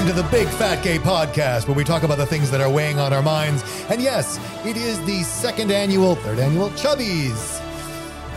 welcome 0.00 0.16
to 0.16 0.22
the 0.22 0.28
Big 0.30 0.48
Fat 0.54 0.82
Gay 0.82 0.96
Podcast, 0.96 1.68
where 1.68 1.76
we 1.76 1.84
talk 1.84 2.04
about 2.04 2.16
the 2.16 2.24
things 2.24 2.50
that 2.50 2.62
are 2.62 2.70
weighing 2.70 2.98
on 2.98 3.12
our 3.12 3.20
minds. 3.20 3.62
And 3.90 4.00
yes, 4.00 4.40
it 4.64 4.78
is 4.78 4.98
the 5.04 5.22
second 5.24 5.70
annual, 5.70 6.14
third 6.14 6.38
annual 6.38 6.70
Chubbies. 6.70 7.58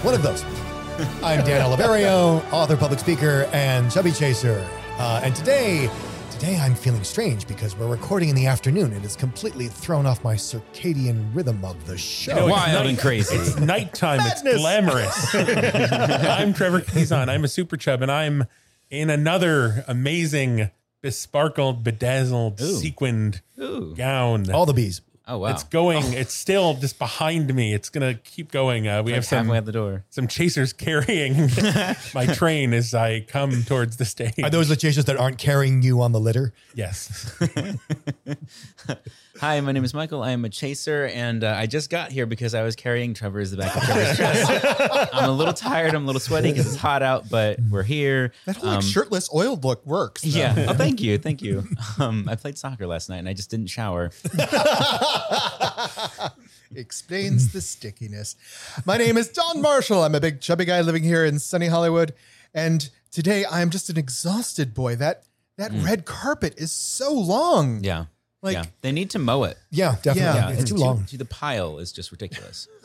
One 0.04 0.14
of 0.14 0.22
those. 0.24 0.44
I'm 1.24 1.46
Dan 1.46 1.62
Oliverio, 1.62 2.44
author, 2.52 2.76
public 2.76 3.00
speaker, 3.00 3.48
and 3.54 3.90
Chubby 3.90 4.12
Chaser. 4.12 4.68
Uh, 4.98 5.22
and 5.24 5.34
today, 5.38 5.90
today 6.32 6.58
I'm 6.58 6.76
feeling 6.76 7.06
strange 7.06 7.48
because 7.48 7.78
we're 7.78 7.88
recording 7.88 8.28
in 8.28 8.36
the 8.36 8.46
afternoon. 8.48 8.92
It 8.92 9.04
has 9.04 9.16
completely 9.16 9.68
thrown 9.70 10.06
off 10.06 10.22
my 10.22 10.36
circadian 10.36 11.34
rhythm 11.34 11.64
of 11.64 11.88
the 11.88 11.98
show. 11.98 12.36
No, 12.36 12.48
it's 12.48 12.58
Wild 12.58 12.88
and 12.88 13.00
crazy. 13.00 13.38
It's 13.38 13.58
nighttime. 13.58 14.18
Madness. 14.18 14.44
It's 14.44 14.58
glamorous. 14.60 15.34
I'm 16.28 16.54
Trevor 16.54 16.82
Kazan. 16.82 17.30
I'm 17.30 17.46
a 17.46 17.48
super 17.48 17.78
chub, 17.78 18.02
and 18.02 18.12
I'm 18.12 18.48
in 18.90 19.10
another 19.10 19.86
amazing, 19.88 20.70
besparkled, 21.04 21.84
bedazzled, 21.84 22.60
Ooh. 22.60 22.80
sequined 22.80 23.42
Ooh. 23.60 23.94
gown. 23.96 24.50
All 24.50 24.66
the 24.66 24.74
bees. 24.74 25.02
Oh 25.26 25.38
wow. 25.38 25.52
It's 25.52 25.64
going. 25.64 26.12
It's 26.12 26.34
still 26.34 26.74
just 26.74 27.00
behind 27.00 27.54
me. 27.56 27.74
It's 27.74 27.88
gonna 27.90 28.16
keep 28.16 28.52
going. 28.52 28.90
Uh, 28.90 29.04
we 29.04 29.12
Like 29.12 29.16
have 29.16 29.26
some 29.26 29.50
at 29.52 29.64
the 29.66 29.72
door. 29.72 30.04
some 30.10 30.28
chasers 30.28 30.74
carrying 30.88 31.50
my 32.14 32.26
train 32.26 32.74
as 32.74 32.94
I 32.94 33.22
come 33.22 33.64
towards 33.64 33.96
the 33.96 34.04
stage. 34.04 34.34
Are 34.44 34.50
those 34.50 34.68
the 34.68 34.76
chasers 34.76 35.06
that 35.06 35.16
aren't 35.16 35.38
carrying 35.38 35.82
you 35.82 36.02
on 36.02 36.12
the 36.12 36.20
litter? 36.20 36.54
yes. 36.76 37.32
Hi, 39.40 39.60
my 39.62 39.72
name 39.72 39.84
is 39.84 39.94
Michael. 39.94 40.22
I 40.24 40.32
am 40.32 40.46
a 40.46 40.50
chaser, 40.50 41.08
and 41.08 41.44
uh, 41.44 41.56
I 41.58 41.66
just 41.66 41.90
got 41.90 42.12
here 42.12 42.26
because 42.26 42.54
I 42.54 42.64
was 42.64 42.76
carrying 42.76 43.14
Trevor's 43.14 43.52
the 43.52 43.58
back 43.58 43.76
of 43.76 43.84
Trevor's 43.84 44.18
dress. 44.18 45.10
I'm 45.14 45.30
a 45.30 45.32
little 45.32 45.54
tired. 45.54 45.94
I'm 45.96 46.04
a 46.04 46.06
little 46.06 46.20
sweaty 46.20 46.52
because 46.52 46.68
it's 46.68 46.76
hot 46.76 47.02
out, 47.02 47.30
but 47.30 47.60
we're 47.70 47.84
here. 47.84 48.32
That 48.46 48.58
whole 48.58 48.70
like, 48.70 48.78
Um, 48.78 48.82
shirtless 48.84 49.30
oiled 49.34 49.64
look 49.64 49.86
works. 49.86 50.22
though. 50.22 50.30
Yeah. 50.38 50.68
Oh, 50.70 50.74
thank 50.74 51.02
you. 51.02 51.18
Thank 51.18 51.42
you. 51.42 51.64
Um, 52.00 52.28
I 52.28 52.36
played 52.36 52.58
soccer 52.58 52.88
last 52.88 53.08
night 53.10 53.18
and 53.18 53.30
I 53.30 53.34
just 53.34 53.52
didn't 53.52 53.68
shower. 53.68 54.10
Explains 56.76 57.54
the 57.54 57.62
stickiness. 57.62 58.36
My 58.86 58.98
name 58.98 59.16
is 59.18 59.30
Don 59.30 59.62
Marshall. 59.62 60.04
I'm 60.04 60.16
a 60.16 60.20
big 60.20 60.42
chubby 60.42 60.66
guy 60.66 60.82
living 60.82 61.04
here 61.04 61.24
in 61.24 61.38
sunny 61.38 61.68
Hollywood. 61.68 62.14
And 62.54 62.90
today 63.12 63.46
I'm 63.50 63.70
just 63.70 63.90
an 63.92 63.98
exhausted 63.98 64.74
boy. 64.74 64.96
That 64.96 65.24
that 65.58 65.72
red 65.84 66.06
carpet 66.06 66.56
is 66.58 66.72
so 66.72 67.14
long. 67.14 67.82
Mm. 67.82 67.86
Yeah. 67.86 68.06
Like 68.44 68.54
yeah. 68.56 68.66
They 68.82 68.92
need 68.92 69.10
to 69.12 69.20
mow 69.20 69.46
it. 69.46 69.58
Yeah, 69.72 69.96
definitely. 70.04 70.40
Yeah. 70.40 70.50
it's 70.52 70.70
too 70.70 70.76
too- 70.76 70.82
long. 70.82 71.06
too- 71.06 71.18
the 71.18 71.26
pile 71.26 71.80
is 71.80 71.92
just 71.94 72.12
ridiculous. 72.12 72.68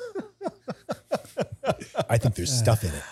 I 2.08 2.16
think 2.16 2.36
there's 2.36 2.56
stuff 2.56 2.84
in 2.84 2.90
it. 2.90 3.02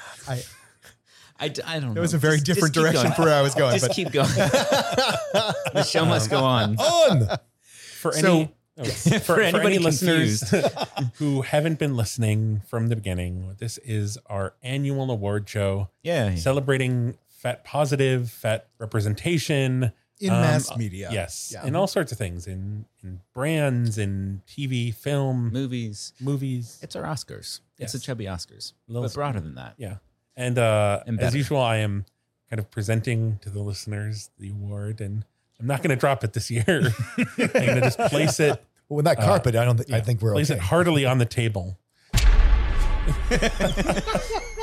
I 1.38 1.48
don't 1.48 1.82
know. 1.94 1.98
it 1.98 2.00
was 2.00 2.14
a 2.14 2.18
very 2.18 2.36
Just- 2.36 2.46
different 2.46 2.74
just 2.74 2.84
direction 2.92 3.12
for 3.12 3.22
where 3.22 3.34
I 3.34 3.42
was 3.42 3.54
going. 3.54 3.72
Just 3.74 3.86
but 3.88 3.94
keep 3.94 4.10
going. 4.12 4.28
the 4.34 5.82
show 5.86 6.02
um, 6.02 6.08
must 6.08 6.30
go 6.30 6.42
on. 6.42 6.76
On. 6.78 7.28
For 7.66 8.12
So- 8.12 8.48
oh, 8.78 8.84
for, 8.84 9.18
for 9.20 9.40
anybody 9.40 9.76
any 9.76 9.84
listeners 9.84 10.42
who 11.14 11.42
haven't 11.42 11.78
been 11.78 11.96
listening 11.96 12.62
from 12.68 12.88
the 12.88 12.96
beginning, 12.96 13.54
this 13.58 13.78
is 13.78 14.18
our 14.26 14.54
annual 14.62 15.10
award 15.10 15.48
show 15.48 15.88
Yeah. 16.02 16.34
celebrating 16.36 17.18
fat 17.28 17.64
positive, 17.64 18.30
fat 18.30 18.68
representation 18.78 19.92
in 20.20 20.30
um, 20.32 20.40
mass 20.40 20.74
media. 20.76 21.10
Yes, 21.12 21.50
Yeah. 21.54 21.66
in 21.66 21.76
all 21.76 21.86
sorts 21.86 22.12
of 22.12 22.18
things, 22.18 22.46
in 22.46 22.86
in 23.02 23.20
brands, 23.34 23.98
in 23.98 24.42
TV, 24.48 24.94
film, 24.94 25.50
Movies. 25.52 26.12
movies. 26.20 26.78
It's 26.82 26.96
our 26.96 27.02
Oscars. 27.04 27.60
It's 27.78 27.92
the 27.92 27.98
chubby 27.98 28.24
Oscars. 28.24 28.72
A 28.88 28.92
little- 28.92 29.06
but 29.08 29.14
broader 29.14 29.40
than 29.40 29.54
that. 29.56 29.74
Yeah, 29.76 29.96
and 30.36 30.58
uh, 30.58 31.02
And 31.06 31.20
as 31.20 31.34
usual, 31.34 31.60
I 31.60 31.76
am 31.78 32.06
kind 32.50 32.58
of 32.60 32.70
presenting 32.70 33.38
to 33.42 33.50
the 33.50 33.60
listeners 33.60 34.30
the 34.38 34.50
award, 34.50 35.00
and 35.00 35.24
I'm 35.60 35.66
not 35.66 35.82
going 35.82 35.90
to 35.90 35.96
drop 35.96 36.22
it 36.24 36.32
this 36.32 36.50
year. 36.50 36.64
I'm 37.18 37.26
going 37.36 37.74
to 37.76 37.80
just 37.80 37.98
place 37.98 38.40
it, 38.40 38.62
Well, 38.88 38.96
with 38.96 39.04
that 39.06 39.18
carpet, 39.18 39.56
I 39.56 39.64
don't. 39.64 39.76
Th- 39.78 39.90
I 39.92 40.00
think 40.00 40.22
we're 40.22 40.32
place 40.32 40.50
okay. 40.50 40.58
it 40.58 40.62
heartily 40.62 41.04
on 41.04 41.18
the 41.18 41.24
table. 41.26 41.78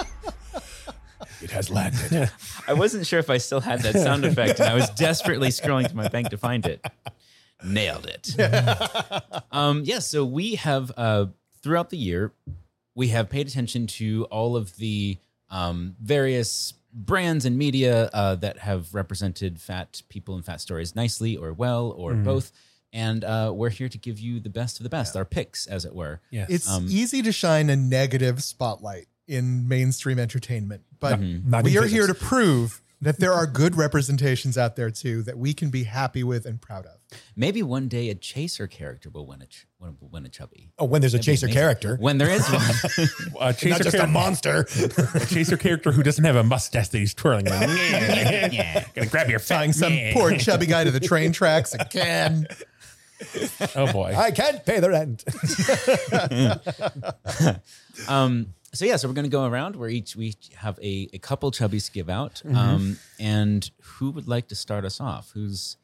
It 1.44 1.52
has 1.52 1.70
landed. 1.70 2.31
I 2.68 2.74
wasn't 2.74 3.06
sure 3.06 3.20
if 3.20 3.30
I 3.30 3.38
still 3.38 3.59
had 3.59 3.81
that 3.81 3.94
sound 3.96 4.24
effect, 4.26 4.59
and 4.59 4.70
I 4.70 4.74
was 4.76 4.90
desperately 4.92 5.50
scrolling 5.50 5.88
to 5.90 5.96
my 5.96 6.08
bank 6.08 6.30
to 6.30 6.38
find 6.38 6.66
it. 6.66 6.86
Nailed 7.64 8.06
it. 8.06 8.36
um, 9.52 9.84
yeah, 9.86 10.00
so 10.00 10.26
we 10.26 10.56
have 10.56 10.92
uh, 10.98 11.28
throughout 11.62 11.90
the 11.90 11.98
year, 11.98 12.34
we 12.96 13.09
have 13.09 13.30
paid 13.30 13.48
attention 13.48 13.88
to 13.88 14.26
all 14.31 14.56
of 14.56 14.76
the 14.78 15.18
um, 15.50 15.96
various 16.02 16.74
brands 16.94 17.46
and 17.46 17.58
media 17.58 18.10
uh, 18.14 18.36
that 18.36 18.60
have 18.60 18.94
represented 18.94 19.60
fat 19.60 20.02
people 20.10 20.36
and 20.36 20.46
fat 20.46 20.62
stories 20.62 20.96
nicely 20.96 21.36
or 21.38 21.52
well 21.54 21.92
or 21.98 22.14
both. 22.14 22.52
And 22.92 23.24
uh, 23.24 23.52
we're 23.56 23.72
here 23.72 23.90
to 23.90 23.98
give 23.98 24.20
you 24.20 24.40
the 24.40 24.50
best 24.52 24.80
of 24.80 24.84
the 24.84 24.90
best, 24.90 25.16
our 25.18 25.25
picks, 25.25 25.66
as 25.66 25.84
it 25.84 25.96
were. 25.96 26.22
Yes, 26.30 26.50
It's 26.50 26.70
Um, 26.70 26.86
easy 26.90 27.24
to 27.24 27.31
shine 27.31 27.72
a 27.72 27.75
negative 27.75 28.44
spotlight 28.44 29.08
in 29.28 29.67
mainstream 29.67 30.19
entertainment, 30.19 30.84
but 31.00 31.19
Not 31.19 31.63
we 31.63 31.78
in 31.78 31.84
are 31.84 31.88
here 31.88 32.07
to 32.07 32.13
prove 32.13 32.81
that 33.03 33.19
there 33.19 33.34
are 33.34 33.45
good 33.45 33.75
representations 33.75 34.57
out 34.57 34.78
there 34.78 34.89
too 34.89 35.23
that 35.23 35.38
we 35.38 35.53
can 35.53 35.69
be 35.69 35.84
happy 35.84 36.23
with 36.23 36.45
and 36.45 36.61
proud 36.61 36.85
of. 36.85 36.97
Maybe 37.35 37.62
one 37.62 37.89
day 37.89 38.09
a 38.09 38.16
chaser 38.16 38.66
character 38.66 39.09
will 39.09 39.28
win 39.28 39.41
a, 39.41 39.45
ch- 39.45 39.67
will 39.79 40.09
win 40.09 40.25
a 40.25 40.29
chubby. 40.29 40.72
Oh, 40.79 40.85
when 40.85 41.01
there's 41.01 41.13
a 41.13 41.19
chaser 41.19 41.47
character, 41.47 41.97
When 41.97 42.17
there 42.17 42.29
is 42.29 42.47
one. 42.47 42.62
a 43.41 43.45
not 43.47 43.57
chaser, 43.57 43.83
just 43.83 43.97
a 43.97 44.07
monster. 44.07 44.66
a 45.16 45.25
chaser 45.25 45.57
character 45.57 45.91
who 45.91 46.01
doesn't 46.01 46.23
have 46.23 46.38
a 46.38 46.44
mustache 46.44 46.88
that 46.89 46.97
he's 46.97 47.13
twirling. 47.13 47.45
Like, 47.45 47.67
yeah, 48.53 48.85
gonna 48.95 49.07
grab 49.07 49.29
your 49.29 49.39
fat. 49.39 49.57
Tying 49.57 49.73
some 49.73 49.94
yeah. 49.94 50.13
poor 50.13 50.35
chubby 50.38 50.66
guy 50.66 50.85
to 50.85 50.91
the 50.91 51.01
train 51.01 51.33
tracks 51.33 51.73
again. 51.73 52.47
Oh 53.75 53.91
boy. 53.91 54.16
I 54.17 54.31
can't 54.31 54.66
pay 54.66 54.79
the 54.79 54.89
rent. 54.89 55.23
Um, 58.07 58.53
so 58.73 58.85
yeah, 58.85 58.95
so 58.95 59.07
we're 59.07 59.13
gonna 59.13 59.28
go 59.29 59.45
around. 59.45 59.75
We're 59.75 59.89
each 59.89 60.16
we 60.16 60.35
have 60.56 60.79
a, 60.79 61.09
a 61.13 61.19
couple 61.19 61.51
chubbies 61.51 61.85
to 61.88 61.91
give 61.91 62.09
out. 62.09 62.41
Mm-hmm. 62.45 62.57
Um, 62.57 62.97
and 63.19 63.69
who 63.81 64.11
would 64.11 64.28
like 64.28 64.47
to 64.50 64.56
start 64.56 64.84
us 64.85 65.00
off? 65.00 65.31
Who's 65.34 65.78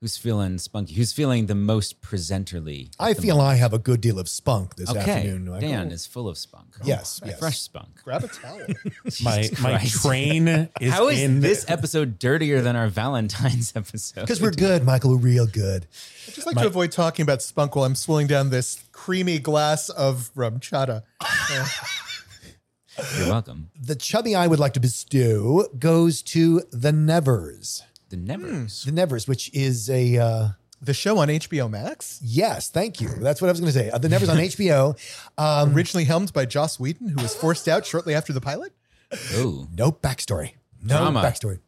who's 0.00 0.16
feeling 0.16 0.56
spunky? 0.56 0.94
Who's 0.94 1.12
feeling 1.12 1.44
the 1.46 1.54
most 1.54 2.00
presenterly? 2.00 2.90
I 2.98 3.12
the 3.12 3.20
feel 3.20 3.38
I 3.38 3.56
have 3.56 3.74
a 3.74 3.78
good 3.78 4.00
deal 4.00 4.18
of 4.18 4.28
spunk 4.30 4.76
this 4.76 4.88
okay. 4.90 4.98
afternoon. 5.00 5.50
Michael. 5.50 5.68
Dan 5.68 5.90
is 5.90 6.06
full 6.06 6.26
of 6.28 6.38
spunk. 6.38 6.76
Yes, 6.82 7.20
Oh, 7.22 7.26
yes. 7.28 7.38
fresh 7.38 7.60
spunk. 7.60 8.02
Grab 8.02 8.24
a 8.24 8.28
towel. 8.28 8.60
my 9.22 9.50
my 9.60 9.78
train 9.84 10.48
is 10.80 10.92
How 10.94 11.08
is 11.08 11.20
in 11.20 11.40
this 11.40 11.66
episode 11.68 12.18
dirtier 12.18 12.62
than 12.62 12.74
our 12.76 12.88
Valentine's 12.88 13.72
episode? 13.76 14.22
because 14.22 14.40
we're 14.40 14.50
good, 14.52 14.82
Michael. 14.84 15.10
We're 15.10 15.18
real 15.18 15.46
good. 15.46 15.86
I 16.26 16.30
just 16.30 16.46
like 16.46 16.56
to 16.56 16.66
avoid 16.66 16.90
talking 16.92 17.22
about 17.22 17.42
spunk 17.42 17.76
while 17.76 17.84
I'm 17.84 17.94
swilling 17.94 18.26
down 18.28 18.48
this 18.48 18.82
creamy 18.92 19.38
glass 19.38 19.90
of 19.90 20.30
RumChata. 20.34 21.02
You're 23.18 23.28
welcome. 23.28 23.70
The 23.80 23.94
chubby 23.96 24.34
I 24.34 24.46
would 24.46 24.58
like 24.58 24.74
to 24.74 24.80
bestow 24.80 25.66
goes 25.78 26.22
to 26.22 26.62
the 26.70 26.92
Nevers. 26.92 27.82
The 28.10 28.16
Nevers. 28.16 28.84
The 28.84 28.92
Nevers, 28.92 29.28
which 29.28 29.52
is 29.54 29.88
a 29.88 30.18
uh, 30.18 30.48
The 30.82 30.92
show 30.94 31.18
on 31.18 31.28
HBO 31.28 31.70
Max, 31.70 32.18
yes, 32.22 32.68
thank 32.68 33.00
you. 33.00 33.08
That's 33.08 33.40
what 33.40 33.48
I 33.48 33.52
was 33.52 33.60
going 33.60 33.72
to 33.72 33.78
say. 33.78 33.90
Uh, 33.90 33.98
the 33.98 34.08
Nevers 34.08 34.28
on 34.28 34.36
HBO. 34.48 34.98
Um, 35.38 35.74
originally 35.74 36.04
helmed 36.04 36.32
by 36.32 36.44
Joss 36.46 36.80
Whedon, 36.80 37.08
who 37.08 37.22
was 37.22 37.34
forced 37.34 37.68
out 37.68 37.86
shortly 37.86 38.14
after 38.14 38.32
the 38.32 38.40
pilot. 38.40 38.72
Oh, 39.34 39.68
no 39.72 39.92
backstory. 39.92 40.52
No 40.82 40.98
Drama. 40.98 41.22
backstory. 41.22 41.60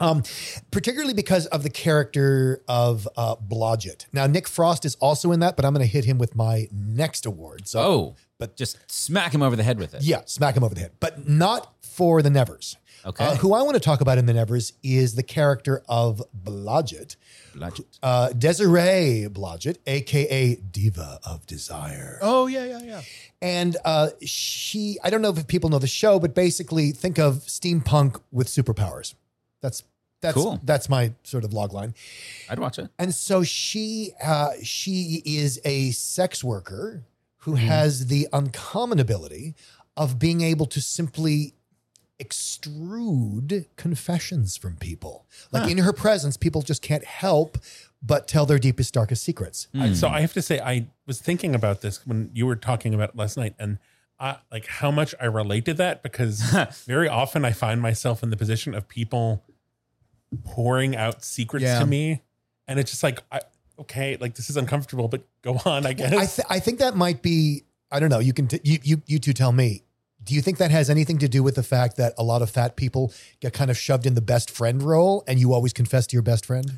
Um, 0.00 0.22
particularly 0.70 1.14
because 1.14 1.46
of 1.46 1.64
the 1.64 1.70
character 1.70 2.62
of 2.68 3.08
uh, 3.16 3.34
Blodgett. 3.36 4.06
Now, 4.12 4.28
Nick 4.28 4.46
Frost 4.46 4.84
is 4.84 4.94
also 4.96 5.32
in 5.32 5.40
that, 5.40 5.56
but 5.56 5.64
I'm 5.64 5.74
going 5.74 5.84
to 5.84 5.90
hit 5.90 6.04
him 6.04 6.18
with 6.18 6.36
my 6.36 6.68
next 6.72 7.26
award. 7.26 7.66
So, 7.66 7.80
oh, 7.80 8.16
but 8.38 8.56
just 8.56 8.78
smack 8.90 9.32
him 9.34 9.42
over 9.42 9.56
the 9.56 9.62
head 9.62 9.78
with 9.78 9.94
it. 9.94 10.02
yeah, 10.02 10.22
smack 10.26 10.56
him 10.56 10.64
over 10.64 10.74
the 10.74 10.80
head, 10.80 10.92
but 11.00 11.28
not 11.28 11.74
for 11.82 12.22
the 12.22 12.30
Nevers. 12.30 12.76
Okay. 13.06 13.24
Uh, 13.24 13.36
who 13.36 13.54
I 13.54 13.62
want 13.62 13.74
to 13.74 13.80
talk 13.80 14.00
about 14.00 14.18
in 14.18 14.26
the 14.26 14.34
Nevers 14.34 14.72
is 14.82 15.14
the 15.14 15.22
character 15.22 15.82
of 15.88 16.20
Blodgett, 16.44 17.14
Bludgeon. 17.54 17.84
uh, 18.02 18.30
Desiree 18.30 19.28
Blodgett, 19.30 19.78
aka 19.86 20.56
Diva 20.56 21.20
of 21.24 21.46
Desire. 21.46 22.18
Oh 22.20 22.48
yeah, 22.48 22.64
yeah, 22.64 22.82
yeah. 22.82 23.02
And 23.40 23.76
uh, 23.84 24.08
she, 24.24 24.98
I 25.04 25.10
don't 25.10 25.22
know 25.22 25.30
if 25.30 25.46
people 25.46 25.70
know 25.70 25.78
the 25.78 25.86
show, 25.86 26.18
but 26.18 26.34
basically 26.34 26.90
think 26.90 27.18
of 27.20 27.34
steampunk 27.46 28.20
with 28.32 28.48
superpowers. 28.48 29.14
That's 29.60 29.84
that's 30.20 30.34
Cool. 30.34 30.60
that's 30.64 30.88
my 30.88 31.12
sort 31.22 31.44
of 31.44 31.52
log 31.52 31.72
line. 31.72 31.94
I'd 32.50 32.58
watch 32.58 32.80
it. 32.80 32.88
And 32.98 33.14
so 33.14 33.44
she 33.44 34.10
uh, 34.22 34.50
she 34.64 35.22
is 35.24 35.60
a 35.64 35.92
sex 35.92 36.42
worker 36.42 37.04
who 37.38 37.52
Mm-hmm. 37.54 37.66
has 37.66 38.06
the 38.06 38.28
uncommon 38.32 38.98
ability 38.98 39.54
of 39.96 40.18
being 40.18 40.40
able 40.40 40.66
to 40.66 40.80
simply 40.80 41.54
extrude 42.20 43.66
confessions 43.76 44.56
from 44.56 44.76
people. 44.76 45.26
Like 45.52 45.70
in 45.70 45.78
her 45.78 45.92
presence, 45.92 46.36
people 46.36 46.62
just 46.62 46.82
can't 46.82 47.04
help 47.04 47.58
but 48.02 48.28
tell 48.28 48.46
their 48.46 48.58
deepest, 48.58 48.94
darkest 48.94 49.22
secrets. 49.22 49.68
I- 49.74 49.92
So 49.94 50.08
I 50.08 50.20
have 50.20 50.32
to 50.34 50.42
say, 50.42 50.60
I 50.60 50.88
was 51.06 51.20
thinking 51.20 51.54
about 51.54 51.80
this 51.80 52.06
when 52.06 52.30
you 52.34 52.46
were 52.46 52.56
talking 52.56 52.94
about 52.94 53.10
it 53.10 53.16
last 53.16 53.36
night, 53.36 53.54
and 53.58 53.78
I, 54.20 54.38
like 54.50 54.66
how 54.66 54.90
much 54.90 55.14
I 55.20 55.26
relate 55.26 55.64
to 55.66 55.74
that 55.74 56.02
because 56.02 56.40
very 56.86 57.08
often 57.08 57.44
I 57.44 57.52
find 57.52 57.80
myself 57.80 58.22
in 58.22 58.30
the 58.30 58.36
position 58.36 58.74
of 58.74 58.88
people 58.88 59.44
pouring 60.44 60.96
out 60.96 61.24
secrets 61.24 61.64
Yeah. 61.64 61.78
to 61.80 61.86
me, 61.86 62.22
and 62.66 62.78
it's 62.80 62.90
just 62.90 63.02
like, 63.02 63.22
I, 63.32 63.40
okay, 63.80 64.16
like 64.20 64.34
this 64.34 64.50
is 64.50 64.56
uncomfortable, 64.56 65.08
but 65.08 65.26
go 65.42 65.60
on, 65.64 65.86
I 65.86 65.92
guess. 65.92 66.12
I, 66.12 66.26
th- 66.26 66.46
I 66.50 66.60
think 66.60 66.78
that 66.80 66.96
might 66.96 67.22
be. 67.22 67.64
I 67.90 68.00
don't 68.00 68.10
know. 68.10 68.18
You 68.18 68.32
can. 68.32 68.48
T- 68.48 68.60
you 68.64 68.78
you 68.82 69.02
you 69.06 69.18
two 69.18 69.32
tell 69.32 69.52
me. 69.52 69.82
Do 70.24 70.34
you 70.34 70.42
think 70.42 70.58
that 70.58 70.70
has 70.70 70.90
anything 70.90 71.18
to 71.18 71.28
do 71.28 71.42
with 71.42 71.54
the 71.54 71.62
fact 71.62 71.96
that 71.96 72.12
a 72.18 72.22
lot 72.22 72.42
of 72.42 72.50
fat 72.50 72.76
people 72.76 73.14
get 73.40 73.54
kind 73.54 73.70
of 73.70 73.78
shoved 73.78 74.04
in 74.04 74.14
the 74.14 74.20
best 74.20 74.50
friend 74.50 74.82
role, 74.82 75.24
and 75.26 75.38
you 75.38 75.54
always 75.54 75.72
confess 75.72 76.06
to 76.08 76.16
your 76.16 76.22
best 76.22 76.44
friend? 76.44 76.70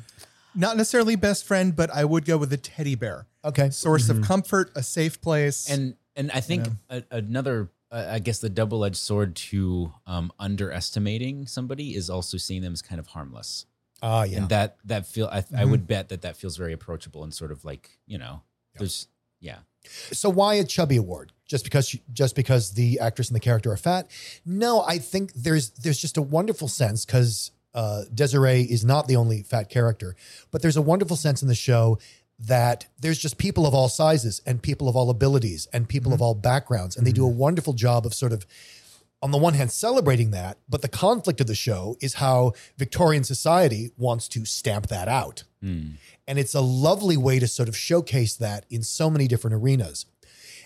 Not 0.55 0.77
necessarily 0.77 1.15
best 1.15 1.45
friend, 1.45 1.75
but 1.75 1.89
I 1.89 2.05
would 2.05 2.25
go 2.25 2.37
with 2.37 2.51
a 2.53 2.57
teddy 2.57 2.95
bear. 2.95 3.25
Okay. 3.43 3.69
Source 3.69 4.09
of 4.09 4.21
comfort, 4.21 4.71
a 4.75 4.83
safe 4.83 5.21
place. 5.21 5.69
And 5.69 5.95
and 6.15 6.31
I 6.31 6.41
think 6.41 6.67
a, 6.89 7.03
another, 7.09 7.69
uh, 7.89 8.07
I 8.09 8.19
guess, 8.19 8.39
the 8.39 8.49
double 8.49 8.83
edged 8.83 8.97
sword 8.97 9.35
to 9.35 9.93
um, 10.05 10.31
underestimating 10.39 11.47
somebody 11.47 11.95
is 11.95 12.09
also 12.09 12.37
seeing 12.37 12.61
them 12.61 12.73
as 12.73 12.81
kind 12.81 12.99
of 12.99 13.07
harmless, 13.07 13.65
Ah, 14.01 14.23
yeah. 14.23 14.39
and 14.39 14.49
that 14.49 14.77
that 14.85 15.05
feel 15.05 15.27
I, 15.27 15.43
I 15.55 15.65
would 15.65 15.87
bet 15.87 16.09
that 16.09 16.21
that 16.23 16.37
feels 16.37 16.57
very 16.57 16.73
approachable 16.73 17.23
and 17.23 17.33
sort 17.33 17.51
of 17.51 17.63
like 17.63 17.89
you 18.07 18.17
know, 18.17 18.41
there's 18.77 19.07
yeah. 19.39 19.57
So 20.11 20.29
why 20.29 20.55
a 20.55 20.63
chubby 20.63 20.97
award? 20.97 21.31
Just 21.45 21.63
because 21.63 21.89
she, 21.89 22.01
just 22.13 22.35
because 22.35 22.71
the 22.71 22.99
actress 22.99 23.29
and 23.29 23.35
the 23.35 23.41
character 23.41 23.71
are 23.71 23.77
fat? 23.77 24.09
No, 24.45 24.81
I 24.81 24.97
think 24.99 25.33
there's 25.33 25.71
there's 25.71 25.99
just 25.99 26.17
a 26.17 26.21
wonderful 26.21 26.67
sense 26.67 27.05
because 27.05 27.51
uh, 27.73 28.03
Desiree 28.13 28.61
is 28.61 28.85
not 28.85 29.07
the 29.07 29.15
only 29.15 29.43
fat 29.43 29.69
character, 29.69 30.15
but 30.51 30.61
there's 30.61 30.77
a 30.77 30.81
wonderful 30.81 31.15
sense 31.15 31.41
in 31.41 31.47
the 31.47 31.55
show 31.55 31.99
that 32.39 32.87
there's 32.99 33.19
just 33.19 33.37
people 33.37 33.67
of 33.67 33.73
all 33.73 33.87
sizes 33.89 34.41
and 34.45 34.61
people 34.61 34.89
of 34.89 34.95
all 34.95 35.09
abilities 35.09 35.67
and 35.73 35.87
people 35.87 36.13
of 36.13 36.21
all 36.21 36.33
backgrounds, 36.33 36.97
and 36.97 37.05
they 37.05 37.11
do 37.11 37.25
a 37.25 37.29
wonderful 37.29 37.73
job 37.73 38.05
of 38.05 38.13
sort 38.13 38.31
of 38.31 38.45
on 39.21 39.31
the 39.31 39.37
one 39.37 39.53
hand 39.53 39.71
celebrating 39.71 40.31
that, 40.31 40.57
but 40.67 40.81
the 40.81 40.87
conflict 40.87 41.39
of 41.39 41.47
the 41.47 41.55
show 41.55 41.95
is 42.01 42.15
how 42.15 42.53
Victorian 42.77 43.23
society 43.23 43.91
wants 43.97 44.27
to 44.29 44.45
stamp 44.45 44.87
that 44.87 45.07
out. 45.07 45.43
Hmm. 45.61 45.91
And 46.27 46.39
it's 46.39 46.55
a 46.55 46.61
lovely 46.61 47.17
way 47.17 47.39
to 47.39 47.47
sort 47.47 47.69
of 47.69 47.77
showcase 47.77 48.35
that 48.35 48.65
in 48.69 48.81
so 48.81 49.09
many 49.09 49.27
different 49.27 49.55
arenas. 49.55 50.05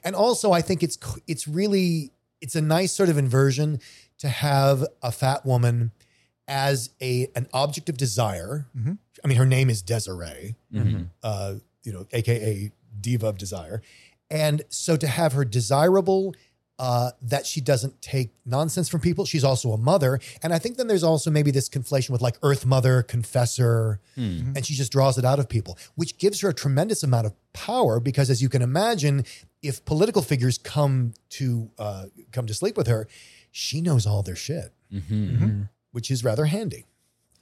And 0.03 0.15
also 0.15 0.51
I 0.51 0.61
think 0.61 0.83
it's 0.83 0.97
it's 1.27 1.47
really 1.47 2.11
it's 2.39 2.55
a 2.55 2.61
nice 2.61 2.91
sort 2.93 3.09
of 3.09 3.17
inversion 3.17 3.79
to 4.19 4.29
have 4.29 4.85
a 5.01 5.11
fat 5.11 5.45
woman 5.45 5.91
as 6.47 6.91
a 7.01 7.27
an 7.35 7.47
object 7.53 7.89
of 7.89 7.97
desire. 7.97 8.67
Mm-hmm. 8.77 8.93
I 9.23 9.27
mean 9.27 9.37
her 9.37 9.45
name 9.45 9.69
is 9.69 9.81
Desiree. 9.81 10.55
Mm-hmm. 10.73 11.03
Uh, 11.23 11.55
you 11.83 11.91
know, 11.91 12.07
aka 12.13 12.71
diva 13.01 13.27
of 13.27 13.37
desire. 13.37 13.81
And 14.29 14.63
so 14.69 14.95
to 14.97 15.07
have 15.07 15.33
her 15.33 15.45
desirable 15.45 16.33
uh, 16.77 17.11
that 17.21 17.45
she 17.45 17.61
doesn't 17.61 18.01
take 18.01 18.31
nonsense 18.45 18.89
from 18.89 18.99
people. 18.99 19.25
She's 19.25 19.43
also 19.45 19.71
a 19.71 19.77
mother. 19.77 20.19
And 20.43 20.53
I 20.53 20.59
think 20.59 20.75
then 20.77 20.87
there's 20.87 21.03
also 21.03 21.31
maybe 21.31 21.49
this 21.51 21.69
conflation 21.69 22.09
with 22.09 22.21
like 22.21 22.35
Earth 22.43 22.65
Mother, 22.65 23.01
Confessor, 23.01 23.99
and 24.15 24.65
she 24.65 24.73
just 24.73 24.91
draws 24.91 25.17
it 25.17 25.23
out 25.25 25.39
of 25.39 25.47
people, 25.47 25.77
which 25.95 26.17
gives 26.17 26.41
her 26.41 26.49
a 26.49 26.53
tremendous 26.53 27.01
amount 27.03 27.27
of 27.27 27.33
power 27.53 27.99
because 28.01 28.29
as 28.29 28.41
you 28.41 28.49
can 28.49 28.61
imagine, 28.61 29.23
if 29.61 29.83
political 29.85 30.21
figures 30.21 30.57
come 30.57 31.13
to 31.29 31.69
uh, 31.79 32.05
come 32.31 32.45
to 32.45 32.53
sleep 32.53 32.75
with 32.77 32.87
her, 32.87 33.07
she 33.51 33.79
knows 33.81 34.05
all 34.05 34.21
their 34.21 34.35
shit, 34.35 34.73
which 35.91 36.11
is 36.11 36.23
rather 36.23 36.45
handy. 36.45 36.85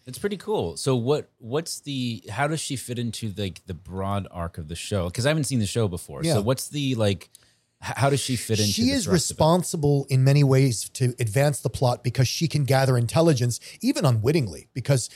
It's 0.06 0.20
pretty 0.20 0.38
cool. 0.38 0.78
So 0.78 0.96
what 0.96 1.30
what's 1.40 1.80
the 1.80 2.24
how 2.30 2.48
does 2.48 2.60
she 2.60 2.76
fit 2.76 3.00
into 3.00 3.34
like 3.38 3.62
the 3.66 3.74
broad 3.74 4.28
arc 4.32 4.58
of 4.58 4.68
the 4.68 4.76
show? 4.76 5.06
Because 5.06 5.26
I 5.26 5.30
haven't 5.30 5.46
seen 5.46 5.60
the 5.60 5.66
show 5.66 5.88
before. 5.88 6.24
Yeah. 6.24 6.34
So 6.36 6.42
what's 6.42 6.68
the 6.68 6.96
like 6.96 7.30
h- 7.34 7.40
how 7.84 8.10
does 8.10 8.20
she 8.20 8.36
fit 8.36 8.60
into 8.60 8.72
she 8.72 8.90
is 8.90 8.92
rest 8.92 9.08
of 9.08 9.12
it? 9.12 9.14
responsible 9.14 10.08
in 10.10 10.24
many 10.24 10.44
ways 10.44 10.90
to 10.90 11.14
advance 11.20 11.60
the 11.60 11.70
plot 11.70 12.04
because 12.04 12.28
she 12.28 12.48
can 12.48 12.64
gather 12.64 12.98
intelligence 12.98 13.60
even 13.82 14.06
unwittingly 14.06 14.68
because 14.74 15.10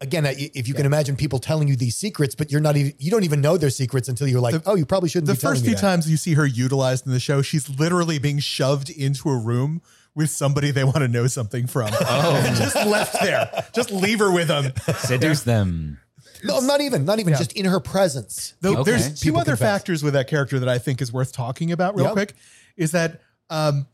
again 0.00 0.24
if 0.26 0.68
you 0.68 0.74
can 0.74 0.86
imagine 0.86 1.16
people 1.16 1.38
telling 1.38 1.66
you 1.66 1.76
these 1.76 1.96
secrets 1.96 2.34
but 2.34 2.52
you're 2.52 2.60
not 2.60 2.76
even 2.76 2.92
you 2.98 3.10
don't 3.10 3.24
even 3.24 3.40
know 3.40 3.56
their 3.56 3.70
secrets 3.70 4.08
until 4.08 4.28
you're 4.28 4.40
like 4.40 4.54
oh 4.66 4.76
you 4.76 4.86
probably 4.86 5.08
shouldn't 5.08 5.26
the 5.26 5.34
be 5.34 5.38
telling 5.40 5.54
first 5.56 5.62
me 5.64 5.68
few 5.70 5.74
that. 5.76 5.80
times 5.80 6.08
you 6.08 6.16
see 6.16 6.34
her 6.34 6.46
utilized 6.46 7.06
in 7.06 7.12
the 7.12 7.20
show, 7.20 7.42
she's 7.42 7.68
literally 7.78 8.18
being 8.18 8.38
shoved 8.38 8.90
into 8.90 9.28
a 9.28 9.36
room 9.36 9.82
with 10.14 10.30
somebody 10.30 10.70
they 10.70 10.84
want 10.84 10.98
to 10.98 11.08
know 11.08 11.26
something 11.26 11.66
from. 11.66 11.90
Oh. 11.92 12.54
just 12.58 12.76
left 12.76 13.20
there. 13.20 13.50
Just 13.74 13.90
leave 13.90 14.20
her 14.20 14.30
with 14.32 14.48
them. 14.48 14.72
Seduce 14.98 15.42
them. 15.42 15.98
No 16.44 16.60
not 16.60 16.80
even 16.80 17.04
not 17.04 17.18
even 17.20 17.34
just 17.34 17.52
in 17.54 17.64
her 17.66 17.80
presence 17.80 18.54
Though 18.60 18.78
Okay. 18.78 18.90
there's 18.92 19.20
two 19.20 19.28
People 19.28 19.40
other 19.40 19.52
confess. 19.52 19.68
factors 19.80 20.02
with 20.02 20.14
that 20.14 20.28
character 20.28 20.58
that 20.58 20.68
I 20.68 20.78
think 20.78 21.00
is 21.02 21.12
worth 21.12 21.32
talking 21.32 21.72
about 21.72 21.94
real 21.96 22.04
Yep. 22.06 22.12
quick. 22.12 22.34
Is 22.76 22.90
that 22.92 23.20
um, 23.50 23.86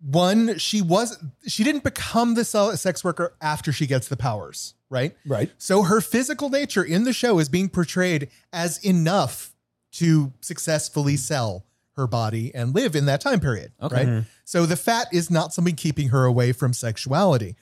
one, 0.00 0.58
she 0.58 0.82
was 0.82 1.16
she 1.46 1.64
didn't 1.64 1.82
become 1.84 2.34
the 2.34 2.44
sex 2.44 3.02
worker 3.02 3.34
after 3.40 3.72
she 3.72 3.86
gets 3.86 4.08
the 4.08 4.16
powers, 4.16 4.74
right? 4.90 5.16
right 5.26 5.50
So 5.58 5.82
her 5.82 6.00
physical 6.00 6.50
nature 6.50 6.84
in 6.84 7.04
the 7.04 7.12
show 7.12 7.38
is 7.38 7.48
being 7.48 7.68
portrayed 7.68 8.28
as 8.52 8.78
enough 8.84 9.54
to 9.92 10.32
successfully 10.40 11.16
sell 11.16 11.64
her 11.96 12.06
body 12.06 12.54
and 12.54 12.74
live 12.74 12.94
in 12.94 13.06
that 13.06 13.22
time 13.22 13.40
period. 13.40 13.72
Okay. 13.82 14.04
Right. 14.06 14.24
So 14.44 14.66
the 14.66 14.76
fat 14.76 15.08
is 15.12 15.30
not 15.30 15.54
something 15.54 15.74
keeping 15.74 16.08
her 16.08 16.24
away 16.26 16.52
from 16.52 16.74
sexuality. 16.74 17.56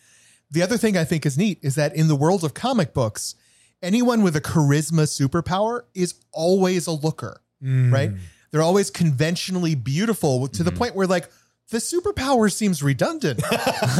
The 0.50 0.60
other 0.62 0.76
thing 0.76 0.96
I 0.96 1.05
think 1.05 1.25
is 1.25 1.38
neat 1.38 1.58
is 1.62 1.76
that 1.76 1.94
in 1.94 2.08
the 2.08 2.17
world 2.17 2.43
of 2.43 2.52
comic 2.52 2.93
books, 2.93 3.37
anyone 3.84 4.22
with 4.22 4.34
a 4.34 4.40
charisma 4.40 5.04
superpower 5.04 5.82
is 5.94 6.14
always 6.32 6.86
a 6.86 6.92
looker, 6.92 7.40
right? 7.60 8.12
Mm. 8.12 8.19
They're 8.50 8.62
always 8.62 8.90
conventionally 8.90 9.75
beautiful 9.75 10.48
to 10.48 10.62
the 10.62 10.70
mm-hmm. 10.70 10.78
point 10.78 10.94
where 10.96 11.06
like 11.06 11.28
the 11.70 11.78
superpower 11.78 12.52
seems 12.52 12.82
redundant. 12.82 13.42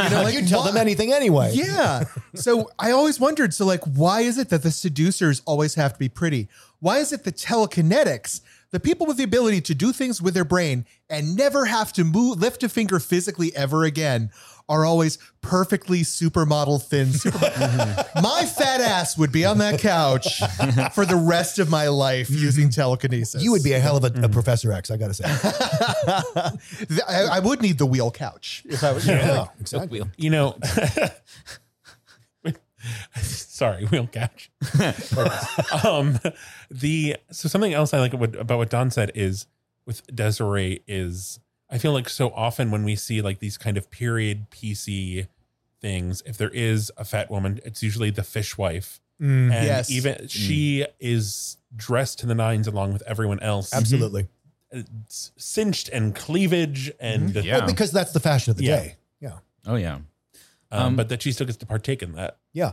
You 0.03 0.11
know, 0.11 0.23
like 0.23 0.35
you 0.35 0.47
tell 0.47 0.63
them 0.63 0.77
anything 0.77 1.13
anyway 1.13 1.53
yeah. 1.55 2.05
So 2.35 2.71
I 2.79 2.91
always 2.91 3.21
wondered 3.21 3.55
so, 3.55 3.65
like, 3.65 3.83
why 3.85 4.23
is 4.23 4.39
it 4.39 4.49
that 4.49 4.63
the 4.63 4.71
seducers 4.71 5.41
always 5.47 5.75
have 5.77 5.93
to 5.93 5.99
be 5.99 6.09
pretty? 6.09 6.49
Why 6.81 6.99
is 6.99 7.13
it 7.13 7.25
the 7.25 7.33
telekinetics, 7.33 8.41
the 8.71 8.81
people 8.81 9.07
with 9.07 9.19
the 9.19 9.25
ability 9.25 9.61
to 9.63 9.75
do 9.75 9.93
things 9.93 10.21
with 10.21 10.35
their 10.35 10.45
brain 10.45 10.85
and 11.09 11.37
never 11.37 11.65
have 11.67 11.93
to 11.95 12.05
move, 12.05 12.41
lift 12.41 12.63
a 12.65 12.69
finger 12.69 12.99
physically 12.99 13.55
ever 13.55 13.85
again, 13.85 14.31
are 14.69 14.85
always 14.85 15.19
perfectly 15.43 16.01
supermodel 16.01 16.83
thin? 16.83 17.09
Supermodel. 17.13 18.23
my 18.23 18.45
fat 18.47 18.81
ass 18.81 19.19
would 19.19 19.31
be 19.33 19.45
on 19.45 19.59
that 19.59 19.79
couch 19.81 20.39
for 20.95 21.05
the 21.05 21.17
rest 21.17 21.59
of 21.59 21.69
my 21.71 21.89
life 21.89 22.31
using 22.31 22.71
telekinesis. 22.71 23.43
you 23.43 23.53
would 23.53 23.63
be 23.63 23.73
a 23.75 23.79
hell 23.81 23.97
of 23.97 24.05
a, 24.05 24.23
a 24.23 24.29
professor 24.29 24.73
x 24.73 24.91
i 24.91 24.97
gotta 24.97 25.13
say 25.15 25.25
I, 27.09 27.25
I 27.33 27.39
would 27.41 27.61
need 27.61 27.79
the 27.79 27.87
wheel 27.87 28.11
couch 28.11 28.63
if 28.67 28.83
I 28.83 28.93
was. 28.93 29.07
yeah, 29.07 29.47
exactly 29.61 30.01
Wheel. 30.01 30.11
you 30.17 30.31
know, 30.31 30.57
sorry, 33.17 33.85
wheel 33.87 34.07
couch. 34.07 34.51
um, 35.85 36.19
the 36.71 37.17
so 37.31 37.49
something 37.49 37.73
else 37.75 37.95
I 37.95 37.99
like 38.01 38.13
about 38.13 38.59
what 38.59 38.71
Don 38.71 38.91
said 38.91 39.11
is 39.15 39.47
with 39.87 40.07
Desiree 40.15 40.83
is 40.87 41.39
I 41.75 41.79
feel 41.79 41.93
like 41.93 42.09
so 42.09 42.31
often 42.31 42.71
when 42.71 42.85
we 42.85 42.95
see 42.95 43.21
like 43.21 43.41
these 43.41 43.59
kind 43.59 43.77
of 43.77 43.91
period 43.91 44.49
PC 44.51 45.27
things, 45.81 46.23
if 46.25 46.37
there 46.39 46.51
is 46.51 46.93
a 46.97 47.05
fat 47.05 47.31
woman, 47.33 47.59
it's 47.65 47.83
usually 47.83 48.11
the 48.11 48.23
fishwife, 48.23 49.01
and 49.19 49.53
Yes. 49.53 49.91
even 49.91 50.29
she 50.29 50.87
is 51.01 51.57
dressed 51.75 52.21
to 52.21 52.27
the 52.27 52.35
nines 52.35 52.69
along 52.69 52.93
with 52.93 53.03
everyone 53.09 53.41
else, 53.41 53.75
absolutely 53.75 54.29
It's 54.71 55.33
cinched 55.37 55.89
and 55.89 56.15
cleavage 56.15 56.93
and 57.01 57.35
Yeah. 57.35 57.59
well, 57.59 57.67
because 57.67 57.91
that's 57.91 58.13
the 58.13 58.21
fashion 58.21 58.53
of 58.53 58.57
the 58.57 58.65
Yeah. 58.65 58.77
day 58.77 58.97
yeah 59.21 59.39
Oh 59.67 59.75
yeah. 59.77 59.95
um, 59.95 60.07
Um, 60.71 60.97
but 60.97 61.09
that 61.09 61.23
she 61.23 61.33
still 61.33 61.47
gets 61.47 61.59
to 61.59 61.67
partake 61.67 62.03
in 62.05 62.13
that. 62.13 62.39
yeah 62.53 62.73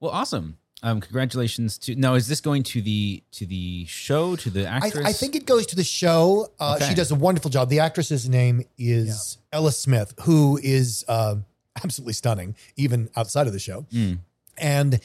Well, 0.00 0.10
awesome. 0.10 0.58
Um, 0.84 1.00
congratulations 1.00 1.78
to 1.78 1.94
now. 1.94 2.14
Is 2.14 2.26
this 2.26 2.40
going 2.40 2.62
to 2.64 2.82
the 2.82 3.22
to 3.32 3.46
the 3.46 3.84
show 3.86 4.34
to 4.36 4.50
the 4.50 4.66
I, 4.66 4.76
actress? 4.78 5.06
I 5.06 5.12
think 5.12 5.36
it 5.36 5.46
goes 5.46 5.66
to 5.66 5.76
the 5.76 5.84
show. 5.84 6.50
Uh, 6.58 6.74
Okay. 6.76 6.88
She 6.88 6.94
does 6.94 7.10
a 7.10 7.14
wonderful 7.14 7.50
job. 7.50 7.68
The 7.68 7.78
actress's 7.80 8.28
name 8.28 8.64
is 8.78 9.38
Ella 9.52 9.72
Smith, 9.72 10.12
who 10.22 10.58
is 10.62 11.04
um 11.08 11.44
absolutely 11.84 12.14
stunning, 12.14 12.56
even 12.76 13.08
outside 13.16 13.46
of 13.46 13.52
the 13.52 13.58
show. 13.60 13.86
Mm. 13.92 14.18
And 14.58 15.00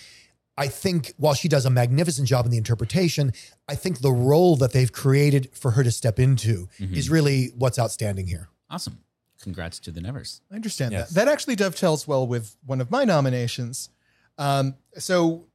I 0.58 0.68
think 0.68 1.14
while 1.18 1.36
she 1.36 1.48
does 1.48 1.66
a 1.66 1.70
magnificent 1.70 2.28
job 2.28 2.46
in 2.46 2.52
the 2.52 2.58
interpretation, 2.58 3.32
I 3.70 3.76
think 3.76 4.00
the 4.02 4.12
role 4.12 4.56
that 4.58 4.74
they've 4.74 4.92
created 4.92 5.50
for 5.54 5.72
her 5.72 5.84
to 5.84 5.92
step 5.92 6.20
into 6.20 6.68
Mm-hmm. 6.80 6.96
is 6.96 7.10
really 7.12 7.52
what's 7.56 7.78
outstanding 7.78 8.26
here. 8.28 8.50
awesome. 8.70 8.98
Congrats 9.40 9.78
to 9.82 9.92
the 9.92 10.02
Nevers. 10.02 10.42
I 10.52 10.56
understand 10.56 10.92
Yes. 10.94 11.10
that. 11.12 11.26
That 11.26 11.32
actually 11.32 11.56
dovetails 11.56 12.08
well 12.08 12.26
with 12.26 12.58
one 12.66 12.82
of 12.82 12.90
my 12.90 13.06
nominations. 13.06 13.90
Um, 14.40 14.76
so 14.98 15.46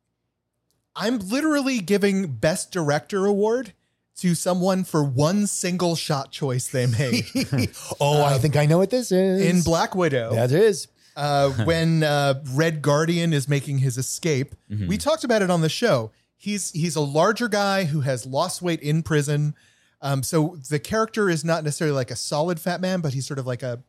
I'm 0.95 1.19
literally 1.19 1.81
giving 1.81 2.29
Best 2.33 2.71
Director 2.73 3.25
award 3.27 3.73
to 4.17 4.35
someone 4.35 4.85
for 4.85 5.03
one 5.03 5.47
single 5.47 5.97
shot 5.97 6.31
choice 6.31 6.69
they 6.69 6.87
made 6.87 7.25
oh, 8.01 8.23
I 8.23 8.39
think 8.39 8.57
I 8.57 8.67
know 8.67 8.79
what 8.79 8.91
this 8.91 9.11
is. 9.11 9.41
in 9.41 9.63
Black 9.63 9.95
Widow. 9.95 10.35
That 10.35 10.53
is. 10.53 10.89
uh, 11.17 11.51
when 11.65 12.03
uh, 12.03 12.43
Red 12.53 12.83
Guardian 12.83 13.33
is 13.33 13.49
making 13.49 13.79
his 13.79 13.97
escape. 13.99 14.55
We 14.69 14.97
talked 14.99 15.25
about 15.25 15.43
it 15.43 15.51
on 15.51 15.61
the 15.61 15.69
show. 15.69 16.11
He's 16.37 16.71
he's 16.73 16.97
a 16.97 17.01
larger 17.01 17.49
guy 17.49 17.85
who 17.85 18.01
has 18.01 18.27
lost 18.27 18.63
weight 18.63 18.81
in 18.81 19.03
prison. 19.03 19.55
Um, 20.01 20.23
so 20.23 20.57
the 20.69 20.79
character 20.79 21.31
is 21.31 21.45
not 21.45 21.63
necessarily 21.65 21.95
like 21.95 22.11
a 22.11 22.17
solid 22.17 22.59
fat 22.59 22.81
man, 22.81 23.01
but 23.01 23.13
he's 23.15 23.27
sort 23.27 23.39
of 23.39 23.47
like 23.47 23.63
a 23.63 23.83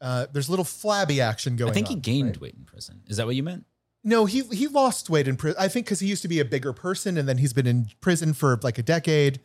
uh, 0.00 0.26
there's 0.32 0.48
a 0.48 0.50
little 0.50 0.64
flabby 0.64 1.20
action 1.20 1.56
going. 1.56 1.68
On. 1.68 1.72
I 1.72 1.74
think 1.74 1.88
he 1.88 1.94
on, 1.94 2.00
gained 2.00 2.28
right? 2.28 2.40
weight 2.40 2.54
in 2.56 2.64
prison. 2.64 3.02
Is 3.08 3.18
that 3.18 3.26
what 3.26 3.36
you 3.36 3.42
meant? 3.42 3.66
No, 4.02 4.24
he 4.24 4.42
he 4.52 4.66
lost 4.66 5.10
weight 5.10 5.28
in 5.28 5.36
prison. 5.36 5.56
I 5.60 5.68
think 5.68 5.86
because 5.86 6.00
he 6.00 6.06
used 6.08 6.22
to 6.22 6.28
be 6.28 6.40
a 6.40 6.44
bigger 6.44 6.72
person, 6.72 7.18
and 7.18 7.28
then 7.28 7.38
he's 7.38 7.52
been 7.52 7.66
in 7.66 7.88
prison 8.00 8.32
for 8.32 8.58
like 8.62 8.78
a 8.78 8.82
decade. 8.82 9.40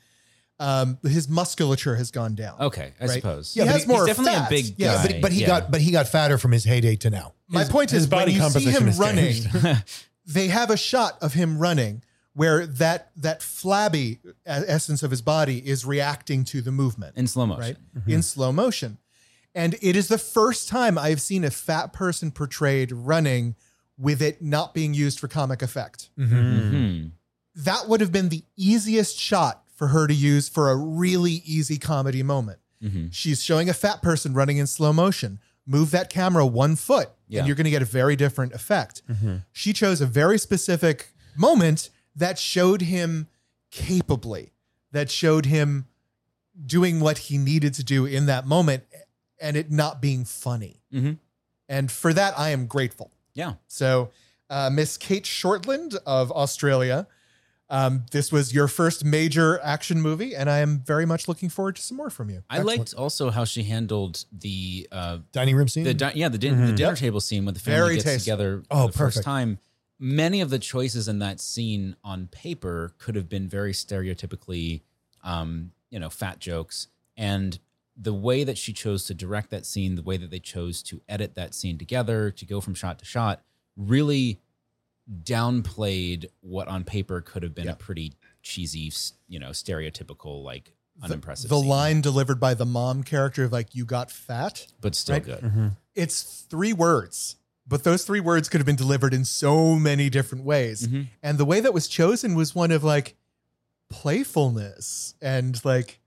Um, 0.58 0.98
his 1.04 1.28
musculature 1.28 1.96
has 1.98 2.12
gone 2.12 2.34
down. 2.36 2.58
Okay, 2.62 2.94
I 3.02 3.06
Right. 3.08 3.16
suppose. 3.16 3.54
Yeah, 3.58 3.64
he 3.64 3.68
has 3.70 3.78
he's 3.82 3.88
more 3.88 4.06
definitely 4.06 4.34
fat. 4.36 4.48
a 4.48 4.50
big 4.50 4.76
Yeah, 4.78 4.94
guy. 4.96 5.08
but, 5.12 5.22
but 5.24 5.32
he 5.34 5.42
Yeah. 5.42 5.48
got 5.48 5.72
but 5.72 5.82
he 5.82 5.92
got 5.92 6.08
fatter 6.08 6.38
from 6.38 6.54
his 6.54 6.64
heyday 6.64 6.96
to 6.98 7.10
now. 7.10 7.34
My 7.50 7.62
His- 7.62 7.70
point 7.70 7.92
his 7.92 8.04
is, 8.04 8.08
body 8.08 8.40
when 8.40 8.44
you 8.54 8.60
see 8.62 8.72
him 8.72 8.90
running, 8.98 9.44
they 10.26 10.48
have 10.48 10.70
a 10.70 10.78
shot 10.78 11.18
of 11.22 11.34
him 11.34 11.58
running 11.60 12.04
where 12.34 12.66
that 12.66 13.12
that 13.18 13.42
flabby 13.44 14.20
essence 14.46 15.04
of 15.04 15.12
his 15.12 15.22
body 15.22 15.58
is 15.68 15.84
reacting 15.84 16.46
to 16.46 16.62
the 16.62 16.72
movement. 16.72 17.18
in 17.18 17.28
slow 17.28 17.46
motion. 17.46 17.76
right? 17.94 18.04
In 18.08 18.22
slow 18.24 18.54
motion. 18.54 19.00
And 19.54 19.76
it 19.82 19.98
is 19.98 20.08
the 20.08 20.18
first 20.18 20.70
time 20.70 20.98
I've 20.98 21.22
seen 21.22 21.44
a 21.44 21.52
fat 21.52 21.92
person 21.92 22.32
portrayed 22.32 22.92
running 22.94 23.56
with 23.98 24.22
it 24.22 24.42
not 24.42 24.74
being 24.74 24.94
used 24.94 25.20
for 25.20 25.28
comic 25.28 25.62
effect. 25.62 26.10
Hmm. 26.18 27.08
That 27.56 27.88
would 27.88 28.02
have 28.02 28.12
been 28.12 28.30
the 28.30 28.44
easiest 28.58 29.18
shot 29.18 29.64
for 29.76 29.88
her 29.88 30.08
to 30.08 30.14
use 30.14 30.50
for 30.50 30.70
a 30.70 30.76
really 30.76 31.42
easy 31.46 31.78
comedy 31.78 32.22
moment. 32.24 32.60
Mhm. 32.84 33.14
She's 33.14 33.42
showing 33.42 33.70
a 33.70 33.74
fat 33.74 34.02
person 34.02 34.34
running 34.34 34.58
in 34.58 34.68
slow 34.68 34.92
motion. 34.92 35.40
Move 35.66 35.92
that 35.92 36.10
camera 36.10 36.46
one 36.46 36.76
foot, 36.76 37.10
Yeah. 37.28 37.40
and 37.40 37.48
you're 37.48 37.56
going 37.56 37.66
to 37.66 37.72
get 37.72 37.82
a 37.82 37.86
very 37.86 38.16
different 38.16 38.54
effect. 38.54 39.02
She 39.52 39.74
chose 39.74 40.02
a 40.02 40.06
very 40.06 40.38
specific 40.38 41.14
moment 41.36 41.90
that 42.16 42.38
showed 42.38 42.82
him 42.82 43.28
capably, 43.72 44.52
that 44.92 45.10
showed 45.10 45.46
him 45.46 45.88
doing 46.66 47.00
what 47.00 47.18
he 47.18 47.38
needed 47.38 47.74
to 47.76 47.84
do 47.84 48.06
in 48.06 48.26
that 48.28 48.46
moment 48.46 48.84
and 49.42 49.58
it 49.58 49.72
not 49.72 50.02
being 50.02 50.24
funny. 50.24 50.82
Mhm. 50.94 51.18
And 51.68 51.92
for 51.92 52.14
that, 52.14 52.38
I 52.38 52.50
am 52.52 52.68
grateful. 52.68 53.12
Yeah. 53.36 53.54
So, 53.68 54.10
uh, 54.50 54.70
Miss 54.72 54.98
Cate 54.98 55.26
Shortland 55.26 55.96
of 56.06 56.32
Australia, 56.32 57.06
um, 57.70 58.06
this 58.12 58.32
was 58.32 58.54
your 58.54 58.68
first 58.68 59.04
major 59.04 59.60
action 59.64 60.00
movie, 60.02 60.36
and 60.36 60.50
I 60.50 60.60
am 60.60 60.80
very 60.86 61.06
much 61.06 61.28
looking 61.28 61.50
forward 61.50 61.76
to 61.78 61.82
some 61.82 61.98
more 61.98 62.10
from 62.10 62.30
you. 62.30 62.44
I 62.50 62.60
liked 62.60 62.94
also 62.94 63.32
how 63.32 63.44
she 63.44 63.64
handled 63.64 64.24
the 64.32 64.88
uh, 64.92 65.18
Dining 65.32 65.56
room 65.56 65.68
scene. 65.68 65.84
the 65.84 65.94
di- 65.94 66.14
yeah 66.16 66.30
the, 66.30 66.38
din- 66.38 66.66
the 66.66 66.74
dinner 66.74 66.96
table 66.96 67.20
scene 67.20 67.44
when 67.46 67.54
the 67.54 67.60
family 67.60 67.80
Very 67.80 67.94
gets 67.96 68.06
tasteful. 68.06 68.24
together 68.38 68.62
for 68.62 68.68
Oh, 68.72 68.88
the 68.88 68.94
first 68.94 69.16
perfect. 69.18 69.26
time. 69.26 69.60
Many 70.00 70.42
of 70.42 70.50
the 70.50 70.60
choices 70.60 71.08
in 71.08 71.20
that 71.20 71.40
scene 71.40 71.96
on 72.04 72.28
paper 72.28 72.94
could 73.00 73.16
have 73.16 73.30
been 73.30 73.48
very 73.48 73.72
stereotypically, 73.74 74.82
um, 75.24 75.72
you 75.90 76.00
know, 76.00 76.10
fat 76.10 76.40
jokes. 76.40 76.88
And 77.18 77.58
the 77.98 78.14
way 78.14 78.44
that 78.44 78.58
she 78.58 78.74
chose 78.74 79.06
to 79.06 79.14
direct 79.14 79.50
that 79.52 79.66
scene, 79.66 79.96
the 79.96 80.02
way 80.04 80.18
that 80.18 80.30
they 80.30 80.40
chose 80.40 80.84
to 80.84 81.02
edit 81.08 81.36
that 81.36 81.54
scene 81.56 81.78
together, 81.78 82.30
to 82.32 82.46
go 82.46 82.60
from 82.62 82.74
shot 82.76 83.00
to 83.00 83.06
shot, 83.06 83.42
really 83.78 84.42
downplayed 85.24 86.26
what 86.42 86.68
on 86.68 86.84
paper 86.84 87.22
could 87.22 87.44
have 87.44 87.54
been 87.56 87.66
Yeah. 87.66 87.72
a 87.74 87.76
pretty 87.76 88.14
cheesy, 88.42 88.92
you 89.28 89.40
know, 89.40 89.50
stereotypical, 89.52 90.44
like 90.44 90.74
unimpressive. 91.02 91.50
the 91.50 91.60
scene, 91.60 91.68
line 91.68 92.02
delivered 92.02 92.40
by 92.40 92.54
the 92.54 92.66
mom 92.66 93.04
character 93.04 93.44
of 93.44 93.52
like, 93.52 93.76
you 93.76 93.86
got 93.86 94.10
fat. 94.12 94.68
but 94.82 94.96
still 94.96 95.16
right? 95.16 95.26
good. 95.26 95.72
It's 95.94 96.24
three 96.50 96.74
words, 96.74 97.36
but 97.68 97.84
those 97.84 98.04
three 98.04 98.20
words 98.20 98.50
could 98.50 98.60
have 98.60 98.66
been 98.66 98.76
delivered 98.76 99.14
in 99.14 99.26
so 99.26 99.76
many 99.76 100.10
different 100.10 100.44
ways. 100.44 100.88
Mhm. 100.88 101.08
And 101.24 101.38
the 101.38 101.46
way 101.46 101.60
that 101.60 101.74
was 101.74 101.88
chosen 101.88 102.34
was 102.36 102.54
one 102.56 102.72
of 102.72 102.84
like 102.84 103.16
playfulness 103.90 105.16
and 105.22 105.64
like 105.66 106.00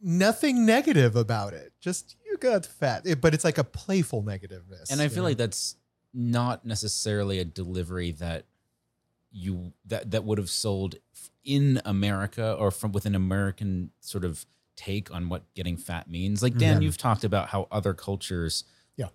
nothing 0.00 0.64
negative 0.66 1.16
about 1.16 1.52
it. 1.52 1.72
Just 1.80 2.16
you 2.26 2.36
got 2.38 2.66
fat, 2.66 3.02
It- 3.06 3.20
but 3.20 3.34
it's 3.34 3.44
like 3.44 3.58
a 3.58 3.64
playful 3.64 4.22
negativeness. 4.22 4.90
and 4.90 5.00
I 5.00 5.08
feel 5.08 5.18
know? 5.18 5.30
like 5.30 5.36
that's 5.38 5.76
not 6.12 6.64
necessarily 6.64 7.38
a 7.38 7.44
delivery 7.44 8.10
that 8.12 8.46
you 9.32 9.72
that 9.86 10.10
that 10.10 10.24
would 10.24 10.38
have 10.38 10.50
sold 10.50 10.96
in 11.44 11.80
America 11.84 12.52
or 12.54 12.70
from 12.70 12.92
with 12.92 13.06
an 13.06 13.14
American 13.14 13.90
sort 14.00 14.24
of 14.24 14.44
take 14.76 15.12
on 15.14 15.28
what 15.28 15.42
getting 15.54 15.76
fat 15.76 16.08
means. 16.10 16.42
Like 16.42 16.56
Dan, 16.56 16.76
Yeah. 16.80 16.86
you've 16.86 16.96
talked 16.98 17.22
about 17.24 17.48
how 17.50 17.68
other 17.70 17.94
cultures 17.94 18.64
Yeah. 18.96 19.08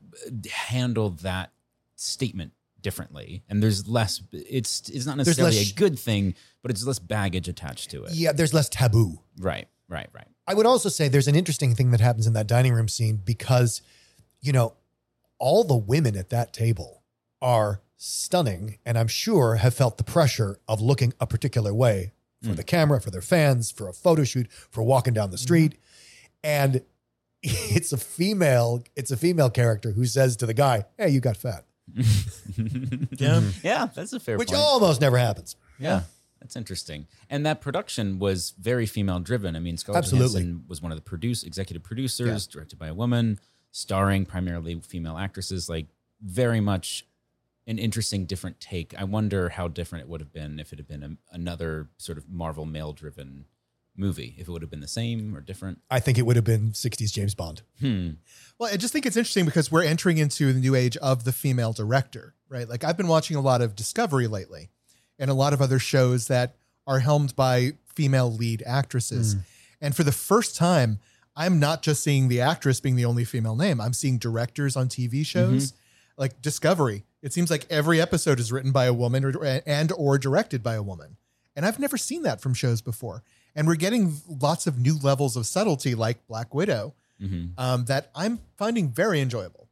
handle 0.50 1.10
that 1.10 1.52
statement 1.96 2.54
differently, 2.82 3.44
and 3.50 3.62
there's 3.64 3.88
less. 3.88 4.22
It's 4.32 4.88
it's 4.90 5.06
not 5.06 5.18
necessarily 5.18 5.56
less- 5.58 5.72
a 5.72 5.74
good 5.74 5.98
thing, 6.00 6.36
but 6.62 6.72
it's 6.72 6.84
less 6.84 7.00
baggage 7.00 7.48
attached 7.50 7.90
to 7.92 8.04
it. 8.06 8.14
yeah, 8.14 8.32
there's 8.32 8.54
less 8.54 8.70
taboo. 8.70 9.22
Right, 9.38 9.68
right, 9.90 10.08
right. 10.14 10.28
I 10.48 10.54
would 10.54 10.66
also 10.66 10.90
say 10.90 11.08
there's 11.08 11.28
an 11.28 11.36
interesting 11.36 11.74
thing 11.76 11.92
that 11.92 12.00
happens 12.02 12.28
in 12.28 12.34
that 12.34 12.48
dining 12.48 12.74
room 12.74 12.88
scene 12.88 13.20
because, 13.24 13.82
you 14.42 14.52
know, 14.54 14.74
all 15.40 15.64
the 15.64 15.76
women 15.76 16.16
at 16.16 16.30
that 16.30 16.54
table 16.54 17.04
are 17.42 17.82
stunning 17.98 18.78
and 18.86 18.98
I'm 18.98 19.08
sure 19.08 19.56
have 19.56 19.74
felt 19.74 19.98
the 19.98 20.04
pressure 20.04 20.60
of 20.68 20.82
looking 20.82 21.14
a 21.20 21.26
particular 21.28 21.74
way 21.74 22.12
for 22.44 22.50
Mm. 22.52 22.56
the 22.58 22.64
camera, 22.64 23.02
for 23.02 23.10
their 23.12 23.22
fans, 23.24 23.72
for 23.72 23.88
a 23.88 23.94
photo 23.94 24.24
shoot, 24.24 24.52
for 24.52 24.84
walking 24.84 25.14
down 25.14 25.32
the 25.32 25.38
street. 25.38 25.80
And 26.44 26.82
it's 27.44 27.92
a 27.94 27.98
female, 27.98 28.84
it's 28.96 29.10
a 29.12 29.18
female 29.18 29.50
character 29.50 29.92
who 29.92 30.06
says 30.06 30.36
to 30.38 30.46
the 30.46 30.54
guy, 30.54 30.86
Hey, 30.98 31.10
you 31.10 31.20
got 31.22 31.38
fat. 31.38 31.66
yeah. 33.18 33.42
yeah, 33.64 33.88
that's 33.94 34.14
a 34.14 34.20
fair 34.20 34.38
Which 34.38 34.50
point. 34.50 34.60
almost 34.62 35.02
never 35.02 35.18
happens. 35.18 35.56
Yeah, 35.80 36.02
that's 36.46 36.56
interesting. 36.56 37.08
And 37.28 37.44
that 37.48 37.60
production 37.60 38.20
was 38.20 38.54
very 38.60 38.86
female 38.86 39.20
driven. 39.20 39.56
I 39.56 39.60
mean, 39.60 39.78
Scarlett 39.78 40.04
Absolutely. 40.04 40.42
Johansson 40.42 40.66
was 40.68 40.80
one 40.80 40.92
of 40.92 40.98
the 40.98 41.02
produce 41.02 41.42
executive 41.42 41.82
producers, 41.82 42.46
directed 42.46 42.78
by 42.78 42.88
a 42.88 42.94
woman, 42.94 43.40
starring 43.72 44.28
primarily 44.28 44.80
female 44.80 45.18
actresses. 45.18 45.68
Like 45.68 45.88
very 46.22 46.60
much 46.60 47.08
an 47.66 47.80
interesting, 47.80 48.26
different 48.26 48.60
take. 48.60 48.94
I 48.96 49.06
wonder 49.06 49.50
how 49.50 49.68
different 49.68 50.04
it 50.04 50.10
would 50.10 50.22
have 50.22 50.32
been 50.32 50.60
if 50.60 50.72
it 50.72 50.78
had 50.78 50.88
been 50.88 51.02
a, 51.02 51.36
another 51.36 51.90
sort 51.98 52.20
of 52.20 52.30
Marvel 52.30 52.66
male 52.66 52.94
driven 52.94 53.46
movie. 53.98 54.36
If 54.38 54.48
it 54.48 54.52
would 54.52 54.62
have 54.62 54.70
been 54.70 54.82
the 54.82 54.88
same 54.88 55.36
or 55.36 55.42
different. 55.42 55.80
I 55.90 56.00
think 56.00 56.20
it 56.20 56.28
would 56.28 56.36
have 56.36 56.46
been 56.46 56.74
60s 56.74 57.12
James 57.12 57.34
Bond. 57.34 57.64
Hmm. 57.80 58.10
Well, 58.60 58.72
I 58.72 58.78
just 58.78 58.94
think 58.94 59.08
it's 59.08 59.18
interesting 59.18 59.46
because 59.46 59.72
we're 59.72 59.84
entering 59.84 60.20
into 60.20 60.54
the 60.54 60.60
new 60.60 60.76
age 60.76 60.96
of 60.98 61.24
the 61.24 61.32
female 61.32 61.74
director, 61.74 62.36
right? 62.50 62.70
Like 62.70 62.84
I've 62.84 62.98
been 62.98 63.08
watching 63.08 63.36
a 63.36 63.42
lot 63.42 63.62
of 63.64 63.76
Discovery 63.76 64.28
lately 64.28 64.70
and 65.20 65.30
a 65.30 65.34
lot 65.34 65.54
of 65.54 65.62
other 65.62 65.80
shows 65.80 66.28
that 66.28 66.56
are 66.88 67.00
helmed 67.00 67.36
by 67.36 67.74
female 67.94 68.32
lead 68.32 68.62
actresses. 68.66 69.36
And 69.82 69.96
for 69.96 70.04
the 70.04 70.12
first 70.12 70.56
time, 70.56 71.00
I'm 71.36 71.60
not 71.60 71.82
just 71.82 72.04
seeing 72.04 72.28
the 72.28 72.42
actress 72.42 72.80
being 72.80 72.96
the 72.96 73.06
only 73.06 73.26
female 73.26 73.56
name. 73.56 73.82
I'm 73.82 73.94
seeing 73.94 74.18
directors 74.18 74.76
on 74.76 74.88
TV 74.88 75.26
shows 75.26 75.74
like 76.18 76.42
Discovery. 76.42 77.04
It 77.22 77.34
seems 77.34 77.50
like 77.52 77.66
every 77.70 78.00
episode 78.00 78.40
is 78.40 78.52
written 78.52 78.72
by 78.72 78.86
a 78.86 78.94
woman 78.94 79.26
or, 79.26 79.62
and 79.66 79.92
or 79.98 80.18
directed 80.18 80.62
by 80.64 80.76
a 80.76 80.84
woman. 80.84 81.18
And 81.56 81.66
I've 81.66 81.80
never 81.80 81.98
seen 81.98 82.24
that 82.24 82.42
from 82.42 82.54
shows 82.54 82.82
before. 82.82 83.24
And 83.56 83.68
we're 83.68 83.76
getting 83.76 84.16
lots 84.28 84.68
of 84.68 84.78
new 84.78 84.98
levels 84.98 85.36
of 85.36 85.46
subtlety 85.46 85.96
like 85.96 86.26
Black 86.28 86.54
Widow 86.54 86.94
hmm 87.20 87.46
um, 87.58 87.86
that 87.86 88.12
I'm 88.14 88.40
finding 88.58 88.90
very 88.90 89.22
enjoyable. 89.22 89.70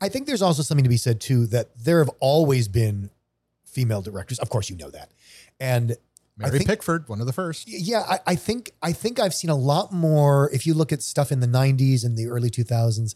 I 0.00 0.08
think 0.08 0.26
there's 0.26 0.40
also 0.40 0.62
something 0.62 0.84
to 0.84 0.88
be 0.88 0.96
said 0.96 1.20
too 1.20 1.46
that 1.48 1.68
there 1.78 1.98
have 1.98 2.10
always 2.20 2.66
been 2.68 3.10
female 3.78 4.02
directors. 4.02 4.40
Of 4.40 4.50
course, 4.50 4.68
you 4.68 4.76
know 4.76 4.90
that. 4.90 5.12
And 5.60 5.96
Mary 6.36 6.58
think- 6.58 6.68
Pickford, 6.68 7.08
one 7.08 7.20
of 7.20 7.26
the 7.26 7.32
first. 7.32 7.68
yeah, 7.68 8.00
I, 8.08 8.18
I 8.32 8.34
think 8.34 8.72
I 8.82 8.92
think 8.92 9.20
I've 9.20 9.34
seen 9.34 9.50
a 9.50 9.56
lot 9.56 9.92
more. 9.92 10.50
If 10.52 10.66
you 10.66 10.74
look 10.74 10.92
at 10.92 11.00
stuff 11.02 11.30
in 11.30 11.38
the 11.40 11.46
'90s 11.46 12.04
and 12.04 12.16
the 12.16 12.26
early 12.26 12.50
2000s, 12.50 13.14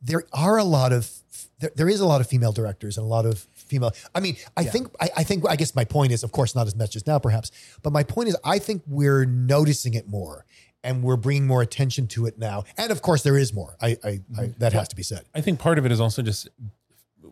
there 0.00 0.24
are 0.32 0.56
a 0.56 0.64
lot 0.64 0.92
of 0.92 1.10
there, 1.58 1.72
there 1.74 1.88
is 1.88 2.00
a 2.00 2.06
lot 2.06 2.20
of 2.20 2.28
female 2.28 2.52
directors 2.52 2.96
and 2.96 3.04
a 3.04 3.08
lot 3.08 3.26
of 3.26 3.46
female. 3.54 3.92
I 4.14 4.20
mean, 4.20 4.36
I 4.56 4.62
Yeah. 4.62 4.70
think 4.70 4.88
I, 5.00 5.10
I 5.18 5.24
think 5.24 5.44
I 5.48 5.56
guess 5.56 5.74
my 5.74 5.84
point 5.84 6.12
is, 6.12 6.22
of 6.22 6.30
course, 6.30 6.54
not 6.54 6.66
as 6.68 6.76
much 6.76 6.94
as 6.94 7.06
now, 7.06 7.18
perhaps, 7.18 7.50
but 7.82 7.92
my 7.92 8.04
point 8.04 8.28
is, 8.28 8.36
I 8.44 8.58
think 8.60 8.82
we're 8.86 9.24
noticing 9.24 9.94
it 9.94 10.06
more 10.08 10.44
and 10.84 11.02
we're 11.02 11.16
bringing 11.16 11.46
more 11.46 11.62
attention 11.62 12.06
to 12.08 12.26
it 12.26 12.38
now. 12.38 12.64
And 12.76 12.92
of 12.92 13.02
course, 13.02 13.22
there 13.22 13.38
is 13.38 13.52
more. 13.52 13.76
I, 13.80 13.88
I, 13.88 13.96
I 14.04 14.10
mm-hmm. 14.10 14.58
that 14.58 14.72
has 14.74 14.88
to 14.88 14.96
be 14.96 15.02
said. 15.02 15.22
I 15.34 15.40
think 15.40 15.58
part 15.58 15.78
of 15.78 15.86
it 15.86 15.92
is 15.92 16.00
also 16.00 16.22
just, 16.22 16.48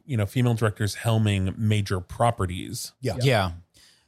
you 0.05 0.17
know, 0.17 0.27
female 0.27 0.55
directors 0.55 0.97
helming 0.97 1.57
major 1.57 2.01
properties. 2.01 2.93
Yeah. 3.01 3.17
Yeah. 3.21 3.53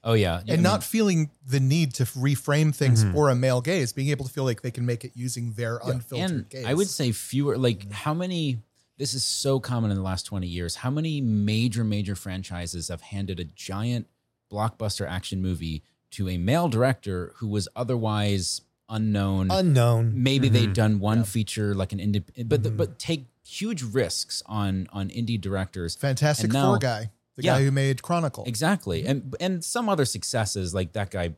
Oh 0.02 0.12
yeah. 0.12 0.34
I 0.34 0.38
And 0.40 0.48
mean, 0.48 0.62
not 0.62 0.84
feeling 0.84 1.30
the 1.46 1.60
need 1.60 1.94
to 1.94 2.04
reframe 2.04 2.74
things 2.74 3.02
mm-hmm. 3.02 3.14
for 3.14 3.30
a 3.30 3.34
male 3.34 3.60
gaze, 3.60 3.92
being 3.92 4.10
able 4.10 4.26
to 4.26 4.30
feel 4.30 4.44
like 4.44 4.62
they 4.62 4.70
can 4.70 4.84
make 4.84 5.04
it 5.04 5.12
using 5.14 5.52
their 5.52 5.80
unfiltered 5.82 6.30
and 6.30 6.48
gaze. 6.48 6.66
I 6.66 6.74
would 6.74 6.88
say 6.88 7.12
fewer. 7.12 7.56
Like 7.56 7.90
how 7.90 8.14
many? 8.14 8.58
This 8.96 9.14
is 9.14 9.24
so 9.24 9.58
common 9.58 9.90
in 9.90 9.96
the 9.96 10.02
last 10.02 10.24
twenty 10.24 10.46
years. 10.46 10.76
How 10.76 10.90
many 10.90 11.20
major, 11.20 11.82
major 11.82 12.14
franchises 12.14 12.88
have 12.88 13.00
handed 13.00 13.40
a 13.40 13.44
giant 13.44 14.06
blockbuster 14.52 15.08
action 15.08 15.42
movie 15.42 15.82
to 16.12 16.28
a 16.28 16.38
male 16.38 16.68
director 16.68 17.32
who 17.38 17.48
was 17.48 17.66
otherwise 17.74 18.60
unknown? 18.88 19.50
Unknown. 19.50 20.12
Maybe 20.14 20.48
they'd 20.48 20.64
mm-hmm. 20.64 20.72
done 20.74 21.00
one 21.00 21.24
feature 21.24 21.74
like 21.74 21.92
an 21.92 21.98
indie, 21.98 22.22
but 22.46 22.62
the, 22.62 22.68
mm-hmm. 22.68 22.76
but 22.76 22.98
take 22.98 23.26
huge 23.46 23.82
risks 23.82 24.42
on 24.46 24.88
on 24.92 25.08
indie 25.10 25.40
directors. 25.40 25.94
Fantastic 25.94 26.52
now- 26.52 26.66
Four 26.70 26.78
guy, 26.78 27.10
the 27.36 27.42
Yeah. 27.44 27.58
guy 27.58 27.64
who 27.64 27.70
made 27.70 28.02
Chronicle. 28.02 28.44
Exactly, 28.46 29.06
and 29.06 29.34
and 29.40 29.64
some 29.64 29.88
other 29.88 30.04
successes 30.04 30.74
like 30.74 30.92
that 30.92 31.10
guy 31.10 31.34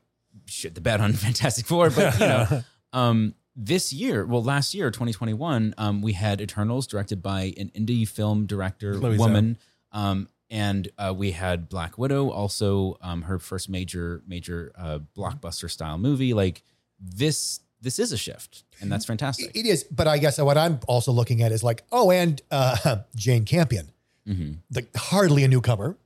shit 0.46 0.74
the 0.74 0.80
bed 0.80 1.00
on 1.00 1.12
Fantastic 1.26 1.66
Four, 1.66 1.90
but 1.90 2.14
you 2.14 2.26
know, 2.26 2.62
um, 2.92 3.34
this 3.58 3.92
year, 3.92 4.26
well, 4.26 4.42
last 4.44 4.74
year, 4.74 4.90
2021, 4.90 5.74
um, 5.78 6.02
we 6.02 6.12
had 6.12 6.40
Eternals 6.42 6.86
directed 6.86 7.22
by 7.22 7.54
an 7.56 7.70
indie 7.70 8.06
film 8.06 8.44
director 8.46 8.98
Chloe 8.98 9.16
woman. 9.16 9.56
Um, 9.92 10.28
and 10.50 10.88
uh, 10.98 11.14
we 11.16 11.30
had 11.32 11.68
Black 11.70 11.96
Widow, 11.98 12.30
also 12.30 12.98
um, 13.00 13.22
her 13.22 13.38
first 13.38 13.68
major 13.70 14.22
major 14.28 14.72
uh, 14.78 14.98
blockbuster 15.16 15.70
style 15.70 15.96
movie. 15.98 16.34
Like 16.34 16.62
this, 17.00 17.60
this 17.86 17.98
is 17.98 18.10
a 18.12 18.16
shift, 18.18 18.64
and 18.80 18.90
that's 18.92 19.04
fantastic. 19.06 19.50
It 19.54 19.64
is, 19.64 19.84
but 19.84 20.06
I 20.06 20.18
guess 20.18 20.38
what 20.38 20.58
I'm 20.58 20.80
also 20.86 21.12
looking 21.12 21.40
at 21.42 21.52
is 21.52 21.62
like, 21.62 21.84
oh, 21.92 22.10
and 22.10 22.42
uh, 22.50 22.96
Jane 23.14 23.44
Campion, 23.44 23.86
hmm 24.26 24.52
like 24.74 24.88
hardly 24.96 25.44
a 25.44 25.48
newcomer, 25.48 25.96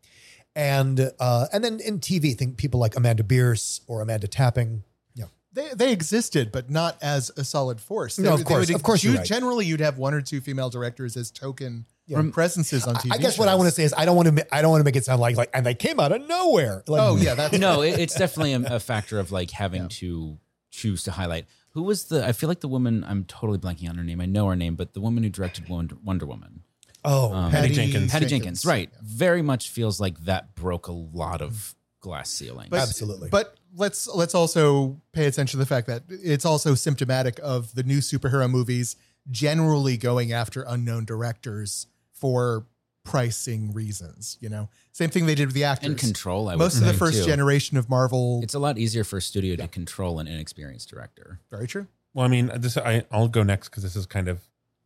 and 0.55 1.11
uh, 1.19 1.47
and 1.53 1.65
then 1.65 1.81
in 1.81 1.99
TV, 2.01 2.37
think 2.37 2.57
people 2.57 2.81
like 2.81 2.97
Amanda 2.97 3.23
Bearse 3.25 3.81
or 3.87 4.03
Amanda 4.03 4.29
Tapping. 4.29 4.83
Yeah, 5.15 5.25
They, 5.53 5.69
they 5.75 5.93
existed, 5.93 6.53
but 6.53 6.71
not 6.71 6.97
as 7.03 7.31
a 7.37 7.45
solid 7.45 7.81
force. 7.81 8.19
No, 8.19 8.35
of 8.35 8.45
course, 8.45 8.69
would- 8.69 8.77
of 8.77 8.83
course 8.83 9.03
you're 9.05 9.15
right. 9.15 9.25
Generally, 9.27 9.67
you'd 9.67 9.81
have 9.81 9.99
one 9.99 10.15
or 10.15 10.21
two 10.21 10.41
female 10.41 10.71
directors 10.71 11.17
as 11.17 11.31
token 11.31 11.87
Yeah. 12.07 12.23
presences 12.33 12.87
on 12.87 12.95
TV. 12.97 13.13
I 13.15 13.19
guess 13.19 13.39
what 13.39 13.49
I 13.49 13.55
want 13.55 13.69
to 13.69 13.75
say 13.75 13.85
is 13.85 13.95
I 13.97 14.05
don't 14.05 14.17
want 14.17 14.37
to 14.37 14.55
I 14.55 14.61
don't 14.63 14.71
want 14.71 14.81
to 14.81 14.85
make 14.85 14.97
it 14.97 15.05
sound 15.05 15.21
like 15.21 15.37
like 15.37 15.51
and 15.55 15.65
they 15.65 15.75
came 15.75 15.99
out 16.01 16.13
of 16.13 16.27
nowhere. 16.27 16.83
Like, 16.87 17.01
Oh 17.03 17.17
yeah, 17.17 17.35
that's 17.35 17.57
no, 17.59 17.83
it, 17.83 17.99
it's 17.99 18.15
definitely 18.17 18.53
a, 18.55 18.77
a 18.77 18.81
factor 18.81 19.19
of 19.19 19.31
like 19.33 19.51
having 19.53 19.89
to 20.01 20.39
choose 20.71 21.03
to 21.05 21.11
highlight. 21.13 21.47
Who 21.73 21.83
was 21.83 22.05
the? 22.05 22.27
I 22.27 22.33
feel 22.33 22.49
like 22.49 22.61
the 22.61 22.69
woman. 22.69 23.05
I'm 23.07 23.25
totally 23.25 23.59
blanking 23.59 23.89
on 23.89 23.97
her 23.97 24.05
name. 24.05 24.21
I 24.21 24.27
know 24.27 24.49
her 24.49 24.57
name, 24.57 24.75
but 24.75 24.93
the 24.95 25.01
woman 25.01 25.23
who 25.23 25.29
directed 25.31 25.69
Wonder, 25.69 25.97
Wonder 26.05 26.27
Woman, 26.27 26.63
oh, 27.05 27.33
Um, 27.33 27.51
Patty 27.53 27.73
Jenkins. 27.75 28.11
Patty 28.11 28.27
Jenkins, 28.27 28.65
right? 28.65 28.91
Very 29.03 29.43
much 29.43 29.71
feels 29.71 30.01
like 30.01 30.19
that 30.25 30.55
broke 30.55 30.89
a 30.89 30.93
lot 30.93 31.41
of 31.43 31.75
glass 32.01 32.31
ceilings. 32.31 32.71
But- 32.71 32.81
Absolutely. 32.81 33.29
But 33.29 33.55
let's 33.77 34.09
let's 34.09 34.35
also 34.35 35.01
pay 35.13 35.27
attention 35.27 35.59
to 35.59 35.65
the 35.65 35.67
fact 35.67 35.87
that 35.87 36.03
it's 36.09 36.45
also 36.45 36.75
symptomatic 36.75 37.39
of 37.43 37.75
the 37.75 37.83
new 37.85 37.99
superhero 37.99 38.51
movies 38.51 38.97
generally 39.31 39.97
going 39.97 40.33
after 40.33 40.65
unknown 40.67 41.05
directors 41.05 41.87
for 42.13 42.67
pricing 43.11 43.73
reasons. 43.73 44.39
You 44.41 44.49
know, 44.49 44.69
same 44.93 45.11
thing 45.11 45.27
they 45.27 45.35
did 45.35 45.47
with 45.47 45.55
the 45.55 45.65
actors. 45.65 45.91
and 45.91 45.99
control. 45.99 46.49
I 46.49 46.55
Most 46.57 46.75
would 46.75 46.83
of 46.87 46.93
the 46.93 46.99
first 46.99 47.19
too. 47.19 47.27
generation 47.27 47.77
of 47.77 47.89
Marvel. 47.91 48.41
It's 48.43 48.55
a 48.55 48.59
lot 48.59 48.79
easier 48.79 49.05
for 49.05 49.17
a 49.17 49.23
studio 49.23 49.57
to 49.57 49.69
control 49.69 50.19
an 50.21 50.27
inexperienced 50.29 50.89
director. 50.91 51.41
very 51.51 51.67
true. 51.67 51.87
Well, 52.15 52.25
I 52.25 52.29
mean, 52.29 52.51
this 52.57 52.77
I 52.77 53.05
I'll 53.11 53.29
go 53.29 53.43
next 53.43 53.69
because 53.69 53.83
this 53.83 53.97
is 53.97 54.07
kind 54.07 54.29
of 54.29 54.41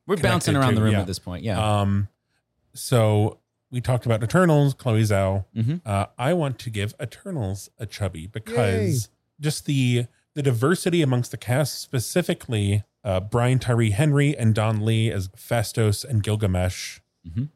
We're 0.07 0.17
bouncing 0.17 0.57
around 0.57 0.71
to- 0.71 0.77
the 0.77 0.83
room 0.83 0.93
yeah. 0.93 1.01
at 1.01 1.07
this 1.07 1.19
point. 1.19 1.45
Yeah. 1.45 1.81
um. 1.81 2.09
So 2.75 3.39
we 3.71 3.81
talked 3.81 4.07
about 4.07 4.23
Eternals, 4.23 4.75
Chloe 4.75 5.03
Zhao. 5.03 5.45
Mhm. 5.57 5.81
Uh, 5.87 6.07
I 6.19 6.33
want 6.35 6.59
to 6.61 6.71
give 6.71 6.95
Eternals 7.01 7.69
a 7.79 7.87
chubby 7.87 8.27
because 8.27 9.09
just 9.41 9.67
the 9.67 10.07
the 10.35 10.43
diversity 10.43 11.01
amongst 11.03 11.31
the 11.31 11.37
cast, 11.37 11.81
specifically 11.81 12.83
uh, 13.05 13.21
Brian 13.21 13.59
Tyree 13.59 13.91
Henry 13.91 14.37
and 14.37 14.55
Don 14.55 14.85
Lee 14.85 15.11
as 15.11 15.29
Phastos 15.29 16.05
and 16.05 16.23
Gilgamesh. 16.23 17.01
Mhm. 17.29 17.49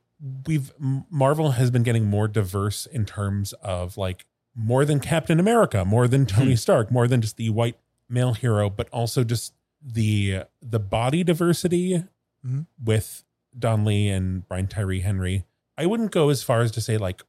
We've 0.46 0.72
Marvel 0.78 1.52
has 1.52 1.70
been 1.70 1.82
getting 1.84 2.04
more 2.06 2.26
diverse 2.26 2.86
in 2.86 3.04
terms 3.06 3.52
of 3.62 3.96
like 3.96 4.26
more 4.54 4.84
than 4.84 4.98
Captain 4.98 5.38
America, 5.38 5.84
more 5.84 6.08
than 6.08 6.26
Tony 6.26 6.56
Stark, 6.56 6.90
more 6.90 7.06
than 7.06 7.20
just 7.20 7.36
the 7.36 7.50
white 7.50 7.76
male 8.08 8.34
hero, 8.34 8.68
but 8.68 8.88
also 8.90 9.22
just 9.22 9.52
the 9.80 10.44
the 10.60 10.80
body 10.80 11.22
diversity 11.22 12.04
Mhm. 12.44 12.66
with 12.82 13.22
Don 13.56 13.84
Lee 13.84 14.08
and 14.08 14.46
Brian 14.48 14.66
Tyree 14.66 15.00
Henry. 15.00 15.44
I 15.76 15.86
wouldn't 15.86 16.10
go 16.10 16.30
as 16.30 16.42
far 16.42 16.62
as 16.62 16.72
to 16.72 16.80
say 16.80 16.98
like 16.98 17.22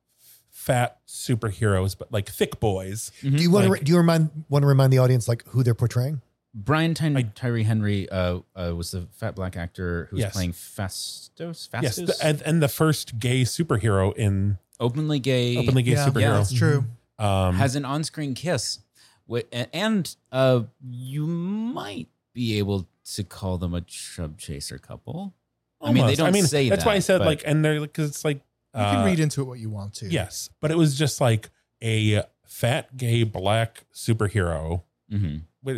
fat 0.49 0.97
superheroes, 1.07 1.95
but 1.97 2.11
like 2.11 2.27
thick 2.27 2.59
boys. 2.59 3.11
Mhm. 3.21 3.37
do 3.37 3.43
you 3.43 3.51
want 3.51 3.69
like- 3.69 3.79
to 3.79 3.85
do 3.85 3.91
you 3.91 3.97
remind 3.99 4.45
want 4.49 4.63
to 4.63 4.67
remind 4.67 4.91
the 4.91 4.97
audience 4.97 5.27
like 5.27 5.45
who 5.49 5.61
they're 5.61 5.75
portraying? 5.75 6.21
Brian 6.53 6.93
Ty- 6.93 7.13
I- 7.15 7.21
Tyree 7.35 7.63
Henry 7.63 8.09
uh, 8.09 8.39
uh, 8.55 8.73
was 8.75 8.91
the 8.91 9.07
fat 9.11 9.35
black 9.35 9.55
actor 9.55 10.07
who 10.09 10.15
was 10.15 10.23
Yes. 10.23 10.33
playing 10.33 10.53
Phastos. 10.53 11.69
Phastos, 11.69 11.81
Yes, 11.83 11.95
the, 11.97 12.15
and, 12.23 12.41
and 12.41 12.61
the 12.61 12.67
first 12.67 13.19
gay 13.19 13.43
superhero 13.43 14.15
in 14.15 14.57
openly 14.79 15.19
gay, 15.19 15.57
openly 15.57 15.83
gay 15.83 15.91
Yeah, 15.91 16.05
yeah, 16.05 16.09
superhero. 16.11 16.37
That's 16.37 16.53
true. 16.53 16.85
Um, 17.19 17.55
has 17.55 17.75
an 17.75 17.85
on-screen 17.85 18.33
kiss, 18.33 18.79
Wi- 19.27 19.45
and 19.73 20.15
uh, 20.31 20.63
you 20.89 21.27
might 21.27 22.07
be 22.33 22.57
able 22.57 22.87
to 23.13 23.23
call 23.23 23.57
them 23.57 23.73
a 23.73 23.81
chub 23.81 24.37
chaser 24.37 24.77
couple. 24.77 25.33
I 25.81 25.91
mean, 25.91 26.07
they 26.07 26.15
don't 26.15 26.33
say 26.33 26.69
that. 26.69 26.75
That's 26.77 26.85
why 26.85 26.93
I 26.95 26.99
said 26.99 27.19
but- 27.19 27.27
like, 27.27 27.43
and 27.45 27.63
they're 27.63 27.79
because 27.81 28.09
it's 28.09 28.25
like 28.25 28.37
You 28.73 28.81
can 28.81 29.01
uh, 29.01 29.05
read 29.05 29.19
into 29.19 29.41
it 29.41 29.45
what 29.45 29.59
you 29.59 29.69
want 29.69 29.93
to. 29.95 30.07
Yes, 30.07 30.49
but 30.61 30.71
it 30.71 30.77
was 30.77 30.97
just 30.97 31.19
like 31.21 31.49
a 31.83 32.23
fat 32.45 32.95
gay 32.97 33.23
black 33.23 33.83
superhero. 33.93 34.83
hmm 35.09 35.37
But 35.61 35.77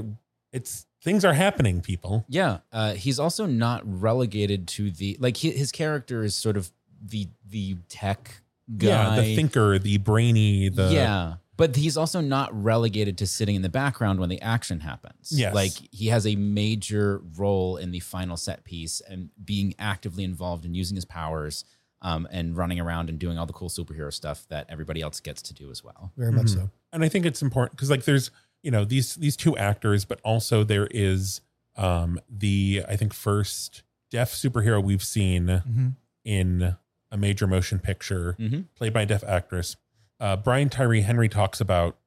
It's 0.52 0.86
things 1.04 1.24
are 1.26 1.34
happening, 1.34 1.82
people. 1.82 2.26
Yeah, 2.28 2.60
uh, 2.72 2.94
he's 2.94 3.20
also 3.20 3.46
not 3.46 3.82
relegated 3.86 4.68
to 4.70 4.92
the 4.92 5.18
like 5.20 5.38
hi- 5.38 5.50
his 5.50 5.72
character 5.72 6.24
is 6.24 6.36
sort 6.36 6.58
of 6.58 6.72
the 7.04 7.28
the 7.50 7.76
tech 7.90 8.42
guy. 8.78 8.88
Yeah, 8.88 9.22
the 9.22 9.36
thinker, 9.36 9.80
the 9.80 9.98
brainy, 9.98 10.70
the 10.70 10.92
yeah, 10.94 11.34
but 11.58 11.76
he's 11.76 11.96
also 11.98 12.22
not 12.22 12.50
relegated 12.64 13.18
to 13.20 13.28
sitting 13.28 13.56
in 13.56 13.62
the 13.62 13.70
background 13.70 14.20
when 14.20 14.30
the 14.30 14.42
action 14.42 14.82
happens. 14.82 15.32
Yes. 15.32 15.54
like 15.56 15.72
he 15.92 16.08
has 16.08 16.28
a 16.28 16.36
major 16.36 17.22
role 17.38 17.78
in 17.78 17.92
the 17.92 18.00
final 18.00 18.36
set 18.38 18.64
piece 18.64 19.02
and 19.08 19.30
being 19.44 19.74
actively 19.80 20.24
involved 20.24 20.66
in 20.66 20.74
using 20.76 20.96
his 20.96 21.06
powers. 21.06 21.64
Um, 22.04 22.28
and 22.32 22.58
running 22.58 22.80
around 22.80 23.10
and 23.10 23.20
doing 23.20 23.38
all 23.38 23.46
the 23.46 23.54
cool 23.54 23.70
superhero 23.70 24.12
stuff 24.12 24.48
that 24.50 24.66
everybody 24.70 25.04
else 25.04 25.20
gets 25.20 25.40
to 25.44 25.54
do 25.54 25.70
as 25.70 25.84
well. 25.84 26.12
Very 26.18 26.32
much 26.32 26.48
Mhm. 26.48 26.54
so. 26.56 26.70
and 26.92 27.04
I 27.04 27.10
think 27.10 27.28
it's 27.28 27.44
important 27.44 27.74
because 27.78 27.92
like 27.92 28.06
there's 28.06 28.32
you 28.63 28.71
know 28.71 28.86
these 28.86 29.15
these 29.15 29.36
two 29.36 29.58
actors, 29.58 30.06
but 30.06 30.19
also 30.24 30.63
there 30.63 30.88
is 30.91 31.41
um 31.78 32.19
the 32.30 32.84
I 32.88 32.95
think 32.95 33.13
first 33.13 33.84
deaf 34.10 34.32
superhero 34.34 34.84
we've 34.84 35.04
seen 35.04 35.47
Mhm. 35.47 35.95
in 36.26 36.76
a 37.12 37.17
major 37.17 37.47
motion 37.47 37.80
picture 37.80 38.36
Mhm. 38.39 38.65
played 38.76 38.93
by 38.93 39.02
a 39.04 39.06
deaf 39.06 39.24
actress. 39.24 39.78
Uh, 40.19 40.36
Brian 40.36 40.69
Tyree 40.69 41.02
Henry 41.02 41.28
talks 41.30 41.60
about 41.62 41.97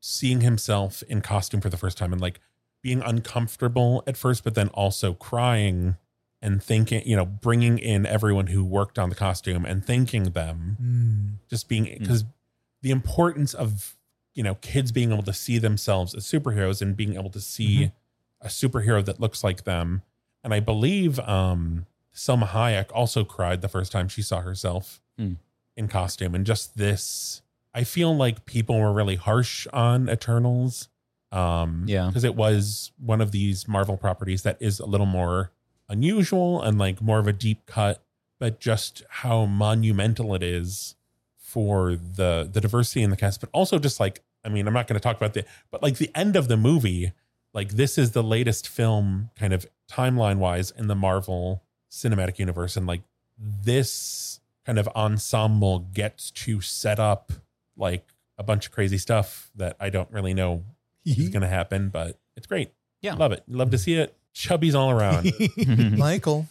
seeing 0.00 0.40
himself 0.40 1.02
in 1.04 1.20
costume 1.20 1.60
for 1.60 1.70
the 1.70 1.76
first 1.76 1.96
time 1.96 2.12
and 2.12 2.20
like 2.20 2.40
being 2.82 3.00
uncomfortable 3.02 4.02
at 4.06 4.16
first, 4.16 4.42
but 4.44 4.54
then 4.54 4.68
also 4.68 5.14
crying 5.14 5.96
and 6.40 6.60
thinking, 6.62 7.02
you 7.06 7.14
know, 7.14 7.24
bringing 7.24 7.78
in 7.78 8.04
everyone 8.04 8.48
who 8.48 8.64
worked 8.64 8.98
on 8.98 9.08
the 9.08 9.14
costume 9.14 9.64
and 9.64 9.84
thanking 9.86 10.24
them 10.32 10.76
Mm. 10.82 11.48
just 11.48 11.68
being 11.68 11.84
because 12.00 12.24
the 12.82 12.90
importance 12.90 13.54
of 13.54 13.96
you 14.34 14.42
know 14.42 14.54
kids 14.56 14.92
being 14.92 15.12
able 15.12 15.22
to 15.22 15.32
see 15.32 15.58
themselves 15.58 16.14
as 16.14 16.24
superheroes 16.24 16.80
and 16.82 16.96
being 16.96 17.14
able 17.16 17.30
to 17.30 17.40
see 17.40 17.92
a 18.40 18.48
superhero 18.48 19.04
that 19.04 19.20
looks 19.20 19.44
like 19.44 19.64
them 19.64 20.02
and 20.42 20.52
i 20.54 20.60
believe 20.60 21.18
um 21.20 21.86
salma 22.14 22.48
hayek 22.48 22.86
also 22.94 23.24
cried 23.24 23.60
the 23.62 23.68
first 23.68 23.92
time 23.92 24.08
she 24.08 24.22
saw 24.22 24.40
herself 24.40 25.00
Hmm. 25.18 25.34
in 25.76 25.88
costume 25.88 26.34
and 26.34 26.46
just 26.46 26.76
this 26.78 27.42
i 27.74 27.84
feel 27.84 28.16
like 28.16 28.46
people 28.46 28.78
were 28.80 28.92
really 28.92 29.16
harsh 29.16 29.66
on 29.72 30.08
eternals 30.08 30.88
um 31.30 31.84
Yeah. 31.86 32.06
because 32.08 32.24
it 32.24 32.34
was 32.34 32.92
one 32.98 33.20
of 33.20 33.30
these 33.32 33.68
marvel 33.68 33.96
properties 33.96 34.42
that 34.42 34.56
is 34.60 34.80
a 34.80 34.86
little 34.86 35.06
more 35.06 35.50
unusual 35.88 36.62
and 36.62 36.78
like 36.78 37.00
more 37.02 37.18
of 37.18 37.26
a 37.26 37.32
deep 37.32 37.66
cut 37.66 38.02
but 38.40 38.58
just 38.60 39.02
how 39.08 39.44
monumental 39.44 40.34
it 40.34 40.42
is 40.42 40.96
for 41.52 41.96
the 41.96 42.48
the 42.50 42.60
diversity 42.62 43.02
in 43.02 43.10
the 43.10 43.16
cast, 43.16 43.40
but 43.40 43.50
also 43.52 43.78
just 43.78 44.00
like 44.00 44.22
I 44.44 44.48
mean, 44.48 44.66
I'm 44.66 44.72
not 44.74 44.86
going 44.88 44.98
to 44.98 45.02
talk 45.02 45.16
about 45.16 45.34
the, 45.34 45.44
but 45.70 45.82
like 45.82 45.98
the 45.98 46.10
end 46.16 46.34
of 46.34 46.48
the 46.48 46.56
movie, 46.56 47.12
like 47.54 47.70
this 47.72 47.96
is 47.96 48.10
the 48.10 48.22
latest 48.22 48.66
film, 48.66 49.30
kind 49.38 49.52
of 49.52 49.66
timeline 49.88 50.38
wise, 50.38 50.72
in 50.72 50.88
the 50.88 50.96
Marvel 50.96 51.62
Cinematic 51.90 52.38
Universe, 52.40 52.76
and 52.76 52.86
like 52.86 53.02
this 53.38 54.40
kind 54.66 54.78
of 54.78 54.88
ensemble 54.96 55.80
gets 55.80 56.30
to 56.30 56.60
set 56.60 56.98
up 56.98 57.32
like 57.76 58.14
a 58.38 58.42
bunch 58.42 58.66
of 58.66 58.72
crazy 58.72 58.98
stuff 58.98 59.50
that 59.54 59.76
I 59.78 59.90
don't 59.90 60.10
really 60.10 60.34
know 60.34 60.64
is 61.04 61.28
going 61.28 61.42
to 61.42 61.48
happen, 61.48 61.88
but 61.90 62.18
it's 62.36 62.46
great. 62.46 62.72
Yeah. 63.00 63.14
love 63.14 63.32
it. 63.32 63.42
Love 63.46 63.70
to 63.70 63.78
see 63.78 63.94
it. 63.94 64.16
Chubbies 64.34 64.74
all 64.74 64.90
around. 64.90 65.30
Michael, 65.98 66.46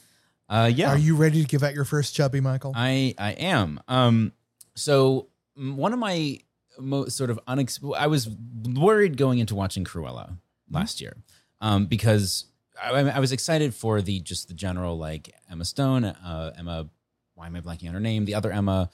Uh, 0.48 0.70
yeah, 0.74 0.92
are 0.92 0.98
you 0.98 1.16
ready 1.16 1.42
to 1.42 1.48
give 1.48 1.64
out 1.64 1.74
your 1.74 1.86
first 1.86 2.14
chubby, 2.14 2.40
Michael? 2.42 2.74
I 2.76 3.16
I 3.18 3.32
am. 3.32 3.80
Um, 3.88 4.34
so 4.82 5.28
one 5.56 5.94
of 5.94 6.00
my 6.00 6.40
most 6.80 7.18
sort 7.18 7.30
of 7.30 7.40
unex. 7.48 7.80
I 7.98 8.08
was 8.08 8.30
worried 8.30 9.18
going 9.18 9.40
into 9.40 9.56
watching 9.56 9.84
Cruella 9.84 10.38
last 10.70 11.02
year, 11.02 11.18
um, 11.60 11.86
because 11.86 12.46
I, 12.82 12.90
I 12.92 13.20
was 13.20 13.32
excited 13.32 13.76
for 13.76 14.02
the 14.02 14.20
just 14.22 14.48
the 14.48 14.54
general 14.54 14.98
like 14.98 15.34
Emma 15.50 15.66
Stone, 15.66 16.06
uh, 16.06 16.54
Emma. 16.58 16.88
Why 17.36 17.48
am 17.48 17.56
I 17.56 17.62
blanking 17.62 17.88
on 17.90 17.94
her 17.94 18.00
name? 18.00 18.26
The 18.26 18.36
other 18.36 18.52
Emma. 18.52 18.90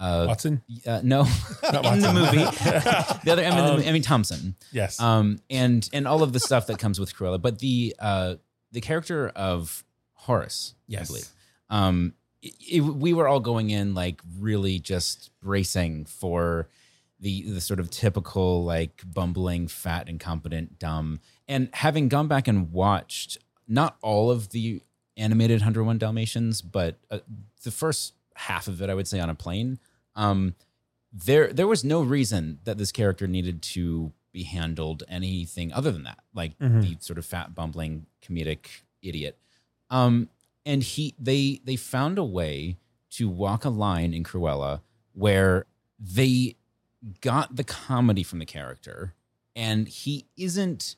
Uh, 0.00 0.26
Watson. 0.28 0.62
uh, 0.86 1.00
no, 1.02 1.26
Not 1.72 1.84
in 1.92 2.00
the 2.00 2.12
movie. 2.12 2.36
the 3.24 3.28
other 3.32 3.42
Emma, 3.42 3.72
Um, 3.74 3.82
Emmy 3.82 4.00
Thompson 4.00 4.54
Yes. 4.70 5.00
um, 5.00 5.40
and 5.50 5.88
and 5.92 6.06
all 6.06 6.22
of 6.22 6.32
the 6.32 6.38
stuff 6.38 6.68
that 6.68 6.78
comes 6.78 7.00
with 7.00 7.12
Cruella. 7.16 7.42
But 7.42 7.58
the 7.58 7.96
uh, 7.98 8.36
the 8.70 8.80
character 8.80 9.28
of 9.30 9.84
Horace, 10.12 10.74
I 10.76 10.82
Yes. 10.86 11.08
believe, 11.08 11.28
um, 11.68 12.14
it, 12.42 12.54
it- 12.68 12.80
we 12.80 13.12
were 13.12 13.28
all 13.28 13.40
going 13.40 13.70
in 13.70 13.94
like 13.94 14.20
really 14.38 14.78
just 14.78 15.30
bracing 15.40 16.04
for 16.04 16.68
the 17.20 17.42
the 17.50 17.60
sort 17.60 17.80
of 17.80 17.90
typical 17.90 18.64
like 18.64 19.02
bumbling, 19.06 19.66
fat, 19.68 20.08
incompetent, 20.08 20.78
dumb. 20.78 21.20
And 21.48 21.68
having 21.72 22.08
gone 22.08 22.28
back 22.28 22.46
and 22.46 22.70
watched 22.72 23.38
not 23.66 23.96
all 24.02 24.30
of 24.30 24.50
the 24.50 24.82
animated 25.16 25.60
101 25.60 25.98
Dalmatians, 25.98 26.62
but 26.62 26.96
uh, 27.10 27.18
the 27.64 27.70
first 27.72 28.14
half 28.36 28.68
of 28.68 28.80
it, 28.80 28.88
I 28.88 28.94
would 28.94 29.08
say 29.08 29.18
on 29.18 29.28
a 29.30 29.34
plane. 29.34 29.78
Um, 30.14 30.54
there 31.12 31.52
there 31.52 31.66
was 31.66 31.82
no 31.84 32.02
reason 32.02 32.60
that 32.64 32.78
this 32.78 32.92
character 32.92 33.26
needed 33.26 33.62
to 33.62 34.12
be 34.30 34.44
handled 34.44 35.02
anything 35.08 35.72
other 35.72 35.90
than 35.90 36.04
that, 36.04 36.18
like 36.34 36.56
Mhm. 36.58 36.82
the 36.82 36.96
sort 37.00 37.18
of 37.18 37.24
fat 37.26 37.54
bumbling 37.54 38.06
comedic 38.22 38.66
idiot. 39.02 39.38
Um, 39.90 40.28
and 40.68 40.82
he 40.82 41.14
they 41.18 41.60
they 41.64 41.76
found 41.76 42.18
a 42.18 42.24
way 42.24 42.76
to 43.10 43.28
walk 43.28 43.64
a 43.64 43.70
line 43.70 44.12
in 44.12 44.22
Cruella 44.22 44.82
where 45.14 45.64
they 45.98 46.56
got 47.22 47.56
the 47.56 47.64
comedy 47.64 48.22
from 48.22 48.38
the 48.38 48.44
character, 48.44 49.14
and 49.56 49.88
he 49.88 50.26
isn't 50.36 50.96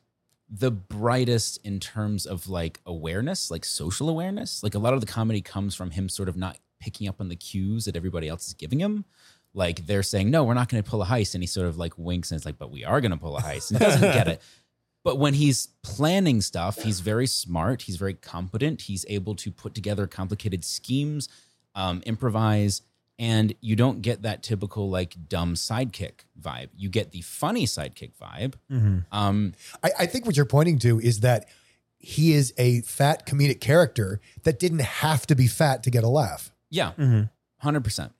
the 0.50 0.72
brightest 0.72 1.64
in 1.64 1.78
terms 1.78 2.26
of 2.26 2.48
like 2.48 2.80
awareness, 2.84 3.48
like 3.48 3.64
social 3.64 4.08
awareness. 4.08 4.64
Like 4.64 4.74
a 4.74 4.80
lot 4.80 4.92
of 4.92 5.00
the 5.00 5.06
comedy 5.06 5.40
comes 5.40 5.76
from 5.76 5.92
him 5.92 6.08
sort 6.08 6.28
of 6.28 6.36
not 6.36 6.58
picking 6.80 7.06
up 7.06 7.20
on 7.20 7.28
the 7.28 7.36
cues 7.36 7.84
that 7.84 7.94
everybody 7.94 8.28
else 8.28 8.48
is 8.48 8.54
giving 8.54 8.80
him. 8.80 9.04
Like 9.54 9.86
they're 9.86 10.02
saying, 10.02 10.30
no, 10.30 10.42
we're 10.42 10.54
not 10.54 10.68
going 10.68 10.82
to 10.82 10.88
pull 10.88 11.02
a 11.02 11.06
heist. 11.06 11.34
And 11.34 11.42
he 11.42 11.46
sort 11.46 11.68
of 11.68 11.78
like 11.78 11.96
winks 11.96 12.32
and 12.32 12.36
it's 12.36 12.46
like, 12.46 12.58
but 12.58 12.72
we 12.72 12.84
are 12.84 13.00
going 13.00 13.12
to 13.12 13.16
pull 13.16 13.36
a 13.36 13.40
heist. 13.40 13.70
And 13.70 13.78
he 13.78 13.84
doesn't 13.84 14.00
get 14.00 14.26
it. 14.26 14.42
But 15.02 15.18
when 15.18 15.34
he's 15.34 15.68
planning 15.82 16.40
stuff, 16.42 16.82
he's 16.82 17.00
very 17.00 17.26
smart. 17.26 17.82
He's 17.82 17.96
very 17.96 18.14
competent. 18.14 18.82
He's 18.82 19.06
able 19.08 19.34
to 19.36 19.50
put 19.50 19.74
together 19.74 20.06
complicated 20.06 20.64
schemes, 20.64 21.28
um, 21.74 22.02
improvise, 22.04 22.82
and 23.18 23.54
you 23.60 23.76
don't 23.76 24.02
get 24.02 24.22
that 24.22 24.42
typical 24.42 24.90
like 24.90 25.16
dumb 25.28 25.54
sidekick 25.54 26.24
vibe. 26.40 26.68
You 26.76 26.88
get 26.90 27.12
the 27.12 27.22
funny 27.22 27.66
sidekick 27.66 28.12
vibe. 28.20 28.54
Mhm. 28.70 29.04
Um, 29.10 29.54
I, 29.82 29.90
I 30.00 30.06
think 30.06 30.26
what 30.26 30.36
you're 30.36 30.46
pointing 30.46 30.78
to 30.80 31.00
is 31.00 31.20
that 31.20 31.48
he 31.98 32.32
is 32.32 32.52
a 32.58 32.80
fat 32.82 33.26
comedic 33.26 33.60
character 33.60 34.20
that 34.44 34.58
didn't 34.58 34.80
have 34.80 35.26
to 35.26 35.34
be 35.34 35.46
fat 35.46 35.82
to 35.84 35.90
get 35.90 36.02
a 36.04 36.08
laugh. 36.08 36.50
yeah, 36.70 36.92
Mhm. 36.98 37.30
hundred 37.58 37.84
percent. 37.84 38.12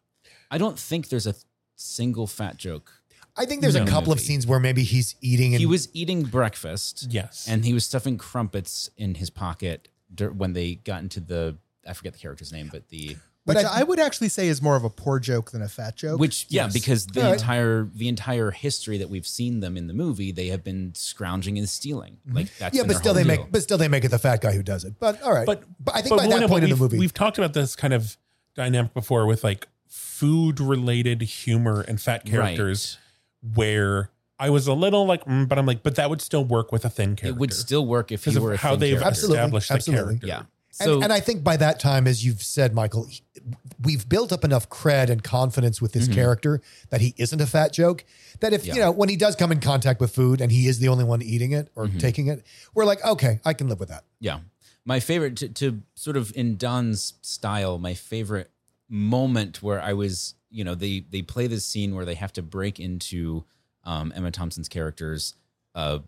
I 0.51 0.59
don't 0.59 0.79
think 0.79 1.09
there's 1.09 1.27
a 1.27 1.35
single 1.77 2.27
fat 2.27 2.57
joke. 2.57 3.00
I 3.41 3.47
think 3.47 3.63
there's 3.63 3.75
No. 3.75 3.85
a 3.85 3.87
couple 3.87 4.13
of 4.13 4.21
scenes 4.21 4.47
where 4.47 4.61
maybe 4.61 4.83
he's 4.83 5.15
eating 5.23 5.55
and 5.55 5.61
He 5.61 5.67
was 5.67 5.89
eating 5.95 6.23
breakfast 6.25 7.07
Yes. 7.11 7.47
and 7.49 7.65
he 7.65 7.73
was 7.73 7.85
stuffing 7.87 8.19
crumpets 8.19 8.91
in 8.99 9.15
his 9.15 9.31
pocket 9.31 9.89
when 10.37 10.53
they 10.53 10.75
got 10.77 11.01
into 11.03 11.21
the 11.21 11.57
I 11.87 11.95
forget 11.95 12.13
the 12.13 12.19
character's 12.19 12.53
name, 12.53 12.69
but 12.71 12.89
the 12.91 13.17
But 13.47 13.57
Which 13.57 13.65
I- 13.65 13.81
I, 13.81 13.83
would 13.85 13.99
actually 13.99 14.29
say 14.29 14.49
is 14.49 14.61
more 14.61 14.77
of 14.77 14.85
a 14.85 14.91
poor 14.91 15.19
joke 15.19 15.51
than 15.53 15.63
a 15.63 15.69
fat 15.69 15.97
joke. 15.97 16.21
which 16.21 16.45
yeah 16.51 16.65
Yes. 16.65 16.73
because 16.75 17.07
the 17.07 17.23
All 17.23 17.27
right. 17.29 17.33
entire 17.41 17.89
the 17.95 18.09
entire 18.09 18.51
history 18.51 18.99
that 18.99 19.09
we've 19.09 19.27
seen 19.27 19.61
them 19.61 19.79
in 19.79 19.87
the 19.87 19.95
movie 19.95 20.31
they 20.31 20.49
have 20.49 20.63
been 20.63 20.93
scrounging 20.95 21.57
and 21.59 21.67
stealing 21.67 22.19
mm-hmm. 22.27 22.37
like 22.37 22.59
that's 22.59 22.77
yeah, 22.77 22.83
but 22.87 22.97
still 22.97 23.15
they 23.15 23.23
deal. 23.25 23.39
make 23.39 23.51
but 23.51 23.63
still 23.63 23.79
they 23.79 23.89
make 23.89 24.05
it 24.05 24.11
the 24.11 24.19
fat 24.19 24.43
guy 24.43 24.53
who 24.53 24.63
does 24.63 24.85
it. 24.85 24.95
But 25.01 25.23
all 25.23 25.33
right. 25.33 25.47
But- 25.47 25.65
but 25.83 25.95
I 25.97 26.03
think 26.03 26.11
But 26.11 26.17
by 26.19 26.27
that 26.29 26.41
no, 26.41 26.49
point 26.49 26.65
in 26.65 26.71
the 26.71 26.77
movie, 26.77 26.99
we've 26.99 27.15
talked 27.15 27.39
about 27.39 27.55
this 27.55 27.75
kind 27.75 27.95
of 27.95 28.19
dynamic 28.55 28.93
before 28.93 29.25
with 29.27 29.43
like 29.43 29.67
food 29.89 30.61
related 30.61 31.23
humor 31.23 31.81
and 31.89 31.99
fat 32.01 32.25
characters 32.27 32.99
where 33.55 34.11
I 34.39 34.51
was 34.51 34.67
a 34.67 34.73
little 34.75 35.07
like, 35.07 35.25
mm, 35.25 35.49
but 35.49 35.59
I'm 35.59 35.67
like, 35.67 35.83
but 35.83 35.97
that 35.97 36.09
would 36.11 36.21
still 36.21 36.45
work 36.45 36.73
with 36.73 36.85
a 36.85 36.91
thin 36.91 37.17
character. 37.17 37.29
it 37.29 37.37
would 37.37 37.53
still 37.53 37.87
work 37.87 38.11
if 38.13 38.21
because 38.23 38.35
you 38.35 38.41
were 38.43 38.53
of 38.53 38.59
a 38.59 38.63
how 38.63 38.71
thin 38.71 38.81
they've 38.81 38.91
character. 38.95 39.09
Absolutely, 39.09 39.37
established 39.39 39.69
the 39.69 39.75
absolutely. 39.75 40.05
character. 40.19 40.27
yeah 40.27 40.39
and, 40.79 40.87
so 40.87 41.03
and 41.03 41.13
I 41.13 41.21
think 41.21 41.43
by 41.43 41.57
that 41.57 41.81
time, 41.81 42.07
as 42.07 42.25
you've 42.25 42.43
said, 42.43 42.73
Michael, 42.75 43.09
we've 43.83 44.09
built 44.09 44.33
up 44.33 44.45
enough 44.45 44.69
cred 44.69 45.11
and 45.11 45.23
confidence 45.23 45.83
with 45.83 45.93
this 45.93 46.07
Mhm. 46.09 46.15
character 46.15 46.63
that 46.91 47.01
he 47.01 47.13
isn't 47.19 47.41
a 47.41 47.47
fat 47.47 47.73
joke. 47.73 48.05
That 48.39 48.53
if 48.53 48.65
Yeah. 48.65 48.75
you 48.75 48.81
know 48.81 48.91
when 48.93 49.09
he 49.09 49.17
does 49.17 49.35
come 49.37 49.51
in 49.51 49.59
contact 49.61 50.01
with 50.01 50.15
food 50.15 50.41
and 50.41 50.53
he 50.53 50.69
is 50.69 50.79
the 50.79 50.87
only 50.89 51.05
one 51.05 51.23
eating 51.23 51.53
it 51.53 51.71
or 51.75 51.87
Mhm. 51.89 51.99
taking 51.99 52.29
it, 52.29 52.45
we're 52.73 52.85
like, 52.85 53.05
okay, 53.05 53.41
I 53.45 53.53
can 53.53 53.69
live 53.69 53.81
with 53.81 53.89
that. 53.89 54.05
Yeah. 54.21 54.41
My 54.85 55.01
favorite 55.01 55.37
to, 55.39 55.49
to 55.49 55.83
sort 55.97 56.17
of 56.17 56.33
in 56.37 56.57
Don's 56.57 57.15
style, 57.21 57.79
my 57.79 57.95
favorite 57.95 58.51
moment 58.91 59.63
where 59.63 59.81
I 59.81 59.93
was, 59.95 60.35
you 60.51 60.65
know, 60.65 60.75
they 60.75 61.01
they 61.09 61.23
play 61.23 61.47
this 61.47 61.65
scene 61.65 61.95
where 61.95 62.05
they 62.05 62.17
have 62.17 62.33
to 62.35 62.43
break 62.43 62.79
into 62.81 63.45
um, 63.85 64.13
Emma 64.15 64.31
Thompson's 64.31 64.69
character's 64.69 65.35
uh, 65.75 66.01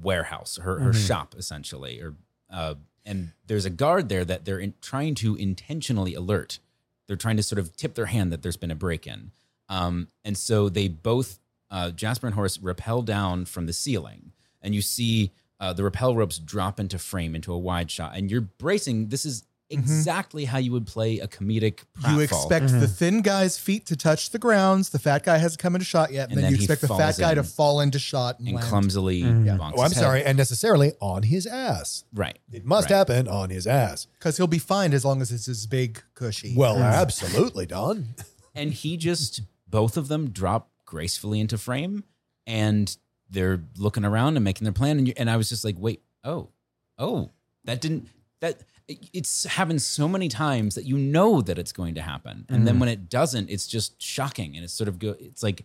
warehouse, 0.00 0.58
her 0.62 0.78
her 0.80 0.92
Mhm. 0.92 1.06
shop 1.06 1.34
essentially, 1.36 2.00
or 2.00 2.14
uh, 2.50 2.74
and 3.04 3.32
there's 3.46 3.64
a 3.64 3.70
guard 3.70 4.08
there 4.08 4.24
that 4.24 4.44
they're 4.44 4.58
in, 4.60 4.74
trying 4.80 5.14
to 5.16 5.34
intentionally 5.36 6.14
alert. 6.14 6.60
They're 7.06 7.16
trying 7.16 7.36
to 7.38 7.42
sort 7.42 7.58
of 7.58 7.74
tip 7.76 7.94
their 7.94 8.06
hand 8.06 8.32
that 8.32 8.42
there's 8.42 8.56
been 8.56 8.70
a 8.70 8.76
break 8.76 9.06
in, 9.06 9.32
um, 9.68 10.08
and 10.24 10.36
so 10.36 10.68
they 10.68 10.88
both 10.88 11.38
uh, 11.70 11.90
Jasper 11.90 12.26
and 12.26 12.34
Horace 12.34 12.58
rappel 12.60 13.02
down 13.02 13.44
from 13.46 13.66
the 13.66 13.72
ceiling, 13.72 14.32
and 14.60 14.74
you 14.74 14.82
see 14.82 15.32
uh, 15.58 15.72
the 15.72 15.82
rappel 15.82 16.14
ropes 16.14 16.38
drop 16.38 16.78
into 16.78 16.98
frame 16.98 17.34
into 17.34 17.52
a 17.52 17.58
wide 17.58 17.90
shot, 17.90 18.16
and 18.16 18.30
you're 18.30 18.40
bracing. 18.42 19.08
This 19.08 19.24
is 19.24 19.44
exactly 19.70 20.44
how 20.44 20.58
you 20.58 20.72
would 20.72 20.86
play 20.86 21.18
a 21.18 21.26
comedic. 21.28 21.80
Pratfall. 22.00 22.10
you 22.12 22.18
pratfall. 22.18 22.22
expect 22.22 22.68
the 22.80 22.88
thin 22.88 23.22
guy's 23.22 23.58
feet 23.58 23.86
to 23.86 23.96
touch 23.96 24.30
the 24.30 24.38
grounds. 24.38 24.90
The 24.90 24.98
fat 24.98 25.24
guy 25.24 25.38
hasn't 25.38 25.60
come 25.60 25.74
into 25.74 25.84
shot 25.84 26.12
yet. 26.12 26.24
And, 26.24 26.32
And 26.32 26.36
then, 26.38 26.44
then 26.44 26.52
you 26.52 26.56
expect 26.64 26.80
the 26.82 26.88
fat 26.88 27.16
guy 27.18 27.34
to 27.34 27.42
fall 27.42 27.80
into 27.80 27.98
shot 27.98 28.38
and, 28.38 28.48
and 28.48 28.56
land. 28.56 28.68
clumsily. 28.68 29.22
Mhm. 29.22 29.44
bonks 29.58 29.72
Oh, 29.76 29.80
I'm 29.82 29.88
his 29.88 29.94
head. 29.96 30.00
sorry, 30.02 30.24
and 30.24 30.36
necessarily 30.38 30.92
on 31.00 31.22
his 31.24 31.46
ass. 31.46 32.04
Right. 32.14 32.38
It 32.52 32.64
must 32.64 32.90
Right. 32.90 32.96
happen 32.96 33.28
on 33.28 33.50
his 33.50 33.66
ass. 33.66 34.06
Because 34.18 34.36
he'll 34.36 34.46
be 34.46 34.58
fine 34.58 34.92
as 34.94 35.04
long 35.04 35.20
as 35.22 35.32
it's 35.32 35.46
his 35.46 35.66
big 35.66 36.02
cushy. 36.14 36.54
Well, 36.56 36.78
absolutely, 36.78 37.66
Don. 37.66 38.14
and 38.54 38.72
he 38.72 38.96
just 38.96 39.42
both 39.68 39.96
of 39.96 40.08
them 40.08 40.30
drop 40.30 40.70
gracefully 40.84 41.40
into 41.40 41.58
frame 41.58 42.04
and 42.46 42.96
they're 43.28 43.60
looking 43.76 44.04
around 44.04 44.36
and 44.36 44.44
making 44.44 44.64
their 44.64 44.72
plan 44.72 44.98
and, 44.98 45.08
you, 45.08 45.14
and 45.16 45.28
i 45.28 45.36
was 45.36 45.48
just 45.48 45.64
like 45.64 45.74
wait 45.76 46.00
oh 46.22 46.48
oh 46.96 47.28
that 47.64 47.80
didn't 47.80 48.06
that 48.40 48.60
it- 48.60 48.64
it's 48.88 49.44
happened 49.44 49.82
so 49.82 50.06
many 50.08 50.28
times 50.28 50.74
that 50.76 50.84
you 50.84 50.96
know 50.96 51.40
that 51.42 51.58
it's 51.58 51.72
going 51.72 51.94
to 51.96 52.02
happen 52.02 52.46
and 52.48 52.66
then 52.66 52.76
Mhm. 52.76 52.80
when 52.80 52.88
it 52.88 53.08
doesn't 53.08 53.50
it's 53.50 53.66
just 53.66 54.00
shocking 54.00 54.54
and 54.54 54.62
it's 54.64 54.72
sort 54.72 54.86
of 54.88 54.98
go 54.98 55.16
it's 55.18 55.42
like 55.42 55.64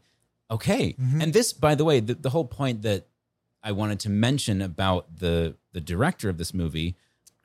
okay 0.49 0.93
Mhm. 0.99 1.21
and 1.23 1.33
this 1.33 1.53
by 1.53 1.75
the 1.75 1.85
way 1.85 1.99
the, 1.99 2.15
the 2.15 2.31
whole 2.31 2.45
point 2.45 2.81
that 2.81 3.07
i 3.63 3.71
wanted 3.71 3.99
to 3.99 4.09
mention 4.09 4.61
about 4.61 5.17
the 5.19 5.55
the 5.71 5.81
director 5.81 6.29
of 6.29 6.37
this 6.39 6.51
movie 6.53 6.95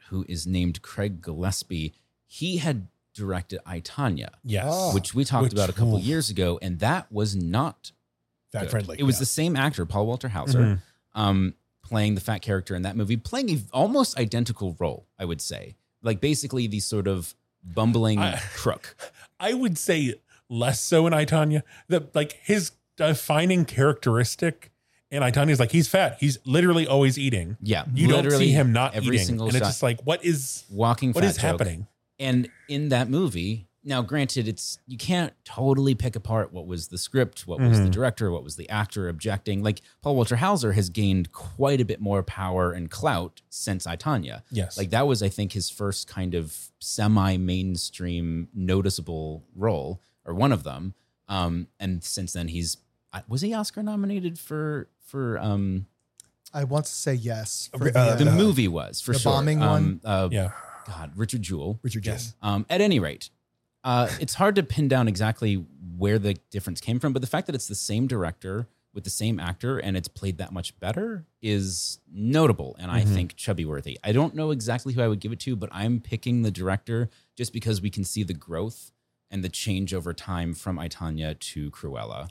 who 0.09 0.25
is 0.29 0.47
named 0.47 0.81
craig 0.81 1.21
gillespie 1.21 1.93
he 2.27 2.57
had 2.57 2.89
directed 3.13 3.61
i 3.67 3.79
tonya 3.81 4.29
Yes. 4.45 4.65
Oh. 4.67 4.95
which 4.95 5.15
we 5.15 5.25
talked 5.25 5.45
Which- 5.45 5.53
about 5.53 5.69
a 5.69 5.75
couple 5.75 5.97
oof. 5.99 6.05
years 6.05 6.31
ago, 6.31 6.59
and 6.63 6.79
that 6.81 7.11
was 7.13 7.35
not 7.37 7.93
Fat 8.53 8.61
good. 8.63 8.71
friendly. 8.71 8.97
It 8.99 9.03
was 9.03 9.17
yeah. 9.17 9.21
the 9.21 9.27
same 9.27 9.57
actor, 9.57 9.85
Paul 9.87 10.07
Walter 10.07 10.29
Hauser, 10.29 10.61
Mhm. 10.61 10.81
um, 11.15 11.55
playing 11.89 12.15
the 12.15 12.21
fat 12.21 12.43
character 12.43 12.75
in 12.75 12.83
that 12.83 12.97
movie, 12.97 13.17
playing 13.17 13.51
a 13.51 13.59
almost 13.73 14.19
identical 14.19 14.77
role, 14.79 15.07
I 15.19 15.25
would 15.25 15.41
say. 15.41 15.77
Like 16.03 16.21
basically 16.21 16.67
the 16.67 16.81
sort 16.81 17.07
of 17.09 17.35
bumbling 17.65 18.19
I- 18.19 18.37
crook. 18.55 18.97
I 19.41 19.55
would 19.55 19.79
say 19.79 20.15
less 20.49 20.81
so 20.81 21.07
in 21.07 21.15
I 21.15 21.25
Tonya. 21.25 21.63
That 21.89 22.15
like 22.15 22.33
his 22.43 22.73
defining 22.97 23.65
characteristic 23.65 24.71
in 25.11 25.23
I 25.23 25.31
Tonya 25.31 25.51
is 25.51 25.61
like 25.61 25.73
he's 25.73 25.89
fat. 25.89 26.17
He's 26.21 26.39
literally 26.45 26.87
always 26.87 27.19
eating. 27.19 27.57
Yeah, 27.61 27.85
You 27.95 28.09
don't 28.09 28.31
see 28.31 28.51
him 28.51 28.73
not 28.73 28.95
every 28.95 29.17
eating, 29.17 29.27
single 29.27 29.47
and 29.47 29.57
it's 29.57 29.67
just 29.67 29.83
like 29.83 30.01
what 30.03 30.25
is 30.25 30.65
walking. 30.71 31.13
what 31.13 31.25
is 31.25 31.37
joke. 31.37 31.43
happening? 31.43 31.87
And 32.19 32.49
in 32.69 32.89
that 32.91 33.09
movie, 33.11 33.66
now 33.87 34.03
granted, 34.03 34.49
it's 34.49 34.79
you 34.87 34.99
can't 34.99 35.33
totally 35.45 35.95
pick 35.95 36.17
apart 36.17 36.53
what 36.53 36.67
was 36.67 36.89
the 36.89 36.99
script, 36.99 37.47
what 37.47 37.61
was 37.61 37.79
the 37.79 37.87
Mhm. 37.87 37.93
director, 37.93 38.31
what 38.31 38.43
was 38.45 38.57
the 38.57 38.69
actor 38.69 39.09
objecting. 39.09 39.63
Like 39.63 39.81
Paul 40.03 40.17
Walter 40.17 40.37
Hauser 40.37 40.73
has 40.73 40.91
gained 40.91 41.33
quite 41.33 41.81
a 41.81 41.85
bit 41.85 42.01
more 42.01 42.23
power 42.23 42.73
and 42.73 42.91
clout 42.91 43.41
since 43.49 43.87
I 43.87 43.97
Tonya. 43.97 44.43
Yes. 44.51 44.77
Like 44.77 44.91
that 44.91 45.07
was, 45.07 45.23
I 45.23 45.29
think, 45.29 45.53
his 45.53 45.71
first 45.71 46.09
kind 46.09 46.35
of 46.35 46.71
semi-mainstream 46.81 48.49
noticeable 48.55 49.45
role, 49.55 50.01
or 50.25 50.35
one 50.35 50.53
of 50.53 50.63
them. 50.65 50.95
Um, 51.29 51.69
and 51.81 52.03
since 52.03 52.33
then, 52.33 52.49
he's 52.49 52.79
was 53.29 53.41
he 53.41 53.55
Oscar 53.55 53.83
nominated 53.83 54.39
for 54.39 54.89
for 55.01 55.39
um 55.39 55.87
I 56.53 56.65
want 56.65 56.87
to 56.87 56.93
say 56.93 57.15
yes. 57.15 57.69
For 57.77 57.89
Uh, 57.97 58.15
the 58.17 58.31
Uh, 58.31 58.35
movie 58.35 58.69
was 58.69 59.01
for 59.01 59.13
the 59.13 59.19
sure. 59.19 59.33
bombing 59.33 59.63
um, 59.63 59.69
one? 59.69 60.01
Uh, 60.05 60.29
yeah. 60.31 60.53
God, 60.87 61.13
Richard 61.17 61.43
Jewell. 61.43 61.79
Richard 61.83 62.03
Jewell. 62.05 62.15
Yes. 62.17 62.35
Um, 62.43 62.65
at 62.71 62.81
any 62.81 62.99
rate, 63.01 63.31
uh, 63.87 64.09
it's 64.21 64.35
hard 64.35 64.55
to 64.57 64.63
pin 64.63 64.89
down 64.89 65.09
exactly 65.09 65.65
where 65.97 66.19
the 66.19 66.35
difference 66.51 66.81
came 66.81 66.99
from, 67.01 67.13
but 67.15 67.23
the 67.23 67.29
fact 67.29 67.47
that 67.47 67.55
it's 67.55 67.69
the 67.69 67.75
same 67.75 68.07
director 68.07 68.67
with 68.93 69.05
the 69.05 69.11
same 69.11 69.39
actor 69.39 69.79
and 69.79 69.97
it's 69.97 70.09
played 70.09 70.39
that 70.39 70.53
much 70.53 70.79
better 70.81 71.25
is 71.41 71.99
notable 72.11 72.75
and 72.79 72.91
I 72.91 73.03
Mhm. 73.05 73.15
think 73.15 73.37
chubby 73.37 73.65
worthy. 73.65 73.99
I 74.03 74.13
don't 74.13 74.35
know 74.35 74.51
exactly 74.51 74.93
who 74.95 75.01
I 75.03 75.09
would 75.09 75.21
give 75.21 75.33
it 75.33 75.41
to, 75.41 75.55
but 75.55 75.69
I'm 75.73 76.01
picking 76.01 76.43
the 76.43 76.51
director 76.51 77.09
just 77.37 77.53
because 77.53 77.81
we 77.81 77.91
can 77.91 78.05
see 78.05 78.23
the 78.23 78.35
growth 78.35 78.91
and 79.31 79.45
the 79.45 79.49
change 79.49 79.93
over 79.95 80.13
time 80.15 80.53
from 80.55 80.79
I 80.79 80.89
Tonya 80.89 81.39
to 81.39 81.71
Cruella. 81.71 82.29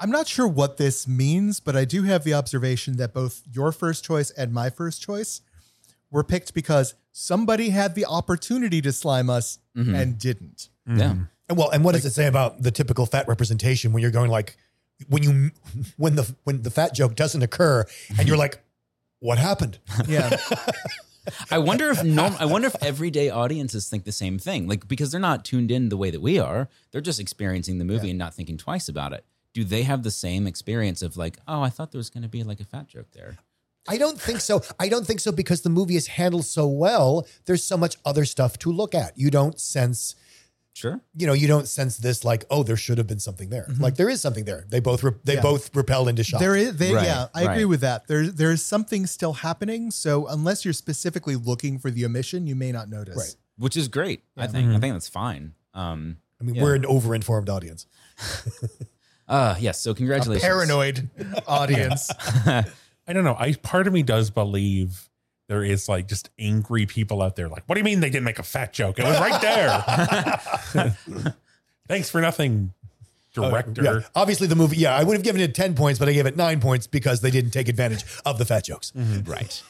I'm 0.00 0.10
not 0.10 0.26
sure 0.26 0.48
what 0.48 0.78
this 0.78 1.06
means, 1.06 1.60
but 1.60 1.76
I 1.76 1.84
do 1.84 2.02
have 2.04 2.24
the 2.24 2.34
observation 2.34 2.96
that 2.96 3.12
both 3.14 3.42
your 3.50 3.70
first 3.70 4.02
choice 4.04 4.30
and 4.30 4.52
my 4.52 4.68
first 4.70 5.00
choice 5.02 5.42
were 6.10 6.24
picked 6.24 6.54
because 6.54 6.94
somebody 7.12 7.68
had 7.70 7.94
the 7.94 8.06
opportunity 8.06 8.80
to 8.82 8.92
slime 8.92 9.28
us 9.30 9.58
Mhm. 9.76 9.94
and 9.94 10.18
didn't. 10.18 10.70
Yeah. 10.86 10.94
Mhm. 11.14 11.28
And 11.48 11.58
well, 11.58 11.70
and 11.70 11.84
what 11.84 11.94
does 11.94 12.04
it 12.04 12.12
say 12.12 12.26
about 12.26 12.62
the 12.62 12.70
typical 12.70 13.06
fat 13.06 13.28
representation 13.28 13.92
when 13.92 14.00
you're 14.02 14.10
going 14.10 14.30
like 14.30 14.56
when 15.08 15.22
you 15.22 15.50
when 15.96 16.16
the 16.16 16.34
when 16.44 16.62
the 16.62 16.70
fat 16.70 16.94
joke 16.94 17.14
doesn't 17.16 17.42
occur 17.42 17.84
and 18.18 18.28
you're 18.28 18.36
like, 18.36 18.62
what 19.20 19.38
happened? 19.38 19.78
Yeah. 20.06 20.36
I 21.52 21.58
wonder 21.58 21.88
if 21.90 22.02
norm, 22.02 22.34
I 22.40 22.46
wonder 22.46 22.66
if 22.66 22.74
everyday 22.82 23.30
audiences 23.30 23.88
think 23.88 24.04
the 24.04 24.12
same 24.12 24.38
thing. 24.38 24.66
Like 24.66 24.88
because 24.88 25.12
they're 25.12 25.20
not 25.20 25.44
tuned 25.44 25.70
in 25.70 25.88
the 25.88 25.96
way 25.96 26.10
that 26.10 26.20
we 26.20 26.38
are. 26.38 26.68
They're 26.90 27.00
just 27.00 27.20
experiencing 27.20 27.78
the 27.78 27.84
movie 27.84 28.10
and 28.10 28.18
not 28.18 28.34
thinking 28.34 28.56
twice 28.56 28.88
about 28.88 29.12
it. 29.12 29.24
Do 29.54 29.62
they 29.64 29.82
have 29.84 30.02
the 30.02 30.10
same 30.10 30.46
experience 30.48 31.00
of 31.02 31.16
like, 31.16 31.36
oh, 31.46 31.62
I 31.62 31.68
thought 31.68 31.92
there 31.92 31.98
was 32.00 32.10
going 32.10 32.22
to 32.24 32.28
be 32.28 32.42
like 32.42 32.58
a 32.58 32.64
fat 32.64 32.88
joke 32.88 33.12
there? 33.12 33.36
I 33.86 33.98
don't 33.98 34.20
think 34.20 34.40
so. 34.40 34.62
I 34.80 34.88
don't 34.88 35.06
think 35.06 35.20
so 35.20 35.30
because 35.30 35.62
the 35.62 35.70
movie 35.70 35.94
is 35.96 36.06
handled 36.08 36.44
so 36.46 36.66
well. 36.66 37.26
There's 37.46 37.62
so 37.62 37.76
much 37.76 37.96
other 38.04 38.24
stuff 38.24 38.58
to 38.60 38.72
look 38.72 38.94
at. 38.94 39.16
You 39.18 39.30
don't 39.30 39.60
sense, 39.60 40.14
Sure. 40.74 41.00
you 41.14 41.26
know, 41.26 41.32
you 41.34 41.46
don't 41.46 41.68
sense 41.68 41.98
this 41.98 42.24
like, 42.24 42.44
oh, 42.50 42.62
there 42.62 42.76
should 42.76 42.96
have 42.98 43.06
been 43.06 43.20
something 43.20 43.50
there. 43.50 43.66
Like 43.78 43.96
there 43.96 44.08
is 44.08 44.20
something 44.22 44.44
there. 44.46 44.64
They 44.68 44.80
both 44.80 45.02
re- 45.02 45.12
they 45.22 45.34
Yeah. 45.34 45.42
both 45.42 45.74
repel 45.76 46.08
into 46.08 46.24
shock. 46.24 46.40
There 46.40 46.56
is, 46.56 46.76
they, 46.76 46.94
Right, 46.94 47.04
yeah, 47.04 47.26
I 47.34 47.42
agree 47.42 47.66
with 47.66 47.80
that. 47.82 48.06
There, 48.08 48.26
there 48.28 48.50
is 48.50 48.64
something 48.64 49.06
still 49.06 49.34
happening. 49.34 49.90
So 49.90 50.26
unless 50.28 50.64
you're 50.64 50.72
specifically 50.74 51.36
looking 51.36 51.78
for 51.78 51.90
the 51.90 52.04
omission, 52.06 52.46
you 52.46 52.56
may 52.56 52.72
not 52.72 52.88
notice. 52.88 53.16
Right. 53.16 53.36
Which 53.58 53.76
is 53.76 53.88
great. 53.88 54.24
I 54.36 54.46
think. 54.46 54.70
I 54.74 54.78
think 54.80 54.94
that's 54.94 55.08
fine. 55.10 55.52
Um, 55.74 56.16
I 56.40 56.44
mean, 56.44 56.54
Yeah. 56.54 56.62
we're 56.62 56.74
an 56.74 56.86
over-informed 56.86 57.48
audience. 57.50 57.86
uh, 59.28 59.56
yes. 59.60 59.78
So 59.80 59.94
congratulations. 59.94 60.42
Paranoid 60.44 61.10
audience. 61.46 62.10
I 62.46 63.12
don't 63.12 63.24
know. 63.24 63.36
I 63.38 63.52
part 63.54 63.86
of 63.86 63.92
me 63.92 64.02
does 64.02 64.30
believe 64.30 65.08
there 65.52 65.62
is 65.62 65.86
like 65.86 66.08
just 66.08 66.30
angry 66.38 66.86
people 66.86 67.20
out 67.20 67.36
there. 67.36 67.46
Like, 67.46 67.64
what 67.66 67.74
do 67.74 67.80
you 67.80 67.84
mean 67.84 68.00
they 68.00 68.08
didn't 68.08 68.24
make 68.24 68.38
a 68.38 68.42
fat 68.42 68.72
joke? 68.72 68.98
It 68.98 69.04
was 69.04 69.20
right 69.20 69.38
there. 70.72 70.96
Thanks 71.88 72.08
for 72.08 72.22
nothing, 72.22 72.72
director. 73.34 73.82
Yeah, 73.84 74.00
obviously 74.14 74.46
the 74.46 74.56
movie. 74.56 74.78
Yeah, 74.78 74.96
I 74.96 75.04
would 75.04 75.12
have 75.12 75.22
given 75.22 75.42
it 75.42 75.54
ten 75.54 75.74
points, 75.74 75.98
but 75.98 76.08
I 76.08 76.14
gave 76.14 76.24
it 76.24 76.38
nine 76.38 76.58
points 76.58 76.86
because 76.86 77.20
they 77.20 77.30
didn't 77.30 77.50
take 77.50 77.68
advantage 77.68 78.02
of 78.24 78.38
the 78.38 78.46
fat 78.46 78.64
jokes. 78.64 78.92
Right. 79.26 79.62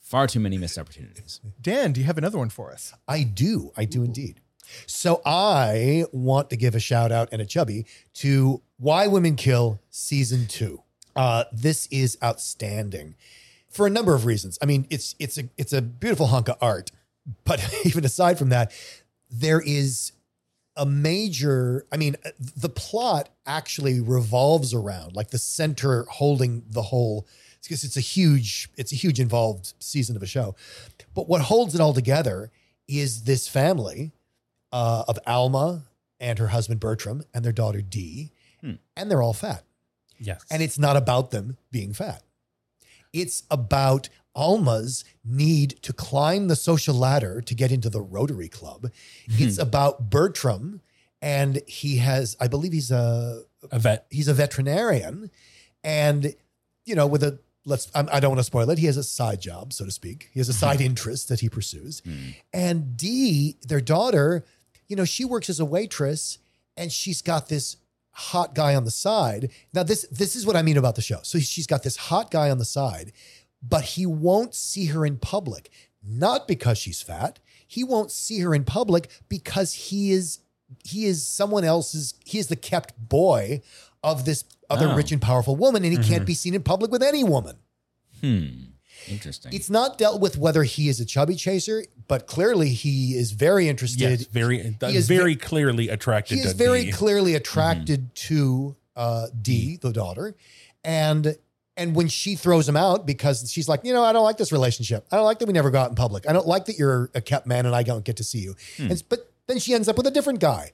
Far 0.00 0.26
too 0.26 0.38
many 0.38 0.58
missed 0.58 0.76
opportunities. 0.78 1.40
Dan, 1.60 1.92
do 1.92 2.00
you 2.00 2.06
have 2.06 2.18
another 2.18 2.36
one 2.38 2.50
for 2.50 2.70
us? 2.70 2.92
I 3.08 3.22
do. 3.22 3.72
I 3.76 3.86
do 3.86 4.04
indeed. 4.04 4.40
So 4.86 5.22
I 5.24 6.04
want 6.12 6.50
to 6.50 6.56
give 6.56 6.74
a 6.74 6.78
shout 6.80 7.10
out 7.10 7.30
and 7.32 7.40
a 7.40 7.46
chubby 7.46 7.86
to 8.14 8.60
Why 8.76 9.06
Women 9.08 9.34
Kill 9.34 9.80
season 9.90 10.46
two. 10.46 10.82
Uh, 11.16 11.44
this 11.50 11.88
is 11.90 12.18
outstanding 12.22 13.14
for 13.76 13.86
a 13.86 13.90
number 13.90 14.14
of 14.14 14.24
reasons. 14.24 14.58
I 14.62 14.66
mean, 14.66 14.86
it's 14.90 15.14
it's 15.18 15.38
a 15.38 15.44
it's 15.56 15.72
a 15.72 15.82
beautiful 15.82 16.28
hunk 16.28 16.48
of 16.48 16.56
art, 16.60 16.90
but 17.44 17.62
even 17.84 18.04
aside 18.04 18.38
from 18.38 18.48
that, 18.48 18.72
there 19.30 19.60
is 19.60 20.12
a 20.76 20.86
major. 20.86 21.86
I 21.92 21.96
mean, 21.96 22.16
the 22.38 22.68
plot 22.68 23.28
actually 23.46 24.00
revolves 24.00 24.74
around 24.74 25.14
like 25.14 25.30
the 25.30 25.38
center 25.38 26.04
holding 26.10 26.64
the 26.68 26.82
whole. 26.82 27.26
Because 27.62 27.82
it's 27.82 27.96
a 27.96 28.00
huge, 28.00 28.68
it's 28.76 28.92
a 28.92 28.94
huge 28.94 29.18
involved 29.18 29.74
season 29.80 30.14
of 30.14 30.22
a 30.22 30.26
show, 30.26 30.54
but 31.14 31.28
what 31.28 31.40
holds 31.40 31.74
it 31.74 31.80
all 31.80 31.92
together 31.92 32.52
is 32.86 33.24
this 33.24 33.48
family 33.48 34.12
uh, 34.70 35.02
of 35.08 35.18
Alma 35.26 35.82
and 36.20 36.38
her 36.38 36.46
husband 36.46 36.78
Bertram 36.78 37.24
and 37.34 37.44
their 37.44 37.50
daughter 37.50 37.80
Dee, 37.80 38.30
and 38.96 39.10
they're 39.10 39.22
all 39.22 39.32
fat. 39.32 39.64
Yes. 40.18 40.44
And 40.48 40.62
it's 40.62 40.78
not 40.78 40.96
about 40.96 41.32
them 41.32 41.56
being 41.72 41.92
fat. 41.92 42.22
It's 43.16 43.44
about 43.50 44.08
Alma's 44.34 45.04
need 45.24 45.82
to 45.82 45.94
climb 45.94 46.48
the 46.48 46.56
social 46.56 46.94
ladder 46.94 47.40
to 47.40 47.54
get 47.54 47.72
into 47.72 47.88
the 47.88 48.02
Rotary 48.02 48.48
Club. 48.48 48.82
Hmm. 48.82 49.42
It's 49.42 49.58
about 49.58 50.10
Bertram, 50.10 50.82
and 51.22 51.62
he 51.66 51.96
has, 51.96 52.36
I 52.38 52.46
believe 52.46 52.72
he's 52.72 52.90
a 52.90 53.42
a 53.72 53.78
vet. 53.78 54.06
he's 54.10 54.28
a 54.28 54.34
veterinarian, 54.34 55.30
and 55.82 56.34
you 56.84 56.94
know, 56.94 57.06
with 57.06 57.22
a 57.22 57.38
let's 57.64 57.90
I'm, 57.94 58.08
I 58.12 58.20
don't 58.20 58.30
want 58.30 58.40
to 58.40 58.44
spoil 58.44 58.68
it. 58.70 58.78
He 58.78 58.86
has 58.86 58.98
a 58.98 59.02
side 59.02 59.40
job, 59.40 59.72
so 59.72 59.86
to 59.86 59.90
speak. 59.90 60.28
He 60.34 60.40
has 60.40 60.50
a 60.50 60.52
side 60.52 60.80
interest 60.90 61.30
that 61.30 61.40
he 61.40 61.48
pursues, 61.48 62.00
hmm. 62.00 62.32
and 62.52 62.96
Dee, 62.96 63.56
their 63.66 63.80
daughter, 63.80 64.44
you 64.86 64.96
know, 64.96 65.06
she 65.06 65.24
works 65.24 65.48
as 65.48 65.58
a 65.58 65.64
waitress, 65.64 66.38
and 66.76 66.92
she's 66.92 67.22
got 67.22 67.48
this 67.48 67.78
hot 68.18 68.54
guy 68.54 68.74
on 68.74 68.84
the 68.84 68.90
side. 68.90 69.50
Now 69.74 69.82
this 69.82 70.06
this 70.10 70.34
is 70.34 70.46
what 70.46 70.56
I 70.56 70.62
mean 70.62 70.76
about 70.78 70.94
the 70.96 71.02
show. 71.02 71.18
So 71.22 71.38
she's 71.38 71.66
got 71.66 71.82
this 71.82 71.96
hot 71.96 72.30
guy 72.30 72.50
on 72.50 72.58
the 72.58 72.64
side, 72.64 73.12
but 73.62 73.84
he 73.84 74.06
won't 74.06 74.54
see 74.54 74.86
her 74.86 75.04
in 75.04 75.18
public, 75.18 75.70
not 76.02 76.48
because 76.48 76.78
she's 76.78 77.02
fat. 77.02 77.38
He 77.66 77.84
won't 77.84 78.10
see 78.10 78.40
her 78.40 78.54
in 78.54 78.64
public 78.64 79.08
because 79.28 79.72
he 79.74 80.12
is 80.12 80.38
he 80.84 81.04
is 81.04 81.26
someone 81.26 81.64
else's 81.64 82.14
he 82.24 82.38
is 82.38 82.46
the 82.48 82.56
kept 82.56 82.94
boy 82.98 83.60
of 84.02 84.24
this 84.24 84.44
other 84.70 84.88
Oh. 84.88 84.96
rich 84.96 85.12
and 85.12 85.20
powerful 85.22 85.54
woman 85.56 85.84
and 85.84 85.92
he 85.96 86.02
can't 86.02 86.24
be 86.26 86.34
seen 86.34 86.54
in 86.54 86.62
public 86.62 86.90
with 86.90 87.02
any 87.02 87.22
woman. 87.22 87.56
Hmm. 88.20 88.46
Interesting. 89.08 89.52
It's 89.52 89.70
not 89.70 89.98
dealt 89.98 90.20
with 90.20 90.36
whether 90.38 90.62
he 90.64 90.88
is 90.88 91.00
a 91.00 91.04
chubby 91.04 91.34
chaser, 91.36 91.84
but 92.08 92.26
clearly 92.26 92.70
he 92.70 93.14
is 93.16 93.32
very 93.32 93.68
interested. 93.68 94.00
Yes, 94.20 94.24
very, 94.26 94.62
he 94.62 94.96
is 94.96 95.08
very 95.08 95.36
clearly 95.36 95.88
attracted 95.88 96.36
he 96.36 96.40
is 96.42 96.52
to 96.52 96.56
very 96.58 96.84
Dee. 96.86 96.92
clearly 96.92 97.34
attracted 97.34 98.14
to 98.14 98.76
uh, 98.96 99.26
Dee, 99.40 99.76
the 99.76 99.92
daughter, 99.92 100.34
and 100.84 101.36
and 101.76 101.94
when 101.94 102.08
she 102.08 102.36
throws 102.36 102.66
him 102.68 102.76
out 102.76 103.04
because 103.06 103.50
she's 103.52 103.68
like, 103.68 103.80
you 103.84 103.92
know, 103.92 104.02
I 104.02 104.12
don't 104.14 104.24
like 104.24 104.38
this 104.38 104.50
relationship. 104.50 105.06
I 105.12 105.16
don't 105.16 105.26
like 105.26 105.38
that 105.40 105.46
we 105.46 105.52
never 105.52 105.70
go 105.70 105.78
out 105.80 105.90
in 105.90 105.94
public. 105.94 106.26
I 106.28 106.32
don't 106.32 106.46
like 106.46 106.64
that 106.66 106.78
you're 106.78 107.10
a 107.14 107.20
kept 107.20 107.46
man 107.46 107.66
and 107.66 107.74
I 107.74 107.82
don't 107.82 108.02
get 108.04 108.16
to 108.16 108.24
see 108.24 108.38
you. 108.38 108.56
And, 108.78 109.02
but 109.10 109.30
then 109.46 109.58
she 109.58 109.74
ends 109.74 109.86
up 109.86 109.98
with 109.98 110.06
a 110.06 110.10
different 110.10 110.40
guy, 110.40 110.72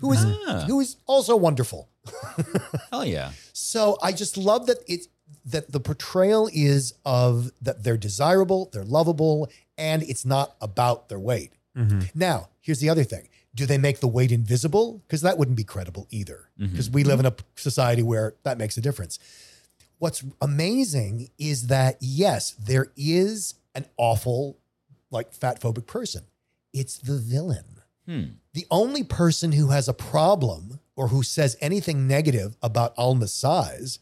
who 0.00 0.12
is 0.12 0.24
Ah. 0.24 0.64
who 0.66 0.80
is 0.80 0.96
also 1.06 1.36
wonderful. 1.36 1.88
Hell 2.90 3.04
yeah. 3.04 3.30
So 3.52 3.96
I 4.02 4.10
just 4.12 4.36
love 4.36 4.66
that 4.66 4.78
it 4.88 5.06
that 5.44 5.72
the 5.72 5.80
portrayal 5.80 6.48
is 6.52 6.94
of 7.04 7.50
that 7.62 7.82
they're 7.82 7.96
desirable, 7.96 8.70
they're 8.72 8.84
lovable, 8.84 9.48
and 9.78 10.02
it's 10.02 10.24
not 10.24 10.54
about 10.60 11.08
their 11.08 11.18
weight. 11.18 11.52
Now, 12.14 12.48
here's 12.60 12.80
the 12.80 12.90
other 12.90 13.04
thing. 13.04 13.28
Do 13.54 13.66
they 13.66 13.78
make 13.78 14.00
the 14.00 14.08
weight 14.08 14.32
invisible? 14.32 15.02
Because 15.06 15.22
that 15.22 15.38
wouldn't 15.38 15.56
be 15.56 15.64
credible 15.64 16.06
either. 16.10 16.50
Because 16.58 16.90
we 16.90 17.04
live 17.04 17.20
in 17.20 17.26
a 17.26 17.34
society 17.56 18.02
where 18.02 18.34
that 18.42 18.58
makes 18.58 18.76
a 18.76 18.80
difference. 18.80 19.18
What's 19.98 20.22
amazing 20.40 21.30
is 21.38 21.66
that 21.66 21.96
yes, 22.00 22.52
there 22.52 22.92
is 22.96 23.54
an 23.74 23.86
awful, 23.96 24.58
like 25.10 25.32
fat 25.32 25.60
phobic 25.60 25.86
person. 25.86 26.24
It's 26.72 26.98
the 26.98 27.18
villain. 27.18 27.80
Hmm. 28.06 28.22
The 28.54 28.66
only 28.70 29.04
person 29.04 29.52
who 29.52 29.68
has 29.68 29.88
a 29.88 29.94
problem 29.94 30.80
or 30.96 31.08
who 31.08 31.22
says 31.22 31.56
anything 31.60 32.06
negative 32.06 32.56
about 32.62 32.94
Alma's 32.96 33.32
size 33.32 33.98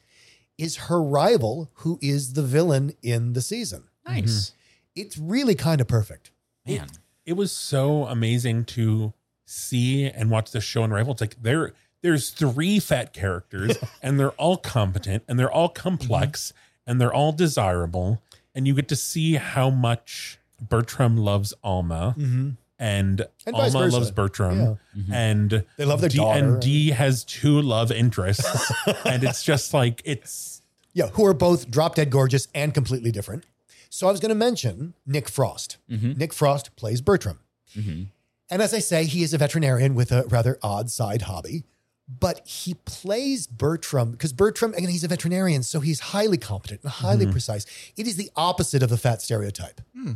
is 0.59 0.77
her 0.77 1.01
rival, 1.01 1.71
who 1.75 1.99
is 2.03 2.35
the 2.35 2.43
villain 2.43 2.93
in 3.03 3.33
the 3.33 3.41
season. 3.41 3.85
Nice. 4.07 4.51
Mm-hmm. 4.51 5.03
It's 5.03 5.17
really 5.17 5.55
kind 5.55 5.81
of 5.81 5.87
perfect. 5.89 6.31
Man. 6.67 6.89
it 7.25 7.33
was 7.33 7.51
so 7.51 8.05
amazing 8.05 8.67
to 8.67 9.15
see 9.47 10.05
and 10.05 10.31
watch 10.31 10.51
the 10.51 10.61
show 10.61 10.83
Unrivaled. 10.83 11.15
It's 11.15 11.21
like 11.21 11.43
there 11.43 11.73
there's 12.03 12.31
three 12.31 12.79
fat 12.79 13.13
characters 13.13 13.77
and 14.03 14.21
they're 14.21 14.33
all 14.33 14.57
competent 14.57 15.25
and 15.29 15.39
they're 15.39 15.51
all 15.51 15.69
complex 15.69 16.49
mm-hmm. 16.53 16.91
and 16.91 17.01
they're 17.01 17.13
all 17.13 17.33
desirable 17.33 18.23
and 18.55 18.67
you 18.67 18.75
get 18.75 18.89
to 18.89 18.97
see 18.97 19.35
how 19.35 19.71
much 19.71 20.39
Bertram 20.61 21.17
loves 21.17 21.55
Alma 21.65 22.15
mm-hmm. 22.19 22.51
And, 22.79 23.27
And 23.47 23.57
vice 23.57 23.75
Alma 23.75 23.89
loves 23.89 24.11
Bertram 24.11 24.79
mm-hmm. 24.97 25.13
and 25.13 25.65
They 25.77 25.85
love 25.85 26.01
their 26.01 26.09
Dee, 26.09 26.19
daughter. 26.19 26.39
and 26.39 26.63
Dee 26.63 26.91
has 26.91 27.25
two 27.25 27.61
love 27.61 27.91
interests 27.91 28.73
and 29.05 29.25
it's 29.25 29.43
just 29.43 29.75
like 29.75 30.03
it's 30.05 30.63
Yeah, 30.95 31.09
who 31.09 31.25
are 31.27 31.35
both 31.35 31.71
drop 31.71 31.97
dead 31.97 32.11
gorgeous 32.11 32.49
and 32.55 32.73
completely 32.73 33.11
different. 33.11 33.45
So 33.91 34.07
I 34.07 34.11
was 34.11 34.21
going 34.21 34.31
to 34.31 34.35
mention 34.35 34.95
Nick 35.07 35.29
Frost. 35.29 35.79
Mm-hmm. 35.91 36.13
Nick 36.13 36.33
Frost 36.33 36.77
plays 36.77 37.01
Bertram. 37.01 37.41
Mm-hmm. 37.77 38.05
And 38.51 38.63
as 38.63 38.73
I 38.73 38.79
say, 38.79 39.05
he 39.05 39.23
is 39.23 39.35
a 39.35 39.39
veterinarian 39.39 39.95
with 39.95 40.13
a 40.13 40.25
rather 40.29 40.59
odd 40.63 40.91
side 40.91 41.23
hobby, 41.23 41.65
but 42.09 42.47
he 42.47 42.75
plays 42.75 43.47
Bertram 43.47 44.13
because 44.13 44.33
Bertram, 44.33 44.73
again, 44.75 44.89
he's 44.89 45.05
a 45.05 45.09
veterinarian, 45.09 45.63
so 45.63 45.81
he's 45.81 46.01
highly 46.01 46.39
competent 46.39 46.83
and 46.83 46.91
highly 46.91 47.27
precise. 47.27 47.67
It 47.97 48.07
is 48.07 48.17
the 48.17 48.31
opposite 48.37 48.83
of 48.83 48.89
the 48.89 48.97
fat 48.97 49.21
stereotype. 49.21 49.81
Hmm. 49.95 50.13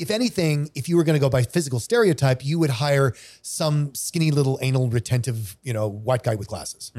If 0.00 0.10
anything, 0.10 0.70
if 0.74 0.88
you 0.88 0.96
were 0.96 1.04
going 1.04 1.14
to 1.14 1.20
go 1.20 1.28
by 1.30 1.42
physical 1.42 1.78
stereotype, 1.80 2.44
you 2.44 2.58
would 2.58 2.70
hire 2.70 3.12
some 3.42 3.94
skinny 3.94 4.30
little 4.30 4.58
anal 4.62 4.88
retentive, 4.88 5.56
you 5.62 5.72
know, 5.72 5.88
white 5.88 6.22
guy 6.22 6.34
with 6.34 6.48
glasses. 6.48 6.92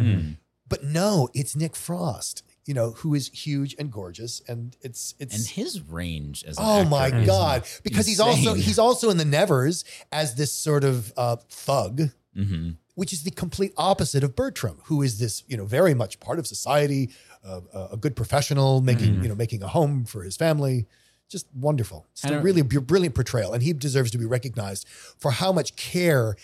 But 0.69 0.83
no, 0.83 1.27
it's 1.33 1.53
Nick 1.55 1.75
Frost, 1.75 2.43
you 2.65 2.73
know, 2.73 2.91
who 2.91 3.13
is 3.13 3.27
huge 3.29 3.75
and 3.77 3.91
gorgeous, 3.91 4.41
and 4.47 4.77
it's 4.81 5.15
it's 5.19 5.35
And 5.35 5.45
his 5.47 5.81
range 5.81 6.45
as 6.45 6.57
an 6.57 6.63
Oh 6.65 6.79
actor 6.81 6.89
my 6.89 7.07
is 7.07 7.27
god! 7.27 7.63
Because 7.83 8.07
he's 8.07 8.19
also 8.21 8.53
he's 8.53 8.79
also 8.79 9.09
in 9.09 9.17
the 9.17 9.25
Nevers 9.25 9.83
as 10.11 10.35
this 10.35 10.51
sort 10.53 10.83
of 10.83 11.11
uh, 11.17 11.35
thug, 11.49 12.11
Mm-hmm. 12.37 12.69
which 12.95 13.11
is 13.11 13.23
the 13.23 13.31
complete 13.31 13.73
opposite 13.75 14.23
of 14.23 14.37
Bertram, 14.37 14.77
who 14.85 15.01
is 15.01 15.19
this 15.19 15.43
you 15.47 15.57
know 15.57 15.65
very 15.65 15.93
much 15.93 16.21
part 16.21 16.39
of 16.39 16.47
society, 16.47 17.09
uh, 17.43 17.59
a 17.91 17.97
good 17.97 18.15
professional, 18.15 18.79
making 18.79 19.21
you 19.21 19.27
know 19.27 19.35
making 19.35 19.61
a 19.63 19.67
home 19.67 20.05
for 20.05 20.23
his 20.23 20.37
family. 20.37 20.85
Just 21.31 21.47
wonderful. 21.55 22.05
It's 22.11 22.25
a 22.25 22.39
really 22.41 22.61
br- 22.61 22.79
brilliant 22.81 23.15
portrayal, 23.15 23.53
and 23.53 23.63
he 23.63 23.71
deserves 23.73 24.11
to 24.11 24.17
be 24.17 24.25
recognized 24.25 24.85
for 24.87 25.31
how 25.31 25.51
much 25.53 25.75
care 25.77 26.35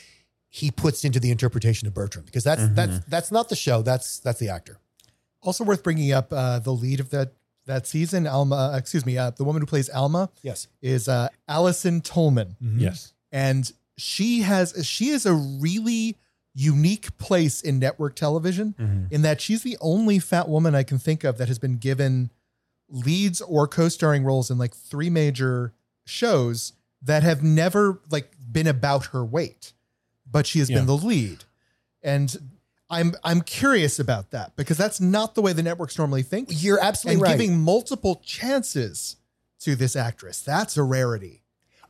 he 0.50 0.72
puts 0.72 1.04
into 1.04 1.20
the 1.20 1.30
interpretation 1.30 1.88
of 1.88 1.94
Bertram. 1.94 2.24
Because 2.26 2.44
that's 2.44 2.68
that's 2.70 3.00
that's 3.06 3.32
not 3.32 3.50
the 3.50 3.56
show. 3.56 3.82
That's 3.82 4.20
that's 4.20 4.40
the 4.40 4.50
actor. 4.50 4.78
Also 5.42 5.64
worth 5.64 5.84
bringing 5.84 6.12
up 6.14 6.32
uh, 6.32 6.60
the 6.60 6.72
lead 6.74 7.00
of 7.02 7.10
that 7.10 7.34
that 7.66 7.86
season. 7.86 8.26
Alma, 8.28 8.74
excuse 8.78 9.06
me, 9.06 9.18
uh, 9.18 9.32
the 9.32 9.44
woman 9.44 9.62
who 9.62 9.66
plays 9.66 9.90
Alma 9.90 10.30
Yes. 10.42 10.68
is 10.82 11.10
uh, 11.10 11.28
Allison 11.50 12.00
Tolman, 12.02 12.56
Yes. 12.62 13.14
and 13.32 13.70
she 13.98 14.42
has 14.44 14.74
she 14.88 15.10
is 15.10 15.26
a 15.26 15.34
really 15.34 16.16
unique 16.56 17.16
place 17.18 17.62
in 17.62 17.78
network 17.78 18.16
television 18.16 18.74
Mhm. 18.80 19.12
in 19.12 19.22
that 19.22 19.42
she's 19.42 19.62
the 19.64 19.78
only 19.82 20.18
fat 20.18 20.48
woman 20.50 20.74
I 20.76 20.84
can 20.84 20.98
think 20.98 21.24
of 21.24 21.38
that 21.38 21.50
has 21.50 21.60
been 21.60 21.76
given 21.78 22.32
leads 22.90 23.42
or 23.42 23.68
co-starring 23.68 24.24
roles 24.24 24.50
in 24.50 24.58
like 24.58 24.74
three 24.76 25.10
major 25.10 25.74
shows 26.06 26.74
that 27.02 27.24
have 27.24 27.44
never 27.44 28.02
like 28.10 28.32
been 28.52 28.68
about 28.68 29.08
her 29.08 29.24
weight, 29.26 29.74
but 30.30 30.48
she 30.48 30.60
has 30.60 30.70
Yeah. 30.70 30.78
been 30.78 30.86
the 30.88 30.98
lead. 30.98 31.44
And 32.02 32.36
I'm 32.90 33.14
I'm 33.24 33.42
curious 33.42 34.00
about 34.00 34.32
that 34.32 34.56
because 34.56 34.78
that's 34.78 35.02
not 35.02 35.36
the 35.36 35.42
way 35.42 35.52
the 35.54 35.64
networks 35.64 35.98
normally 35.98 36.24
think. 36.24 36.48
You're 36.52 36.80
absolutely 36.82 37.22
right. 37.22 37.32
and 37.32 37.40
right. 37.40 37.46
giving 37.46 37.60
multiple 37.60 38.22
chances 38.26 39.18
to 39.60 39.76
this 39.76 39.96
actress, 39.96 40.40
that's 40.42 40.78
a 40.78 40.84
rarity. 40.84 41.44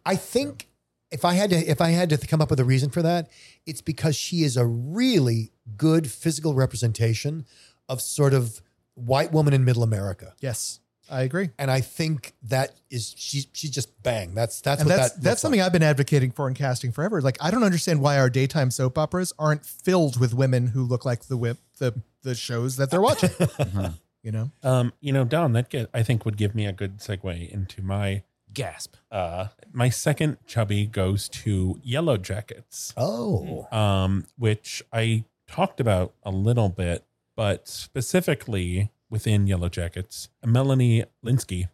I 0.06 0.16
think 0.16 0.70
if 1.12 1.24
I 1.24 1.34
had 1.34 1.52
to 1.52 1.58
if 1.58 1.82
I 1.82 1.90
had 1.90 2.10
to 2.10 2.18
come 2.18 2.42
up 2.42 2.50
with 2.50 2.60
a 2.60 2.66
reason 2.66 2.90
for 2.90 3.02
that, 3.04 3.30
it's 3.66 3.82
because 3.82 4.16
she 4.16 4.44
is 4.44 4.58
a 4.58 4.66
really 4.66 5.52
good 5.76 6.10
physical 6.10 6.56
representation 6.56 7.46
of 7.88 8.02
sort 8.02 8.34
of 8.34 8.62
white 8.96 9.32
woman 9.32 9.54
in 9.54 9.64
middle 9.64 9.84
America. 9.84 10.34
Yes, 10.40 10.80
I 11.10 11.22
agree. 11.22 11.50
And 11.58 11.70
I 11.72 11.82
think 11.82 12.34
that 12.44 12.74
is 12.90 13.14
she's 13.18 13.48
she's 13.54 13.72
just 13.72 14.02
bang. 14.04 14.34
That's 14.34 14.62
that's 14.62 14.82
and 14.82 14.90
what 14.90 14.98
that's 14.98 15.14
that 15.14 15.24
that's 15.24 15.42
something 15.42 15.62
I've 15.62 15.72
been 15.74 15.84
advocating 15.84 16.32
for 16.32 16.48
in 16.48 16.54
casting 16.54 16.92
forever. 16.92 17.22
Like 17.22 17.38
I 17.42 17.52
don't 17.52 17.64
understand 17.64 18.02
why 18.02 18.18
our 18.20 18.30
daytime 18.30 18.72
soap 18.72 18.98
operas 18.98 19.34
aren't 19.40 19.66
filled 19.66 20.20
with 20.20 20.34
women 20.34 20.68
who 20.68 20.84
look 20.84 21.06
like 21.06 21.26
the 21.26 21.38
whip 21.38 21.58
the 21.80 22.02
the 22.24 22.36
shows 22.36 22.78
that 22.78 22.92
they're 22.92 23.02
watching. 23.02 23.30
You 24.24 24.32
know, 24.34 24.52
Um, 24.62 24.92
you 25.00 25.14
know, 25.14 25.24
Don, 25.24 25.54
that 25.54 25.70
get, 25.70 25.90
I 25.94 26.04
think 26.04 26.26
would 26.26 26.36
give 26.36 26.54
me 26.54 26.66
a 26.66 26.74
good 26.74 26.98
segue 26.98 27.50
into 27.50 27.82
my 27.82 28.24
Gasp. 28.54 28.96
uh 29.10 29.48
my 29.72 29.88
second 29.90 30.38
chubby 30.46 30.86
goes 30.86 31.30
to 31.30 31.80
Yellow 31.82 32.18
Jackets. 32.18 32.94
Oh. 32.98 33.68
um, 33.72 34.26
which 34.38 34.84
I 34.92 35.24
talked 35.48 35.80
about 35.80 36.14
a 36.24 36.32
little 36.32 36.68
bit, 36.68 37.06
but 37.38 37.70
specifically 37.70 38.90
within 39.10 39.48
Yellow 39.48 39.70
Jackets, 39.70 40.30
Melanie 40.46 41.06
Lynskey, 41.26 41.70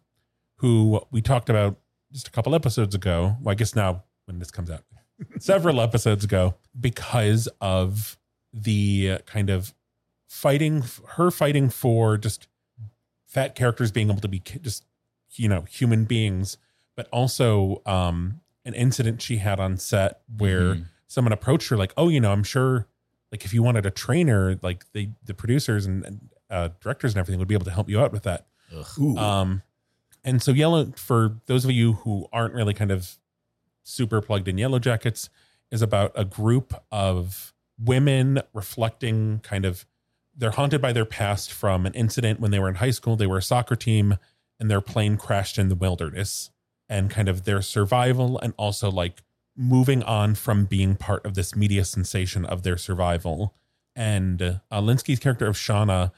who 0.56 1.02
we 1.10 1.20
talked 1.20 1.48
about 1.50 1.76
just 2.12 2.28
a 2.28 2.30
couple 2.30 2.54
episodes 2.54 2.94
ago. 2.94 3.36
Well, 3.42 3.52
I 3.52 3.54
guess 3.54 3.74
now 3.74 4.04
when 4.26 4.38
this 4.38 4.50
comes 4.50 4.70
out, 4.70 4.84
several 5.38 5.80
episodes 5.80 6.24
ago, 6.24 6.54
because 6.78 7.48
of 7.60 8.16
the 8.52 9.18
kind 9.26 9.50
of 9.50 9.74
fighting, 10.28 10.84
her 11.16 11.30
fighting 11.30 11.68
for 11.70 12.16
just 12.16 12.46
fat 13.26 13.54
characters 13.54 13.90
being 13.90 14.10
able 14.10 14.20
to 14.20 14.28
be 14.28 14.38
just, 14.38 14.84
you 15.32 15.48
know, 15.48 15.62
human 15.62 16.04
beings, 16.04 16.56
but 16.96 17.08
also 17.12 17.82
um, 17.84 18.40
an 18.64 18.74
incident 18.74 19.20
she 19.20 19.38
had 19.38 19.58
on 19.58 19.76
set 19.76 20.20
where 20.38 20.74
Mhm. 20.76 20.84
someone 21.08 21.32
approached 21.32 21.68
her 21.70 21.76
like, 21.76 21.92
"Oh, 21.96 22.08
you 22.08 22.20
know, 22.20 22.30
I'm 22.32 22.44
sure 22.44 22.86
like 23.32 23.44
if 23.44 23.52
you 23.52 23.62
wanted 23.62 23.84
a 23.86 23.90
trainer, 23.90 24.56
like 24.62 24.90
the 24.92 25.10
the 25.24 25.34
producers 25.34 25.84
and, 25.86 26.04
and 26.04 26.30
uh, 26.54 26.68
directors 26.80 27.12
and 27.12 27.18
everything 27.18 27.38
would 27.38 27.48
be 27.48 27.54
able 27.54 27.64
to 27.64 27.70
help 27.70 27.88
you 27.88 28.00
out 28.00 28.12
with 28.12 28.22
that." 28.22 28.46
Ugh. 28.74 29.18
Um, 29.18 29.62
and 30.24 30.42
so 30.42 30.52
Yellow, 30.52 30.92
for 30.96 31.36
those 31.46 31.64
of 31.64 31.70
you 31.70 31.94
who 31.94 32.26
aren't 32.32 32.54
really 32.54 32.74
kind 32.74 32.90
of 32.90 33.18
super 33.82 34.20
plugged 34.20 34.48
in 34.48 34.56
Yellow 34.56 34.78
Jackets, 34.78 35.28
is 35.70 35.82
about 35.82 36.12
a 36.14 36.24
group 36.24 36.74
of 36.90 37.52
women 37.78 38.40
reflecting 38.52 39.40
kind 39.40 39.64
of 39.64 39.84
they're 40.36 40.52
haunted 40.52 40.80
by 40.80 40.92
their 40.92 41.04
past 41.04 41.52
from 41.52 41.86
an 41.86 41.94
incident 41.94 42.40
when 42.40 42.50
they 42.50 42.58
were 42.58 42.68
in 42.68 42.76
high 42.76 42.90
school. 42.90 43.16
They 43.16 43.26
were 43.26 43.38
a 43.38 43.42
soccer 43.42 43.76
team 43.76 44.18
and 44.58 44.70
their 44.70 44.80
plane 44.80 45.16
crashed 45.16 45.58
in 45.58 45.68
the 45.68 45.74
wilderness 45.74 46.50
and 46.88 47.10
kind 47.10 47.28
of 47.28 47.44
their 47.44 47.62
survival 47.62 48.38
and 48.40 48.52
also 48.56 48.90
like 48.90 49.22
moving 49.56 50.02
on 50.02 50.34
from 50.34 50.64
being 50.64 50.96
part 50.96 51.24
of 51.24 51.34
this 51.34 51.54
media 51.54 51.84
sensation 51.84 52.44
of 52.44 52.62
their 52.62 52.76
survival. 52.76 53.54
And 53.94 54.42
uh, 54.42 54.58
Lynskey's 54.72 55.20
character 55.20 55.46
of 55.46 55.56
Shauna 55.56 56.10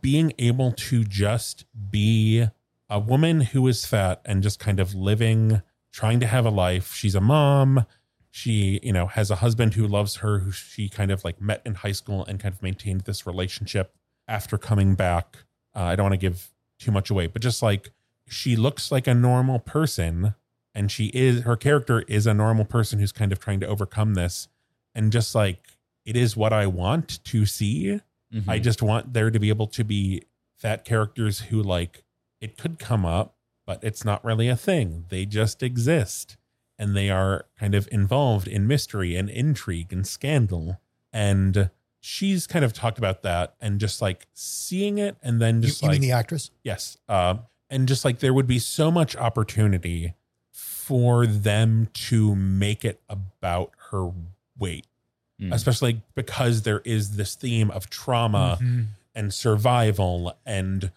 being 0.00 0.32
able 0.38 0.72
to 0.72 1.04
just 1.04 1.64
be 1.90 2.46
a 2.90 2.98
woman 2.98 3.40
who 3.40 3.66
is 3.68 3.84
fat 3.84 4.20
and 4.24 4.42
just 4.42 4.58
kind 4.58 4.80
of 4.80 4.94
living, 4.94 5.62
trying 5.92 6.20
to 6.20 6.26
have 6.26 6.46
a 6.46 6.50
life. 6.50 6.94
She's 6.94 7.14
a 7.14 7.20
mom. 7.20 7.86
She, 8.30 8.80
you 8.82 8.92
know, 8.92 9.06
has 9.06 9.30
a 9.30 9.36
husband 9.36 9.74
who 9.74 9.86
loves 9.86 10.16
her, 10.16 10.40
who 10.40 10.52
she 10.52 10.88
kind 10.88 11.10
of 11.10 11.24
like 11.24 11.40
met 11.40 11.62
in 11.64 11.76
high 11.76 11.92
school 11.92 12.24
and 12.24 12.38
kind 12.38 12.54
of 12.54 12.62
maintained 12.62 13.02
this 13.02 13.26
relationship 13.26 13.94
after 14.26 14.58
coming 14.58 14.94
back. 14.94 15.44
Uh, 15.74 15.82
I 15.82 15.96
don't 15.96 16.04
want 16.04 16.14
to 16.14 16.18
give 16.18 16.50
too 16.78 16.92
much 16.92 17.10
away, 17.10 17.26
but 17.26 17.42
just 17.42 17.62
like 17.62 17.90
she 18.28 18.56
looks 18.56 18.92
like 18.92 19.06
a 19.06 19.14
normal 19.14 19.58
person 19.58 20.34
and 20.74 20.90
she 20.90 21.06
is, 21.14 21.42
her 21.42 21.56
character 21.56 22.02
is 22.02 22.26
a 22.26 22.34
normal 22.34 22.64
person 22.64 22.98
who's 22.98 23.12
kind 23.12 23.32
of 23.32 23.40
trying 23.40 23.60
to 23.60 23.66
overcome 23.66 24.14
this. 24.14 24.48
And 24.94 25.10
just 25.10 25.34
like, 25.34 25.60
it 26.04 26.16
is 26.16 26.36
what 26.36 26.52
I 26.52 26.66
want 26.66 27.22
to 27.24 27.46
see. 27.46 28.00
Mhm. 28.32 28.48
I 28.48 28.58
just 28.58 28.82
want 28.82 29.12
there 29.12 29.30
to 29.30 29.38
be 29.38 29.48
able 29.48 29.66
to 29.68 29.84
be 29.84 30.22
fat 30.56 30.84
characters 30.84 31.40
who 31.40 31.62
like 31.62 32.04
it 32.40 32.58
could 32.58 32.78
come 32.78 33.04
up, 33.04 33.36
but 33.66 33.82
it's 33.82 34.04
not 34.04 34.24
really 34.24 34.48
a 34.48 34.56
thing. 34.56 35.06
They 35.08 35.24
just 35.26 35.62
exist 35.62 36.36
and 36.78 36.96
they 36.96 37.10
are 37.10 37.46
kind 37.58 37.74
of 37.74 37.88
involved 37.90 38.46
in 38.46 38.66
mystery 38.66 39.16
and 39.16 39.28
intrigue 39.28 39.92
and 39.92 40.06
scandal. 40.06 40.80
And 41.12 41.70
she's 42.00 42.46
kind 42.46 42.64
of 42.64 42.72
talked 42.72 42.98
about 42.98 43.22
that 43.22 43.54
and 43.60 43.80
just 43.80 44.00
like 44.00 44.28
seeing 44.34 44.98
it 44.98 45.16
and 45.22 45.40
then 45.40 45.62
just 45.62 45.82
you 45.82 45.88
like 45.88 45.94
mean 46.00 46.02
the 46.02 46.12
actress? 46.12 46.50
Yes. 46.62 46.98
Uh, 47.08 47.38
and 47.70 47.88
just 47.88 48.04
like 48.04 48.20
there 48.20 48.32
would 48.32 48.46
be 48.46 48.58
so 48.58 48.90
much 48.90 49.16
opportunity 49.16 50.14
for 50.52 51.26
them 51.26 51.88
to 51.92 52.34
make 52.34 52.84
it 52.84 53.00
about 53.08 53.72
her 53.90 54.10
weight, 54.58 54.86
Mm. 55.40 55.54
especially 55.54 56.02
because 56.16 56.62
there 56.62 56.80
is 56.84 57.16
this 57.16 57.34
theme 57.36 57.70
of 57.70 57.88
trauma 57.88 58.58
Mhm. 58.60 58.86
and 59.14 59.32
survival 59.34 60.36
and 60.44 60.90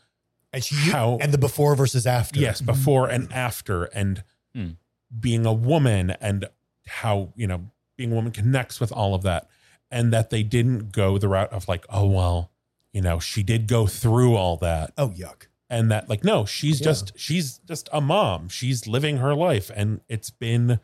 And 0.53 0.63
she 0.63 0.75
How- 0.91 1.17
and 1.21 1.31
the 1.33 1.37
before 1.37 1.75
versus 1.75 2.05
after. 2.05 2.37
yes, 2.39 2.59
before 2.59 3.07
and 3.09 3.31
after 3.31 3.85
and 3.85 4.23
Hmm. 4.53 4.71
being 5.17 5.45
a 5.45 5.53
woman 5.53 6.09
and 6.19 6.45
how, 6.87 7.31
you 7.37 7.47
know, 7.47 7.69
being 7.95 8.11
a 8.11 8.15
woman 8.15 8.31
connects 8.33 8.79
with 8.81 8.91
all 8.91 9.15
of 9.15 9.21
that. 9.23 9.47
And 9.89 10.11
that 10.11 10.29
they 10.29 10.43
didn't 10.43 10.91
go 10.91 11.17
the 11.17 11.29
route 11.29 11.53
of 11.53 11.67
like, 11.69 11.85
oh, 11.89 12.07
well, 12.07 12.51
you 12.91 13.01
know, 13.01 13.17
she 13.19 13.43
did 13.43 13.67
go 13.67 13.87
through 13.87 14.35
all 14.35 14.57
that. 14.57 14.91
Oh 14.97 15.09
yuck. 15.11 15.43
and 15.69 15.89
that 15.89 16.09
like 16.09 16.25
no 16.25 16.43
she's 16.43 16.81
Yeah. 16.81 16.85
just 16.87 17.13
she's 17.17 17.59
just 17.59 17.87
a 17.93 18.01
mom 18.01 18.49
she's 18.49 18.87
living 18.87 19.19
her 19.19 19.33
life 19.33 19.71
and 19.73 20.01
it's 20.09 20.29
been 20.29 20.81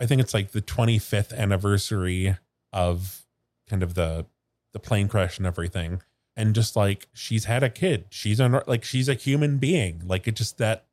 i 0.00 0.06
think 0.06 0.20
it's 0.20 0.32
like 0.32 0.52
the 0.52 0.60
25th 0.62 1.32
anniversary 1.36 2.36
of 2.72 3.26
kind 3.68 3.82
of 3.82 3.94
the 3.94 4.26
the 4.72 4.80
plane 4.80 5.08
crash 5.08 5.38
and 5.38 5.46
everything. 5.46 6.02
And 6.36 6.54
just 6.54 6.76
like 6.76 7.08
she's 7.12 7.44
had 7.44 7.62
a 7.62 7.70
kid. 7.70 8.06
She's 8.10 8.40
a 8.40 8.62
like 8.66 8.84
she's 8.84 9.08
a 9.08 9.14
human 9.14 9.58
being. 9.58 10.02
Like 10.06 10.26
it 10.28 10.36
just 10.36 10.58
that 10.58 10.86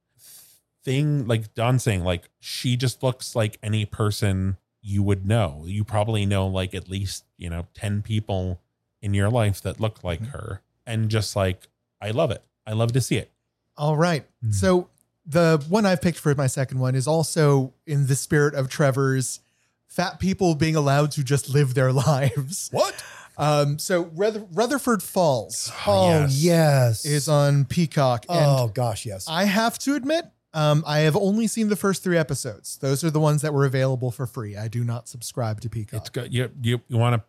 thing 0.84 1.28
like 1.28 1.54
don 1.54 1.80
saying 1.80 2.04
like 2.04 2.30
she 2.40 2.78
just 2.78 3.04
looks 3.04 3.36
like 3.36 3.58
any 3.62 3.86
person 3.86 4.58
you 4.82 5.04
would 5.04 5.26
know. 5.26 5.64
You 5.66 5.84
probably 5.84 6.26
know 6.26 6.48
like 6.48 6.74
at 6.74 6.90
least 6.90 7.26
you 7.38 7.50
know 7.50 7.68
10 7.76 8.02
people 8.02 8.62
in 9.02 9.14
your 9.14 9.30
life 9.30 9.62
that 9.62 9.80
look 9.80 10.04
like 10.04 10.26
her. 10.28 10.62
And 10.86 11.10
just 11.10 11.36
like 11.36 11.68
i 12.02 12.12
love 12.12 12.32
it. 12.32 12.44
I 12.66 12.74
love 12.74 12.92
to 12.94 13.02
see 13.02 13.18
it. 13.18 13.32
All 13.78 13.96
right. 13.96 14.26
Mm. 14.44 14.54
So 14.54 14.90
the 15.26 15.64
one 15.70 15.86
I've 15.86 16.02
picked 16.02 16.18
for 16.18 16.34
my 16.36 16.48
second 16.48 16.80
one 16.80 16.96
is 16.96 17.08
also 17.08 17.74
in 17.86 18.08
the 18.08 18.16
spirit 18.16 18.56
of 18.56 18.70
Trevor's 18.70 19.42
fat 19.88 20.20
people 20.20 20.56
being 20.56 20.76
allowed 20.76 21.12
to 21.12 21.24
just 21.24 21.50
live 21.50 21.74
their 21.74 21.92
lives. 22.08 22.70
What? 22.72 23.04
Um, 23.38 23.78
so 23.78 24.10
Ruther- 24.16 24.48
Rutherford 24.52 25.04
Falls 25.04 25.72
Oh 25.86 26.10
Yes. 26.22 26.36
yes. 26.44 27.06
is 27.06 27.30
on 27.30 27.66
Peacock. 27.66 28.26
And 28.30 28.46
oh 28.46 28.68
gosh, 28.74 29.06
yes. 29.06 29.28
I 29.30 29.44
have 29.46 29.78
to 29.80 29.94
admit, 29.96 30.26
um, 30.54 30.84
I 30.88 31.00
have 31.00 31.16
only 31.16 31.46
seen 31.46 31.70
the 31.70 31.76
first 31.76 32.04
three 32.04 32.18
episodes. 32.18 32.78
Those 32.78 33.04
are 33.04 33.12
the 33.12 33.20
ones 33.20 33.44
that 33.44 33.54
were 33.54 33.66
available 33.66 34.10
for 34.10 34.26
free. 34.26 34.58
I 34.58 34.68
do 34.68 34.84
not 34.84 35.08
subscribe 35.08 35.62
to 35.62 35.70
Peacock. 35.70 36.02
It's 36.02 36.10
good. 36.10 36.34
You 36.34 36.50
you, 36.64 36.82
you 36.88 36.98
want 36.98 37.16
to 37.22 37.24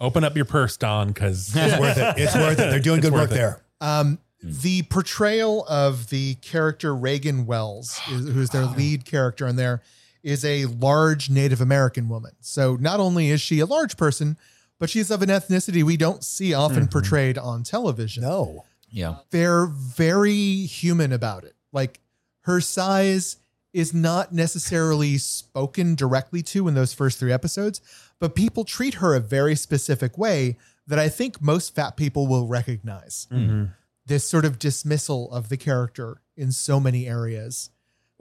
open 0.00 0.24
up 0.24 0.34
your 0.34 0.46
purse, 0.46 0.78
Don, 0.78 1.08
because 1.08 1.52
it's 1.54 1.78
worth 1.78 1.98
it. 1.98 2.14
It's 2.16 2.34
worth 2.34 2.58
it. 2.58 2.70
They're 2.70 2.80
doing 2.80 3.00
good 3.02 3.12
work 3.12 3.30
it. 3.30 3.34
there. 3.34 3.62
Um, 3.82 4.18
the 4.42 4.80
portrayal 4.84 5.66
of 5.66 6.08
the 6.08 6.36
character 6.36 6.94
Reagan 6.94 7.44
Wells, 7.44 8.00
is, 8.10 8.26
who's 8.30 8.48
their 8.48 8.64
lead 8.64 9.04
character 9.04 9.46
in 9.46 9.56
there, 9.56 9.82
is 10.22 10.44
a 10.44 10.66
large 10.66 11.30
Native 11.30 11.60
American 11.60 12.08
woman. 12.08 12.32
So 12.40 12.76
not 12.76 13.00
only 13.00 13.30
is 13.30 13.40
she 13.40 13.60
a 13.60 13.66
large 13.66 13.96
person, 13.96 14.36
but 14.78 14.90
she's 14.90 15.10
of 15.10 15.22
an 15.22 15.28
ethnicity 15.28 15.82
we 15.82 15.96
don't 15.96 16.24
see 16.24 16.54
often 16.54 16.86
Mhm. 16.86 16.90
portrayed 16.90 17.38
on 17.38 17.62
television. 17.62 18.22
No. 18.22 18.64
Yeah. 18.90 19.16
They're 19.30 19.66
very 19.66 20.66
human 20.66 21.12
about 21.12 21.44
it. 21.44 21.54
Like 21.72 22.00
her 22.42 22.60
size 22.60 23.36
is 23.72 23.94
not 23.94 24.32
necessarily 24.32 25.16
spoken 25.18 25.94
directly 25.94 26.42
to 26.42 26.66
in 26.66 26.74
those 26.74 26.92
first 26.92 27.18
three 27.18 27.32
episodes, 27.32 27.80
but 28.18 28.34
people 28.34 28.64
treat 28.64 28.94
her 28.94 29.14
a 29.14 29.20
very 29.20 29.54
specific 29.54 30.18
way 30.18 30.56
that 30.86 30.98
I 30.98 31.08
think 31.08 31.40
most 31.40 31.74
fat 31.74 31.96
people 31.96 32.26
will 32.26 32.46
recognize. 32.48 33.26
Mhm. 33.30 33.72
this 34.06 34.26
sort 34.28 34.44
of 34.44 34.58
dismissal 34.58 35.30
of 35.30 35.50
the 35.50 35.56
character 35.56 36.20
in 36.36 36.50
so 36.50 36.80
many 36.80 37.06
areas 37.06 37.70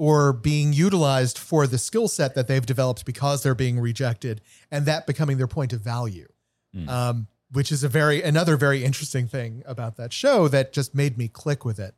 or 0.07 0.31
being 0.33 0.71
utilized 0.71 1.37
for 1.37 1.67
the 1.67 1.77
skill 1.77 2.07
set 2.07 2.33
that 2.35 2.47
they've 2.47 2.65
developed 2.65 3.03
because 3.05 3.43
they're 3.43 3.53
being 3.65 3.77
rejected 3.79 4.39
and 4.71 4.85
that 4.85 5.05
becoming 5.05 5.37
their 5.37 5.47
point 5.57 5.73
of 5.73 5.81
value 5.81 6.27
um, 6.87 7.27
which 7.51 7.71
is 7.71 7.83
a 7.83 7.89
very 7.89 8.21
another 8.21 8.55
very 8.57 8.83
interesting 8.83 9.27
thing 9.27 9.63
about 9.65 9.97
that 9.97 10.13
show 10.13 10.47
that 10.47 10.71
just 10.71 10.93
made 10.95 11.17
me 11.17 11.27
click 11.27 11.65
with 11.65 11.79
it 11.79 11.93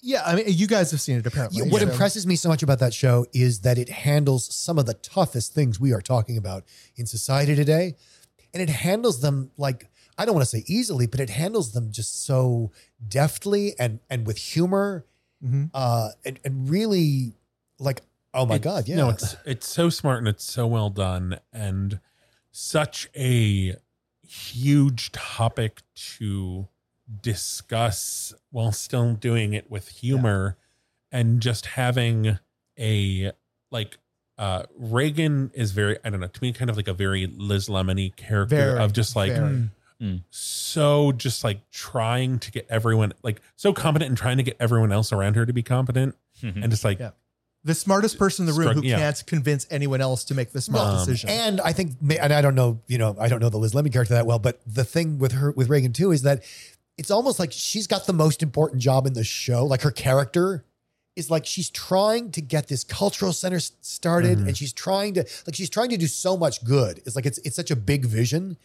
yeah 0.00 0.22
i 0.26 0.34
mean 0.34 0.44
you 0.48 0.66
guys 0.66 0.90
have 0.90 1.00
seen 1.00 1.16
it 1.18 1.26
apparently 1.26 1.58
Yeah, 1.62 1.70
what 1.72 1.82
so- 1.82 1.88
impresses 1.88 2.26
me 2.26 2.34
so 2.36 2.48
much 2.48 2.62
about 2.62 2.78
that 2.80 2.94
show 2.94 3.26
is 3.32 3.60
that 3.60 3.76
it 3.78 3.88
handles 3.90 4.42
some 4.64 4.78
of 4.78 4.86
the 4.86 4.94
toughest 4.94 5.54
things 5.54 5.78
we 5.78 5.92
are 5.92 6.00
talking 6.02 6.36
about 6.36 6.64
in 6.96 7.06
society 7.06 7.54
today. 7.54 7.94
And 8.54 8.62
it 8.62 8.70
handles 8.70 9.20
them 9.20 9.50
like, 9.58 9.90
I 10.16 10.24
don't 10.24 10.34
want 10.34 10.46
to 10.48 10.54
say 10.56 10.64
easily, 10.66 11.06
but 11.06 11.20
it 11.20 11.28
handles 11.28 11.72
them 11.72 11.90
just 11.92 12.24
so 12.24 12.72
deftly 13.06 13.74
and 13.78 14.00
and 14.08 14.26
with 14.26 14.38
humor. 14.38 15.04
Mhm. 15.44 15.70
Uh 15.74 16.10
and, 16.24 16.40
and 16.44 16.68
really 16.68 17.32
like, 17.78 18.02
oh 18.34 18.46
my 18.46 18.56
It's- 18.56 18.64
God, 18.64 18.88
yeah. 18.88 18.96
No, 18.96 19.10
it's 19.10 19.36
it's 19.44 19.68
so 19.68 19.90
smart 19.90 20.18
and 20.18 20.28
it's 20.28 20.44
so 20.44 20.66
well 20.66 20.90
done 20.90 21.38
and 21.52 22.00
such 22.50 23.08
a 23.16 23.76
huge 24.26 25.12
topic 25.12 25.82
to 25.94 26.66
discuss 27.22 28.34
while 28.50 28.72
still 28.72 29.12
doing 29.14 29.52
it 29.52 29.70
with 29.70 29.88
humor 29.88 30.56
and 31.12 31.40
just 31.40 31.66
having 31.66 32.38
a 32.78 33.32
like 33.70 33.98
uh 34.38 34.64
Reagan 34.76 35.50
is 35.54 35.70
very 35.72 35.98
I 36.04 36.10
don't 36.10 36.20
know 36.20 36.26
to 36.26 36.42
me 36.42 36.52
kind 36.52 36.70
of 36.70 36.76
like 36.76 36.88
a 36.88 36.94
very 36.94 37.26
Liz 37.26 37.68
Lemony 37.68 38.14
character 38.16 38.56
Very, 38.56 38.78
of 38.80 38.92
just 38.92 39.14
like 39.16 39.32
very. 39.32 39.68
Mm. 40.02 40.22
so 40.28 41.12
just 41.12 41.42
like 41.42 41.60
trying 41.70 42.38
to 42.40 42.50
get 42.50 42.66
everyone 42.68 43.14
like 43.22 43.40
so 43.56 43.72
competent 43.72 44.10
and 44.10 44.18
trying 44.18 44.36
to 44.36 44.42
get 44.42 44.56
everyone 44.60 44.92
else 44.92 45.10
around 45.10 45.36
her 45.36 45.46
to 45.46 45.52
be 45.54 45.62
competent 45.62 46.14
mm-hmm. 46.42 46.62
and 46.62 46.70
just 46.70 46.84
like 46.84 46.98
Yeah. 46.98 47.12
the 47.64 47.74
smartest 47.74 48.18
person 48.18 48.42
in 48.42 48.52
the 48.52 48.52
room 48.58 48.68
Struck- 48.72 48.84
who 48.84 48.90
yeah. 48.90 48.98
can't 48.98 49.26
convince 49.26 49.66
anyone 49.70 50.02
else 50.02 50.24
to 50.24 50.34
make 50.34 50.52
the 50.52 50.60
smart 50.60 50.86
Um, 50.86 50.98
decision 50.98 51.30
And 51.30 51.60
I 51.62 51.72
think, 51.72 51.92
and 52.20 52.30
I 52.32 52.42
don't 52.42 52.54
know, 52.54 52.80
you 52.88 52.98
know, 52.98 53.16
I 53.18 53.28
don't 53.28 53.40
know 53.40 53.48
the 53.48 53.56
Liz 53.56 53.74
Lemon 53.74 53.90
character 53.90 54.12
that 54.14 54.26
well, 54.26 54.38
but 54.38 54.60
the 54.66 54.84
thing 54.84 55.18
with 55.18 55.32
her, 55.32 55.52
with 55.52 55.70
Reagan 55.70 55.94
too, 55.94 56.12
is 56.12 56.20
that 56.22 56.42
it's 56.98 57.10
almost 57.10 57.38
like 57.38 57.52
she's 57.52 57.86
got 57.86 58.06
the 58.06 58.12
most 58.12 58.42
important 58.42 58.82
job 58.82 59.06
in 59.06 59.14
the 59.14 59.24
show. 59.24 59.64
Like 59.64 59.80
her 59.80 59.90
character 59.90 60.64
is 61.14 61.30
like 61.30 61.46
she's 61.46 61.70
trying 61.70 62.30
to 62.32 62.42
get 62.42 62.68
this 62.68 62.84
cultural 62.84 63.32
center 63.32 63.56
s- 63.56 63.72
started, 63.80 64.36
mm-hmm. 64.38 64.48
and 64.48 64.56
she's 64.58 64.74
trying 64.74 65.14
to 65.14 65.24
like 65.46 65.54
she's 65.54 65.70
trying 65.70 65.88
to 65.88 65.96
do 65.96 66.06
so 66.06 66.36
much 66.36 66.62
good. 66.64 66.98
It's 67.06 67.16
like 67.16 67.24
it's 67.24 67.38
it's 67.38 67.56
such 67.56 67.70
a 67.70 67.76
big 67.76 68.04
vision, 68.04 68.58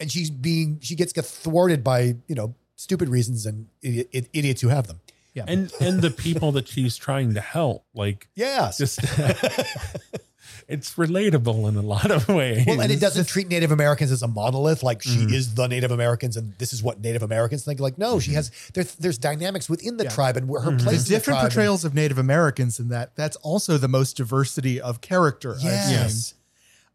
and 0.00 0.10
she's 0.10 0.30
being 0.30 0.78
she 0.80 0.94
gets 0.94 1.12
get 1.12 1.24
thwarted 1.24 1.82
by 1.84 2.16
you 2.28 2.34
know 2.34 2.54
stupid 2.76 3.08
reasons 3.08 3.46
and 3.46 3.66
idiot, 3.82 4.28
idiots 4.32 4.60
who 4.60 4.68
have 4.68 4.86
them. 4.86 5.00
Yeah, 5.34 5.44
and 5.48 5.70
and 5.80 6.00
the 6.00 6.10
people 6.10 6.52
that 6.52 6.66
she's 6.68 6.96
trying 6.96 7.34
to 7.34 7.40
help 7.40 7.84
like 7.94 8.28
Yes. 8.34 8.78
just 8.78 8.98
it's 10.68 10.94
relatable 10.94 11.68
in 11.68 11.76
a 11.76 11.82
lot 11.82 12.10
of 12.10 12.28
ways 12.28 12.64
Well, 12.66 12.80
and 12.80 12.90
it 12.90 13.00
doesn't 13.00 13.26
treat 13.28 13.48
Native 13.48 13.70
Americans 13.70 14.10
as 14.10 14.22
a 14.22 14.28
monolith, 14.28 14.82
like 14.82 15.02
she 15.02 15.10
Mm-hmm. 15.10 15.34
is 15.34 15.54
the 15.54 15.66
Native 15.68 15.90
Americans, 15.90 16.36
and 16.36 16.54
this 16.58 16.72
is 16.72 16.82
what 16.82 17.00
Native 17.00 17.22
Americans 17.22 17.64
think. 17.64 17.80
Like, 17.80 17.98
no, 17.98 18.18
she 18.18 18.32
has 18.32 18.50
there's 18.74 18.94
there's 18.96 19.18
dynamics 19.18 19.68
within 19.68 19.96
the 19.96 20.04
Yeah. 20.04 20.10
tribe 20.10 20.36
and 20.36 20.48
where 20.48 20.60
her 20.62 20.70
Mm-hmm. 20.70 20.78
place. 20.86 20.90
There's 20.96 21.08
in 21.08 21.12
the 21.12 21.18
different 21.18 21.36
tribe 21.38 21.44
and- 21.44 21.52
portrayals 21.52 21.84
of 21.84 21.94
Native 21.94 22.18
Americans 22.18 22.80
in 22.80 22.88
that. 22.88 23.14
That's 23.16 23.36
also 23.36 23.76
the 23.78 23.88
most 23.88 24.16
diversity 24.16 24.80
of 24.80 25.00
character 25.00 25.52
I've 25.54 25.60
seen. 25.60 25.70
Yes. 25.70 26.34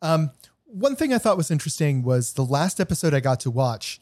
Um, 0.02 0.32
one 0.74 0.96
thing 0.96 1.14
I 1.14 1.18
thought 1.18 1.38
was 1.38 1.52
interesting 1.52 2.04
was 2.04 2.34
the 2.34 2.46
last 2.46 2.80
episode 2.80 3.14
I 3.14 3.20
got 3.20 3.40
to 3.42 3.52
watch. 3.52 4.00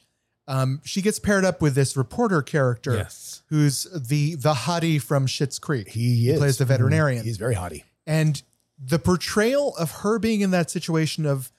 Um, 0.48 0.82
she 0.84 1.02
gets 1.04 1.20
paired 1.20 1.46
up 1.46 1.62
with 1.62 1.76
this 1.76 1.96
reporter 1.96 2.42
character 2.42 2.96
Yes. 2.96 3.44
who's 3.50 3.84
the 3.94 4.36
the 4.36 4.54
hottie 4.54 5.00
from 5.02 5.28
Schitt's 5.28 5.60
Creek. 5.60 5.90
He 5.90 6.30
is 6.30 6.40
plays 6.40 6.58
the 6.58 6.66
veterinarian. 6.66 7.24
He's 7.24 7.38
very 7.38 7.54
hottie, 7.56 7.84
And 8.08 8.42
the 8.84 8.98
portrayal 8.98 9.76
of 9.78 9.92
her 10.02 10.18
being 10.20 10.42
in 10.42 10.50
that 10.52 10.72
situation 10.72 11.26
of 11.28 11.52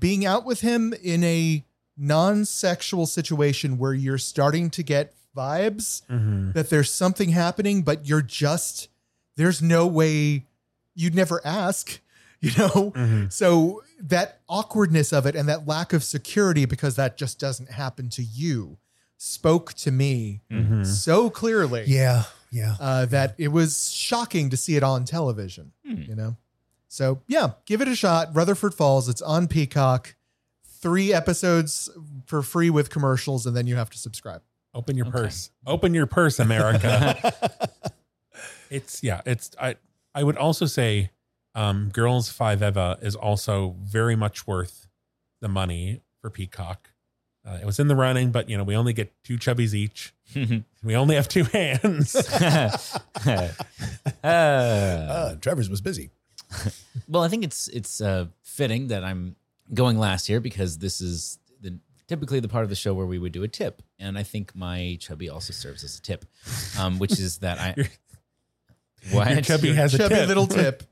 being 0.00 0.24
out 0.26 0.44
with 0.44 0.62
him 0.62 0.92
in 1.02 1.22
a 1.22 1.64
non-sexual 1.96 3.06
situation 3.06 3.78
where 3.78 3.94
you're 3.94 4.18
starting 4.18 4.68
to 4.70 4.82
get 4.82 5.14
vibes 5.36 6.02
Mm-hmm. 6.08 6.52
that 6.52 6.70
there's 6.70 6.90
something 6.90 7.28
happening, 7.30 7.82
but 7.82 8.06
you're 8.08 8.22
just 8.22 8.88
there's 9.36 9.60
no 9.62 9.86
way 9.86 10.44
you'd 10.96 11.14
never 11.14 11.40
ask, 11.44 12.00
you 12.40 12.50
know? 12.58 12.90
Mm-hmm. 12.96 13.28
So 13.28 13.83
that 14.00 14.40
awkwardness 14.48 15.12
of 15.12 15.26
it 15.26 15.34
and 15.36 15.48
that 15.48 15.66
lack 15.66 15.92
of 15.92 16.02
security 16.04 16.64
because 16.64 16.96
that 16.96 17.16
just 17.16 17.38
doesn't 17.38 17.70
happen 17.70 18.08
to 18.10 18.22
you 18.22 18.78
spoke 19.16 19.72
to 19.74 19.90
me 19.90 20.40
Mm-hmm. 20.50 20.84
so 20.84 21.30
clearly 21.30 21.84
Yeah, 21.86 22.24
yeah. 22.50 22.76
uh, 22.80 23.06
that 23.06 23.34
it 23.38 23.48
was 23.48 23.90
shocking 23.92 24.50
to 24.50 24.56
see 24.56 24.76
it 24.76 24.82
on 24.82 25.04
television, 25.04 25.72
you 25.84 26.14
know? 26.14 26.36
So 26.88 27.22
yeah, 27.26 27.52
give 27.66 27.80
it 27.80 27.88
a 27.88 27.96
shot. 27.96 28.28
Rutherford 28.34 28.74
Falls, 28.74 29.08
it's 29.08 29.22
on 29.22 29.48
Peacock. 29.48 30.14
Three 30.80 31.12
episodes 31.14 31.88
for 32.26 32.42
free 32.42 32.68
with 32.70 32.90
commercials, 32.90 33.46
and 33.46 33.56
then 33.56 33.66
you 33.66 33.76
have 33.76 33.88
to 33.90 33.98
subscribe. 33.98 34.42
open 34.74 34.96
your 34.96 35.06
purse 35.06 35.50
open 35.66 35.94
your 35.94 36.06
purse 36.06 36.38
america 36.40 37.32
it's 38.70 39.02
yeah 39.02 39.20
it's 39.24 39.50
i 39.60 39.76
i 40.14 40.22
would 40.22 40.36
also 40.36 40.66
say 40.66 41.10
um 41.54 41.88
girls 41.92 42.28
five 42.28 42.62
eva 42.62 42.98
is 43.02 43.14
also 43.16 43.76
very 43.82 44.16
much 44.16 44.46
worth 44.46 44.86
the 45.40 45.48
money 45.48 46.00
for 46.20 46.30
peacock 46.30 46.90
uh, 47.46 47.58
it 47.60 47.66
was 47.66 47.78
in 47.78 47.88
the 47.88 47.94
running 47.96 48.30
but 48.32 48.48
you 48.48 48.56
know 48.56 48.64
we 48.64 48.74
only 48.74 48.92
get 48.92 49.12
two 49.22 49.36
chubbies 49.36 49.74
each 49.74 50.14
we 50.82 50.96
only 50.96 51.14
have 51.14 51.28
two 51.28 51.44
hands 51.44 52.14
Uh, 53.26 53.48
Uh, 54.22 55.34
Trevor's 55.36 55.68
was 55.70 55.80
busy. 55.80 56.10
well, 57.08 57.22
I 57.22 57.28
think 57.28 57.44
it's 57.44 57.68
it's 57.68 58.00
uh, 58.00 58.26
fitting 58.42 58.88
that 58.88 59.02
I'm 59.04 59.36
going 59.72 59.98
last 59.98 60.26
here 60.26 60.40
because 60.40 60.78
this 60.78 61.00
is 61.00 61.38
the 61.60 61.78
typically 62.06 62.40
the 62.40 62.48
part 62.48 62.64
of 62.64 62.70
the 62.70 62.76
show 62.76 62.94
where 62.94 63.06
we 63.06 63.18
would 63.18 63.32
do 63.32 63.42
a 63.42 63.48
tip, 63.48 63.82
and 63.98 64.16
I 64.18 64.22
think 64.22 64.54
my 64.54 64.96
chubby 65.00 65.28
also 65.28 65.52
serves 65.52 65.82
as 65.84 65.98
a 65.98 66.02
tip, 66.02 66.24
um, 66.78 66.98
which 66.98 67.12
is 67.12 67.38
that 67.38 67.58
I. 67.60 67.74
Your- 67.76 67.86
what? 69.12 69.30
your 69.30 69.40
chubby 69.42 69.72
has 69.74 69.94
a 69.94 69.98
Chubby 69.98 70.14
tip. 70.14 70.28
little 70.28 70.46
tip. 70.46 70.82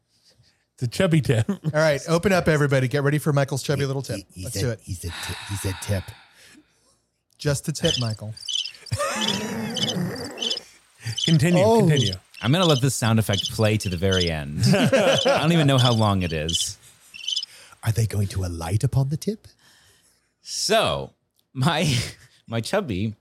It's 0.82 0.94
a 0.94 0.98
chubby 0.98 1.20
tip 1.20 1.48
All 1.48 1.58
right, 1.72 2.00
open 2.08 2.32
up, 2.32 2.48
everybody. 2.48 2.88
Get 2.88 3.02
ready 3.02 3.18
for 3.18 3.32
Michael's 3.32 3.62
chubby 3.62 3.86
little 3.86 4.02
tip. 4.02 4.16
He, 4.16 4.26
he 4.34 4.44
Let's 4.44 4.54
said, 4.54 4.62
do 4.62 4.70
it. 4.70 4.80
He 4.82 4.94
said, 4.94 5.12
tip, 5.24 5.36
he 5.48 5.56
said 5.56 5.74
tip. 5.82 6.04
Just 7.38 7.68
a 7.68 7.72
tip, 7.72 7.94
Michael. 8.00 8.34
continue 11.24 11.62
Oh. 11.62 11.80
continue 11.80 12.14
I'm 12.42 12.52
gonna 12.52 12.66
let 12.66 12.80
this 12.80 12.94
sound 12.94 13.18
effect 13.18 13.52
play 13.52 13.76
to 13.78 13.88
the 13.88 13.96
very 13.96 14.30
end. 14.30 14.62
I 14.74 15.38
don't 15.40 15.52
even 15.52 15.66
know 15.66 15.78
how 15.78 15.92
long 15.92 16.22
it 16.22 16.32
is. 16.32 16.76
Are 17.84 17.92
they 17.92 18.06
going 18.06 18.28
to 18.28 18.44
alight 18.44 18.84
upon 18.84 19.08
the 19.08 19.16
tip? 19.16 19.46
So 20.42 21.12
my 21.52 21.94
my 22.48 22.60
chubby 22.60 23.14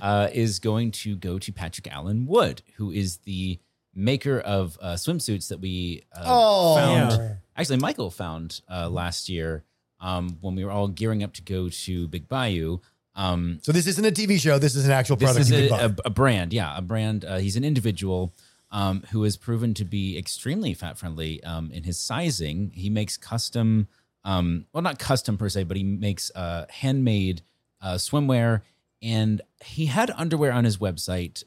uh, 0.00 0.28
is 0.32 0.58
going 0.58 0.90
to 0.92 1.16
go 1.16 1.38
to 1.38 1.52
Patrick 1.52 1.92
Allen 1.92 2.26
Wood, 2.26 2.62
who 2.76 2.90
is 2.90 3.18
the 3.18 3.58
maker 3.94 4.40
of 4.40 4.78
uh, 4.80 4.94
swimsuits 4.94 5.48
that 5.48 5.60
we 5.60 6.02
uh, 6.16 6.22
Oh, 6.26 6.76
found. 6.76 7.12
yeah. 7.12 7.34
Actually, 7.56 7.78
Michael 7.78 8.10
found 8.10 8.60
uh, 8.70 8.88
last 8.88 9.28
year 9.28 9.62
um, 10.00 10.38
when 10.40 10.54
we 10.54 10.64
were 10.64 10.70
all 10.70 10.88
gearing 10.88 11.22
up 11.22 11.32
to 11.34 11.42
go 11.42 11.68
to 11.68 12.08
Big 12.08 12.28
Bayou. 12.28 12.78
Um, 13.14 13.60
So 13.62 13.70
this 13.72 13.86
isn't 13.86 14.04
a 14.04 14.10
TV 14.10 14.40
show. 14.40 14.58
This 14.58 14.74
is 14.74 14.84
an 14.84 14.90
actual 14.90 15.16
this 15.16 15.32
product. 15.32 15.50
is 15.52 15.70
a, 15.70 15.74
a, 15.86 15.96
a 16.06 16.10
brand, 16.10 16.52
yeah, 16.52 16.76
a 16.76 16.82
brand. 16.82 17.24
Uh, 17.24 17.36
he's 17.38 17.56
an 17.56 17.64
individual 17.64 18.32
um, 18.72 19.04
who 19.12 19.22
has 19.22 19.36
proven 19.36 19.72
to 19.74 19.84
be 19.84 20.18
extremely 20.18 20.74
fat 20.74 20.98
friendly 20.98 21.42
um, 21.44 21.70
in 21.70 21.84
his 21.84 21.96
sizing. 21.98 22.72
He 22.74 22.90
makes 22.90 23.16
custom, 23.16 23.86
um, 24.24 24.66
well, 24.72 24.82
not 24.82 24.98
custom 24.98 25.38
per 25.38 25.48
se, 25.48 25.64
but 25.64 25.76
he 25.76 25.84
makes 25.84 26.32
uh, 26.34 26.66
handmade 26.68 27.42
uh, 27.80 27.94
swimwear. 27.94 28.62
And 29.00 29.42
he 29.64 29.86
had 29.86 30.10
underwear 30.16 30.50
on 30.50 30.64
his 30.64 30.78
website. 30.78 31.44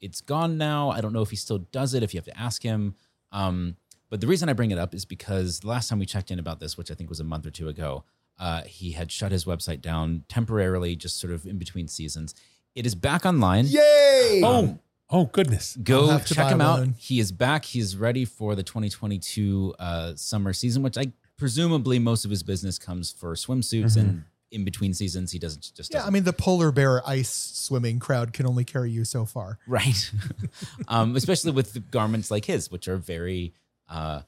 It's 0.00 0.20
gone 0.20 0.56
now. 0.58 0.90
I 0.90 1.00
don't 1.00 1.12
know 1.12 1.22
if 1.22 1.30
he 1.30 1.36
still 1.36 1.58
does 1.58 1.94
it. 1.94 2.02
If 2.02 2.14
you 2.14 2.18
have 2.18 2.24
to 2.26 2.38
ask 2.38 2.62
him. 2.62 2.94
Um, 3.32 3.76
but 4.08 4.20
the 4.20 4.26
reason 4.26 4.48
I 4.48 4.54
bring 4.54 4.70
it 4.72 4.78
up 4.78 4.94
is 4.94 5.04
because 5.04 5.60
the 5.60 5.68
last 5.68 5.88
time 5.88 5.98
we 5.98 6.06
checked 6.06 6.30
in 6.30 6.38
about 6.38 6.58
this, 6.58 6.76
which 6.76 6.90
I 6.90 6.94
think 6.94 7.08
was 7.08 7.20
a 7.20 7.24
month 7.24 7.46
or 7.46 7.50
two 7.50 7.68
ago, 7.68 8.04
uh, 8.38 8.62
he 8.62 8.92
had 8.92 9.12
shut 9.12 9.30
his 9.30 9.44
website 9.44 9.80
down 9.80 10.24
temporarily, 10.28 10.96
just 10.96 11.20
sort 11.20 11.32
of 11.32 11.46
in 11.46 11.58
between 11.58 11.86
seasons. 11.86 12.34
It 12.74 12.86
is 12.86 12.94
back 12.94 13.24
online. 13.26 13.66
Yay! 13.66 14.40
oh 14.44 14.78
oh 15.10 15.24
goodness 15.26 15.76
Go 15.82 16.18
check 16.20 16.50
him 16.50 16.60
out. 16.60 16.80
one. 16.80 16.94
He 16.98 17.20
is 17.20 17.32
back. 17.32 17.64
He's 17.64 17.96
ready 17.96 18.24
for 18.24 18.54
the 18.54 18.62
2022 18.62 19.74
uh, 19.78 20.12
summer 20.16 20.52
season, 20.52 20.82
which 20.82 20.96
I 20.96 21.12
presumably 21.36 21.98
most 21.98 22.24
of 22.24 22.30
his 22.30 22.42
business 22.42 22.78
comes 22.78 23.12
for 23.12 23.34
swimsuits 23.34 23.96
and 23.96 24.24
in 24.52 24.64
between 24.64 24.92
seasons 24.94 25.30
he 25.32 25.38
doesn't 25.38 25.72
just 25.74 25.90
Yeah, 25.92 25.98
doesn't 26.00 26.08
I 26.08 26.12
mean 26.12 26.24
the 26.24 26.32
polar 26.32 26.72
bear 26.72 27.06
ice 27.08 27.30
swimming 27.30 27.98
crowd 27.98 28.32
can 28.32 28.46
only 28.46 28.64
carry 28.64 28.90
you 28.90 29.04
so 29.04 29.24
far. 29.24 29.58
right 29.66 30.10
um, 30.88 31.16
especially 31.16 31.52
with 31.52 31.90
garments 31.90 32.30
like 32.30 32.44
his 32.44 32.70
which 32.70 32.88
are 32.88 32.96
very 32.96 33.54
uh, 33.88 34.22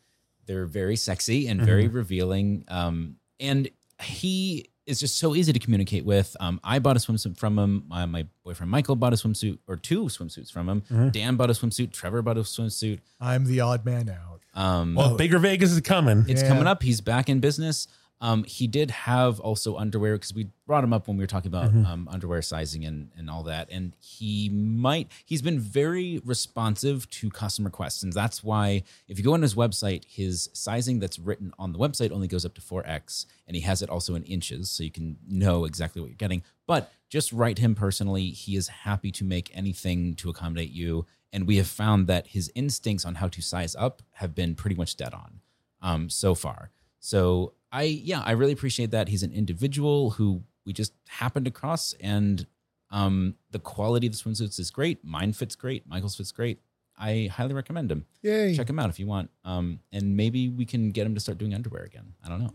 they're 0.47 0.67
very 0.67 0.97
sexy 0.97 1.47
and 1.47 1.61
very 1.63 1.89
revealing 1.89 2.65
um, 2.69 3.17
and 3.41 3.69
he 4.03 4.69
is 4.85 4.99
just 4.99 5.17
so 5.19 5.37
easy 5.37 5.53
to 5.53 5.61
communicate 5.61 6.05
with. 6.05 6.37
Um, 6.41 6.59
I 6.65 6.81
bought 6.81 6.97
a 6.97 6.99
swimsuit 6.99 7.37
from 7.39 7.57
him. 7.57 7.85
My, 7.87 8.05
my 8.05 8.27
boyfriend 8.43 8.69
Michael 8.69 8.97
bought 8.97 9.13
a 9.13 9.17
swimsuit 9.17 9.59
or 9.69 9.77
two 9.77 10.07
swimsuits 10.07 10.51
from 10.51 10.69
him. 10.69 11.11
Dan 11.13 11.37
bought 11.37 11.51
a 11.51 11.53
swimsuit. 11.53 11.93
Trevor 11.93 12.21
bought 12.21 12.37
a 12.37 12.41
swimsuit. 12.41 12.99
I'm 13.21 13.45
the 13.45 13.61
odd 13.61 13.85
man 13.85 14.09
out. 14.09 14.41
Um, 14.61 14.97
Well, 14.97 15.17
Bigger 15.17 15.39
Vegas 15.39 15.71
is 15.71 15.81
coming. 15.83 16.25
it's 16.29 16.43
Yeah. 16.43 16.49
coming 16.49 16.67
up. 16.67 16.83
He's 16.83 17.01
back 17.01 17.29
in 17.29 17.39
business. 17.39 17.87
Um, 18.23 18.45
he 18.45 18.69
did 18.69 18.93
have 18.93 19.41
also 19.41 19.77
underwear 19.77 20.15
because 20.15 20.33
we 20.33 20.49
brought 20.65 20.85
him 20.85 20.93
up 20.93 21.09
when 21.09 21.17
we 21.17 21.25
were 21.25 21.29
talking 21.29 21.49
about 21.49 21.71
um, 21.87 22.09
underwear 22.09 22.41
sizing 22.41 22.85
and, 22.85 23.11
and 23.17 23.29
all 23.29 23.43
that. 23.43 23.69
And 23.69 23.97
he 23.99 24.49
might, 24.49 25.11
he's 25.27 25.43
been 25.43 25.59
very 25.59 26.23
responsive 26.25 27.11
to 27.11 27.31
customer 27.31 27.67
requests. 27.67 28.05
And 28.05 28.13
that's 28.13 28.45
why 28.45 28.85
if 29.09 29.19
you 29.19 29.25
go 29.25 29.35
on 29.35 29.43
his 29.43 29.57
website, 29.57 30.05
his 30.05 30.49
sizing 30.53 31.01
that's 31.01 31.19
written 31.19 31.53
on 31.59 31.73
the 31.73 31.81
website 31.81 32.13
only 32.13 32.29
goes 32.29 32.45
up 32.47 32.55
to 32.55 32.61
4X. 32.61 33.27
And 33.49 33.57
he 33.57 33.63
has 33.63 33.83
it 33.83 33.91
also 33.91 34.15
in 34.15 34.23
inches 34.23 34.71
so 34.71 34.85
you 34.85 34.93
can 34.93 35.17
know 35.29 35.65
exactly 35.65 36.01
what 36.01 36.09
you're 36.09 36.17
getting. 36.17 36.45
But 36.69 36.93
just 37.09 37.33
write 37.33 37.59
him 37.59 37.75
personally. 37.75 38.27
He 38.29 38.55
is 38.55 38.69
happy 38.69 39.11
to 39.11 39.25
make 39.25 39.51
anything 39.53 40.15
to 40.15 40.31
accommodate 40.31 40.71
you. 40.71 41.07
And 41.33 41.45
we 41.45 41.57
have 41.57 41.67
found 41.67 42.07
that 42.07 42.29
his 42.29 42.53
instincts 42.55 43.05
on 43.05 43.17
how 43.17 43.27
to 43.27 43.43
size 43.43 43.75
up 43.75 44.01
have 44.13 44.33
been 44.33 44.55
pretty 44.55 44.77
much 44.77 44.97
dead 44.97 45.13
on 45.13 45.41
um, 45.81 46.09
so 46.09 46.37
far. 46.37 46.71
So 47.05 47.55
I, 47.73 47.83
yeah, 47.83 48.23
I 48.25 48.31
really 48.33 48.53
appreciate 48.53 48.93
that. 48.93 49.09
He's 49.09 49.25
an 49.25 49.33
individual 49.33 50.11
who 50.11 50.45
we 50.65 50.73
just 50.73 50.93
happened 51.09 51.49
across, 51.49 51.95
and 51.95 52.47
um, 52.91 53.35
the 53.51 53.59
quality 53.59 54.07
of 54.07 54.13
the 54.13 54.19
swimsuits 54.19 54.61
is 54.61 54.71
great. 54.71 55.05
Mine 55.05 55.33
fits 55.33 55.57
great. 55.57 55.85
Michael's 55.87 56.15
fits 56.15 56.31
great. 56.31 56.61
I 56.97 57.29
highly 57.33 57.55
recommend 57.55 57.91
him. 57.91 58.07
Yay. 58.23 58.55
Check 58.55 58.71
him 58.71 58.79
out 58.79 58.89
if 58.89 59.01
you 59.01 59.09
want. 59.09 59.31
Um, 59.45 59.81
and 59.91 60.17
maybe 60.17 60.49
we 60.49 60.65
can 60.65 60.91
get 60.91 61.05
him 61.05 61.15
to 61.15 61.21
start 61.21 61.39
doing 61.39 61.55
underwear 61.55 61.83
again. 61.83 62.15
I 62.25 62.29
don't 62.29 62.39
know. 62.39 62.55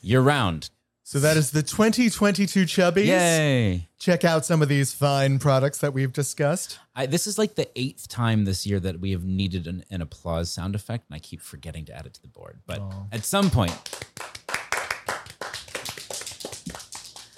Year 0.00 0.22
round. 0.22 0.70
So 1.08 1.20
that 1.20 1.36
is 1.36 1.52
the 1.52 1.62
2022 1.62 2.64
Chubbies. 2.64 3.06
Yay. 3.06 3.86
Check 3.96 4.24
out 4.24 4.44
some 4.44 4.60
of 4.60 4.68
these 4.68 4.92
fine 4.92 5.38
products 5.38 5.78
that 5.78 5.94
we've 5.94 6.12
discussed. 6.12 6.80
I, 6.96 7.06
this 7.06 7.28
is 7.28 7.38
like 7.38 7.54
the 7.54 7.68
eighth 7.78 8.08
time 8.08 8.44
this 8.44 8.66
year 8.66 8.80
that 8.80 8.98
we 8.98 9.12
have 9.12 9.24
needed 9.24 9.68
an, 9.68 9.84
an 9.88 10.02
applause 10.02 10.50
sound 10.50 10.74
effect, 10.74 11.04
and 11.08 11.14
I 11.14 11.20
keep 11.20 11.40
forgetting 11.42 11.84
to 11.84 11.94
add 11.96 12.06
it 12.06 12.14
to 12.14 12.22
the 12.22 12.26
board. 12.26 12.58
But 12.66 12.82
at 13.12 13.24
some 13.24 13.50
point, 13.50 13.70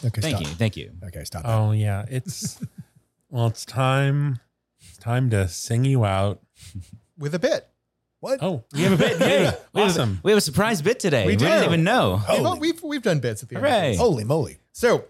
Okay, 0.02 0.20
thank 0.22 0.36
stop. 0.38 0.40
you, 0.40 0.54
thank 0.54 0.76
you. 0.78 0.92
Okay, 1.04 1.24
stop. 1.24 1.42
Oh 1.44 1.72
yeah, 1.72 2.06
it's 2.08 2.58
well, 3.28 3.48
it's 3.48 3.66
time. 3.66 4.38
It's 4.80 4.96
time 4.96 5.28
to 5.28 5.46
sing 5.46 5.84
you 5.84 6.06
out. 6.06 6.40
with 7.18 7.34
a 7.34 7.38
bit. 7.38 7.68
What? 8.20 8.42
Oh, 8.42 8.64
we 8.72 8.82
have 8.82 8.92
a 8.92 8.96
bit. 8.96 9.20
Yay! 9.20 9.52
We 9.72 9.80
have, 9.82 9.90
awesome. 9.90 10.20
we 10.22 10.30
have 10.32 10.38
a 10.38 10.42
surprise 10.42 10.82
bit 10.82 10.98
today. 10.98 11.24
We 11.26 11.32
We, 11.32 11.36
didn't 11.36 11.64
even 11.64 11.84
know. 11.84 12.22
We've, 12.28 12.38
Holy. 12.38 12.58
we've, 12.60 12.82
we've 12.82 13.02
done 13.02 13.20
bits 13.20 13.42
at 13.42 13.48
the 13.48 13.56
end. 13.56 13.64
Hooray. 13.66 13.90
this. 13.92 13.98
Holy 13.98 14.24
moly. 14.24 14.58
So, 14.72 15.04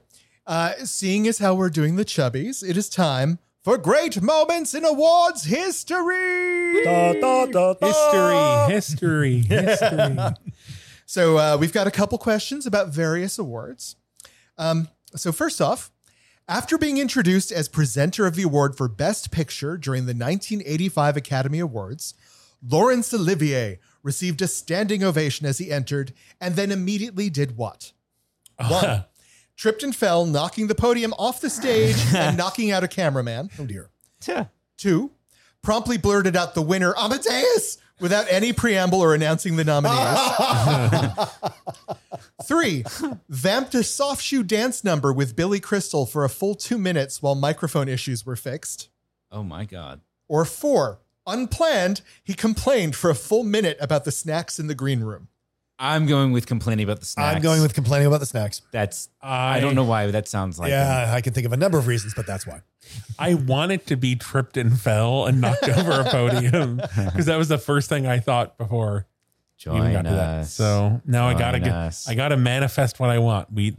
uh, 0.46 0.72
seeing 0.84 1.26
as 1.28 1.38
how 1.38 1.54
we're 1.54 1.70
doing 1.70 1.96
the 1.96 2.04
Chubbies, 2.04 2.62
it 2.68 2.76
is 2.76 2.88
time 2.88 3.38
for 3.62 3.78
Great 3.78 4.20
Moments 4.20 4.74
in 4.74 4.84
Awards 4.84 5.44
History. 5.44 6.84
Da, 6.84 7.14
da, 7.14 7.46
da, 7.46 7.74
da. 7.74 8.66
History, 8.68 8.74
history, 8.74 9.38
history. 9.48 10.34
So, 11.06 11.38
uh, 11.38 11.56
we've 11.58 11.72
got 11.72 11.86
a 11.86 11.90
couple 11.90 12.18
questions 12.18 12.66
about 12.66 12.88
various 12.88 13.38
awards. 13.38 13.96
Um, 14.58 14.88
so, 15.14 15.32
first 15.32 15.60
off, 15.62 15.90
after 16.46 16.76
being 16.78 16.98
introduced 16.98 17.52
as 17.52 17.68
presenter 17.68 18.26
of 18.26 18.34
the 18.34 18.42
award 18.42 18.76
for 18.76 18.88
Best 18.88 19.30
Picture 19.30 19.76
during 19.78 20.04
the 20.06 20.14
1985 20.14 21.16
Academy 21.16 21.58
Awards, 21.60 22.14
Laurence 22.62 23.12
Olivier 23.14 23.78
received 24.02 24.42
a 24.42 24.48
standing 24.48 25.02
ovation 25.02 25.46
as 25.46 25.58
he 25.58 25.70
entered 25.70 26.12
and 26.40 26.56
then 26.56 26.70
immediately 26.70 27.30
did 27.30 27.56
what? 27.56 27.92
One, 28.68 29.04
tripped 29.56 29.82
and 29.82 29.94
fell, 29.94 30.24
knocking 30.26 30.66
the 30.66 30.74
podium 30.74 31.12
off 31.18 31.40
the 31.40 31.50
stage 31.50 31.96
and 32.14 32.36
knocking 32.36 32.70
out 32.70 32.84
a 32.84 32.88
cameraman. 32.88 33.50
Oh 33.58 33.66
dear. 33.66 33.90
Two, 34.76 35.12
promptly 35.62 35.96
blurted 35.98 36.36
out 36.36 36.54
the 36.54 36.62
winner, 36.62 36.94
Amadeus, 36.96 37.78
without 38.00 38.26
any 38.30 38.52
preamble 38.52 39.00
or 39.00 39.14
announcing 39.14 39.56
the 39.56 39.64
nominees. 39.64 40.18
Three, 42.44 42.84
vamped 43.28 43.74
a 43.74 43.82
soft 43.82 44.22
shoe 44.22 44.42
dance 44.42 44.84
number 44.84 45.12
with 45.12 45.36
Billy 45.36 45.60
Crystal 45.60 46.06
for 46.06 46.24
a 46.24 46.28
full 46.28 46.54
two 46.54 46.78
minutes 46.78 47.20
while 47.22 47.34
microphone 47.34 47.88
issues 47.88 48.24
were 48.24 48.36
fixed. 48.36 48.88
Oh 49.30 49.42
my 49.42 49.64
God. 49.64 50.00
Or 50.28 50.44
four, 50.44 51.00
unplanned, 51.28 52.00
he 52.24 52.34
complained 52.34 52.96
for 52.96 53.10
a 53.10 53.14
full 53.14 53.44
minute 53.44 53.76
about 53.80 54.04
the 54.04 54.10
snacks 54.12 54.58
in 54.58 54.66
the 54.66 54.74
green 54.74 55.00
room. 55.00 55.28
I'm 55.80 56.06
going 56.06 56.32
with 56.32 56.46
complaining 56.46 56.82
about 56.82 56.98
the 56.98 57.06
snacks. 57.06 57.36
I'm 57.36 57.40
going 57.42 57.62
with 57.62 57.72
complaining 57.72 58.08
about 58.08 58.18
the 58.18 58.26
snacks. 58.26 58.62
that's. 58.72 59.08
I, 59.22 59.60
don't 59.60 59.76
know 59.76 59.84
why, 59.84 60.06
but 60.06 60.12
that 60.12 60.26
sounds 60.26 60.58
like 60.58 60.70
him. 60.70 60.78
yeah, 60.78 61.12
I 61.14 61.20
can 61.20 61.32
think 61.32 61.46
of 61.46 61.52
a 61.52 61.56
number 61.56 61.78
of 61.78 61.86
reasons, 61.86 62.14
but 62.14 62.26
that's 62.26 62.44
why. 62.46 62.62
I 63.16 63.34
wanted 63.34 63.86
to 63.86 63.96
be 63.96 64.16
tripped 64.16 64.56
and 64.56 64.76
fell 64.80 65.26
and 65.26 65.40
knocked 65.40 65.68
over 65.68 65.92
a 66.00 66.04
podium 66.04 66.76
because 66.78 67.26
that 67.26 67.36
was 67.36 67.46
the 67.48 67.58
first 67.58 67.88
thing 67.88 68.06
I 68.08 68.18
thought 68.18 68.58
before 68.58 69.06
we 69.66 69.72
even 69.72 69.82
Join 69.82 69.92
got 69.92 70.02
to 70.02 70.10
that. 70.16 70.38
us. 70.40 70.52
So 70.52 71.00
now 71.04 71.28
I 71.28 71.34
gotta 71.34 71.58
Join 71.58 71.68
get, 71.68 71.74
us. 71.76 72.08
I 72.08 72.14
gotta 72.16 72.36
manifest 72.36 72.98
what 72.98 73.10
I 73.10 73.18
want. 73.20 73.52
We, 73.52 73.76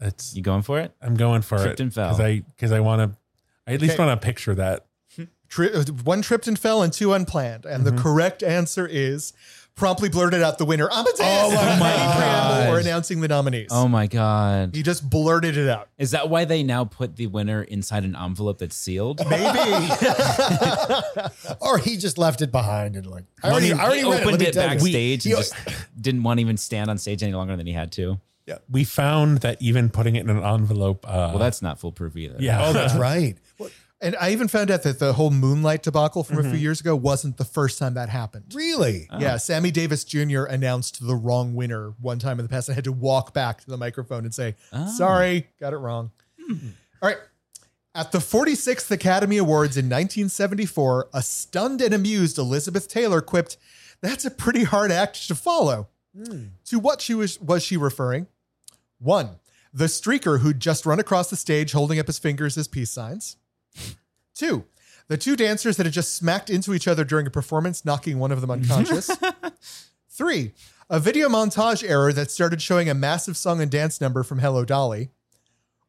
it's 0.00 0.34
you 0.34 0.42
going 0.42 0.62
for 0.62 0.80
it? 0.80 0.92
I'm 1.02 1.14
going 1.14 1.42
for 1.42 1.58
Tripped 1.58 1.80
it 1.80 1.82
and 1.82 1.92
fell. 1.94 2.08
because 2.10 2.20
I 2.20 2.40
because 2.56 2.72
I 2.72 2.80
want 2.80 3.10
to. 3.12 3.18
I 3.66 3.74
at 3.74 3.80
least 3.82 3.94
Okay. 3.94 4.04
want 4.06 4.18
to 4.20 4.24
picture 4.24 4.54
that. 4.54 4.86
Tri- 5.54 5.68
uh, 5.68 5.84
one 6.02 6.20
tripped 6.20 6.48
and 6.48 6.58
fell 6.58 6.82
and 6.82 6.92
two 6.92 7.12
unplanned. 7.12 7.64
And 7.64 7.84
the 7.84 7.92
correct 7.92 8.42
answer 8.42 8.86
is 8.90 9.32
promptly 9.76 10.08
blurted 10.08 10.42
out 10.42 10.58
the 10.58 10.64
winner, 10.64 10.88
Amadeus, 10.90 11.18
Oh 11.20 11.50
my 11.80 11.94
God. 11.96 12.68
or 12.70 12.78
announcing 12.80 13.20
the 13.20 13.28
nominees. 13.28 13.68
Oh 13.70 13.86
my 13.86 14.06
God. 14.08 14.74
He 14.74 14.82
just 14.82 15.08
blurted 15.08 15.56
it 15.56 15.68
out. 15.68 15.88
Is 15.96 16.10
that 16.12 16.28
why 16.28 16.44
they 16.44 16.62
now 16.64 16.84
put 16.84 17.14
the 17.16 17.28
winner 17.28 17.62
inside 17.62 18.04
an 18.04 18.16
envelope 18.16 18.58
that's 18.58 18.74
sealed? 18.76 19.20
Maybe. 19.30 19.88
Or 21.60 21.78
he 21.78 21.96
just 21.96 22.18
left 22.18 22.42
it 22.42 22.50
behind 22.52 22.96
and 22.96 23.06
like 23.06 23.24
I 23.42 23.50
already, 23.50 23.66
he, 23.66 23.72
I 23.72 23.84
already 23.84 24.00
he 24.00 24.04
opened 24.06 24.26
Let 24.32 24.40
me 24.40 24.46
it 24.46 24.52
tell 24.54 24.64
you. 24.64 24.70
backstage 24.70 25.24
He- 25.24 25.30
and 25.32 25.38
just 25.38 25.54
didn't 26.00 26.22
want 26.22 26.38
to 26.38 26.42
even 26.42 26.56
stand 26.56 26.90
on 26.90 26.98
stage 26.98 27.22
any 27.22 27.32
longer 27.32 27.56
than 27.56 27.66
he 27.66 27.72
had 27.72 27.92
to. 27.92 28.20
Yeah. 28.46 28.58
We 28.70 28.84
found 28.84 29.38
that 29.38 29.60
even 29.62 29.88
putting 29.88 30.16
it 30.16 30.20
in 30.24 30.30
an 30.30 30.42
envelope. 30.44 31.06
Uh, 31.08 31.30
Well, 31.32 31.38
that's 31.38 31.62
not 31.62 31.80
foolproof 31.80 32.16
either. 32.16 32.36
yeah. 32.40 32.66
Oh, 32.66 32.72
that's 32.74 32.94
right. 32.94 33.38
And 34.04 34.14
I 34.20 34.32
even 34.32 34.48
found 34.48 34.70
out 34.70 34.82
that 34.82 34.98
the 34.98 35.14
whole 35.14 35.30
Moonlight 35.30 35.82
debacle 35.82 36.24
from 36.24 36.36
a 36.36 36.42
few 36.42 36.50
mm-hmm. 36.50 36.60
years 36.60 36.78
ago 36.78 36.94
wasn't 36.94 37.38
the 37.38 37.44
first 37.46 37.78
time 37.78 37.94
that 37.94 38.10
happened. 38.10 38.52
really? 38.54 39.08
Yeah, 39.10 39.28
uh-huh. 39.28 39.38
Sammy 39.38 39.70
Davis 39.70 40.04
Jr. 40.04 40.44
announced 40.44 41.06
the 41.06 41.14
wrong 41.14 41.54
winner 41.54 41.94
one 42.02 42.18
time 42.18 42.38
in 42.38 42.44
the 42.44 42.50
past 42.50 42.68
and 42.68 42.74
had 42.74 42.84
to 42.84 42.92
walk 42.92 43.32
back 43.32 43.62
to 43.62 43.66
the 43.70 43.78
microphone 43.78 44.26
and 44.26 44.34
say, 44.34 44.56
oh. 44.74 44.92
Sorry, 44.94 45.48
got 45.58 45.72
it 45.72 45.78
wrong. 45.78 46.10
Hmm. 46.38 46.56
All 47.00 47.08
right. 47.08 47.16
At 47.94 48.12
the 48.12 48.18
46th 48.18 48.90
Academy 48.90 49.38
Awards 49.38 49.78
in 49.78 49.86
1974, 49.86 51.08
a 51.14 51.22
stunned 51.22 51.80
and 51.80 51.94
amused 51.94 52.36
Elizabeth 52.36 52.88
Taylor 52.88 53.22
quipped, 53.22 53.56
That's 54.02 54.26
a 54.26 54.30
pretty 54.30 54.64
hard 54.64 54.92
act 54.92 55.26
to 55.28 55.34
follow. 55.34 55.88
Hmm. 56.14 56.48
To 56.66 56.78
what 56.78 57.00
she 57.00 57.14
was, 57.14 57.40
was 57.40 57.62
she 57.62 57.78
referring? 57.78 58.26
One, 58.98 59.36
the 59.72 59.86
streaker 59.86 60.40
who'd 60.40 60.60
just 60.60 60.84
run 60.84 61.00
across 61.00 61.30
the 61.30 61.36
stage 61.36 61.72
holding 61.72 61.98
up 61.98 62.06
his 62.06 62.18
fingers 62.18 62.58
as 62.58 62.68
peace 62.68 62.90
signs. 62.90 63.36
Two, 64.34 64.64
the 65.08 65.16
two 65.16 65.36
dancers 65.36 65.76
that 65.76 65.86
had 65.86 65.92
just 65.92 66.14
smacked 66.14 66.50
into 66.50 66.74
each 66.74 66.88
other 66.88 67.04
during 67.04 67.26
a 67.26 67.30
performance, 67.30 67.84
knocking 67.84 68.18
one 68.18 68.32
of 68.32 68.40
them 68.40 68.50
unconscious. 68.50 69.10
Three, 70.08 70.52
a 70.90 71.00
video 71.00 71.28
montage 71.28 71.88
error 71.88 72.12
that 72.12 72.30
started 72.30 72.60
showing 72.62 72.88
a 72.88 72.94
massive 72.94 73.36
song 73.36 73.60
and 73.60 73.70
dance 73.70 74.00
number 74.00 74.22
from 74.22 74.38
Hello 74.40 74.64
Dolly. 74.64 75.10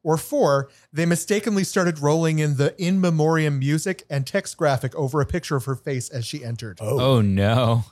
Or 0.04 0.18
four, 0.18 0.70
they 0.94 1.08
mistakenly 1.08 1.64
started 1.64 1.98
rolling 1.98 2.38
in 2.38 2.58
the 2.58 2.76
in 2.80 3.02
memoriam 3.02 3.58
music 3.58 4.04
and 4.08 4.28
text 4.28 4.56
graphic 4.56 4.94
over 4.96 5.20
a 5.20 5.26
picture 5.26 5.56
of 5.56 5.66
her 5.66 5.76
face 5.76 6.10
as 6.10 6.28
she 6.28 6.44
entered. 6.46 6.78
Oh, 6.80 7.00
Oh 7.00 7.22
no. 7.22 7.86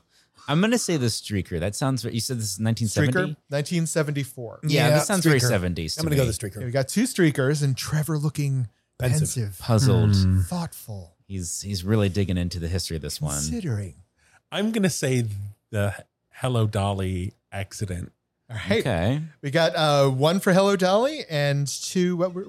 I'm 0.47 0.61
gonna 0.61 0.77
say 0.77 0.97
the 0.97 1.07
streaker. 1.07 1.59
That 1.59 1.73
sounds. 1.75 2.03
You 2.03 2.19
said 2.19 2.37
this 2.37 2.53
is 2.53 2.59
1970. 2.59 3.11
Streaker, 3.13 3.35
1974. 3.47 4.59
Yeah, 4.67 4.89
Yeah, 4.89 4.95
this 4.95 5.07
sounds 5.07 5.25
very 5.25 5.39
70s. 5.39 5.95
To 5.95 6.01
I'm 6.01 6.05
going 6.05 6.09
to 6.09 6.09
me. 6.09 6.15
go 6.17 6.25
the 6.25 6.29
Okay, 6.45 6.59
streaker. 6.59 6.65
we 6.65 6.71
got 6.71 6.87
two 6.89 7.03
streakers 7.03 7.63
and 7.63 7.75
Trevor 7.77 8.17
looking 8.19 8.67
Pensive. 8.99 9.19
pensive, 9.19 9.59
Puzzled. 9.59 10.15
thoughtful, 10.45 11.15
He's 11.27 11.61
he's 11.61 11.83
really 11.83 12.09
digging 12.09 12.37
into 12.37 12.59
the 12.59 12.67
history 12.67 12.95
of 12.95 13.01
this 13.01 13.19
one. 13.21 13.33
considering. 13.35 13.95
I'm 14.51 14.71
gonna 14.71 14.89
say 14.89 15.25
the 15.71 15.93
Hello 16.29 16.67
Dolly 16.67 17.33
accident. 17.51 18.11
All 18.49 18.57
right. 18.69 18.79
Okay. 18.79 19.21
We 19.41 19.49
got 19.51 19.75
uh, 19.75 20.09
one 20.09 20.39
for 20.39 20.53
Hello 20.53 20.75
Dolly 20.75 21.23
and 21.29 21.67
two, 21.67 22.17
what 22.17 22.33
were 22.33 22.45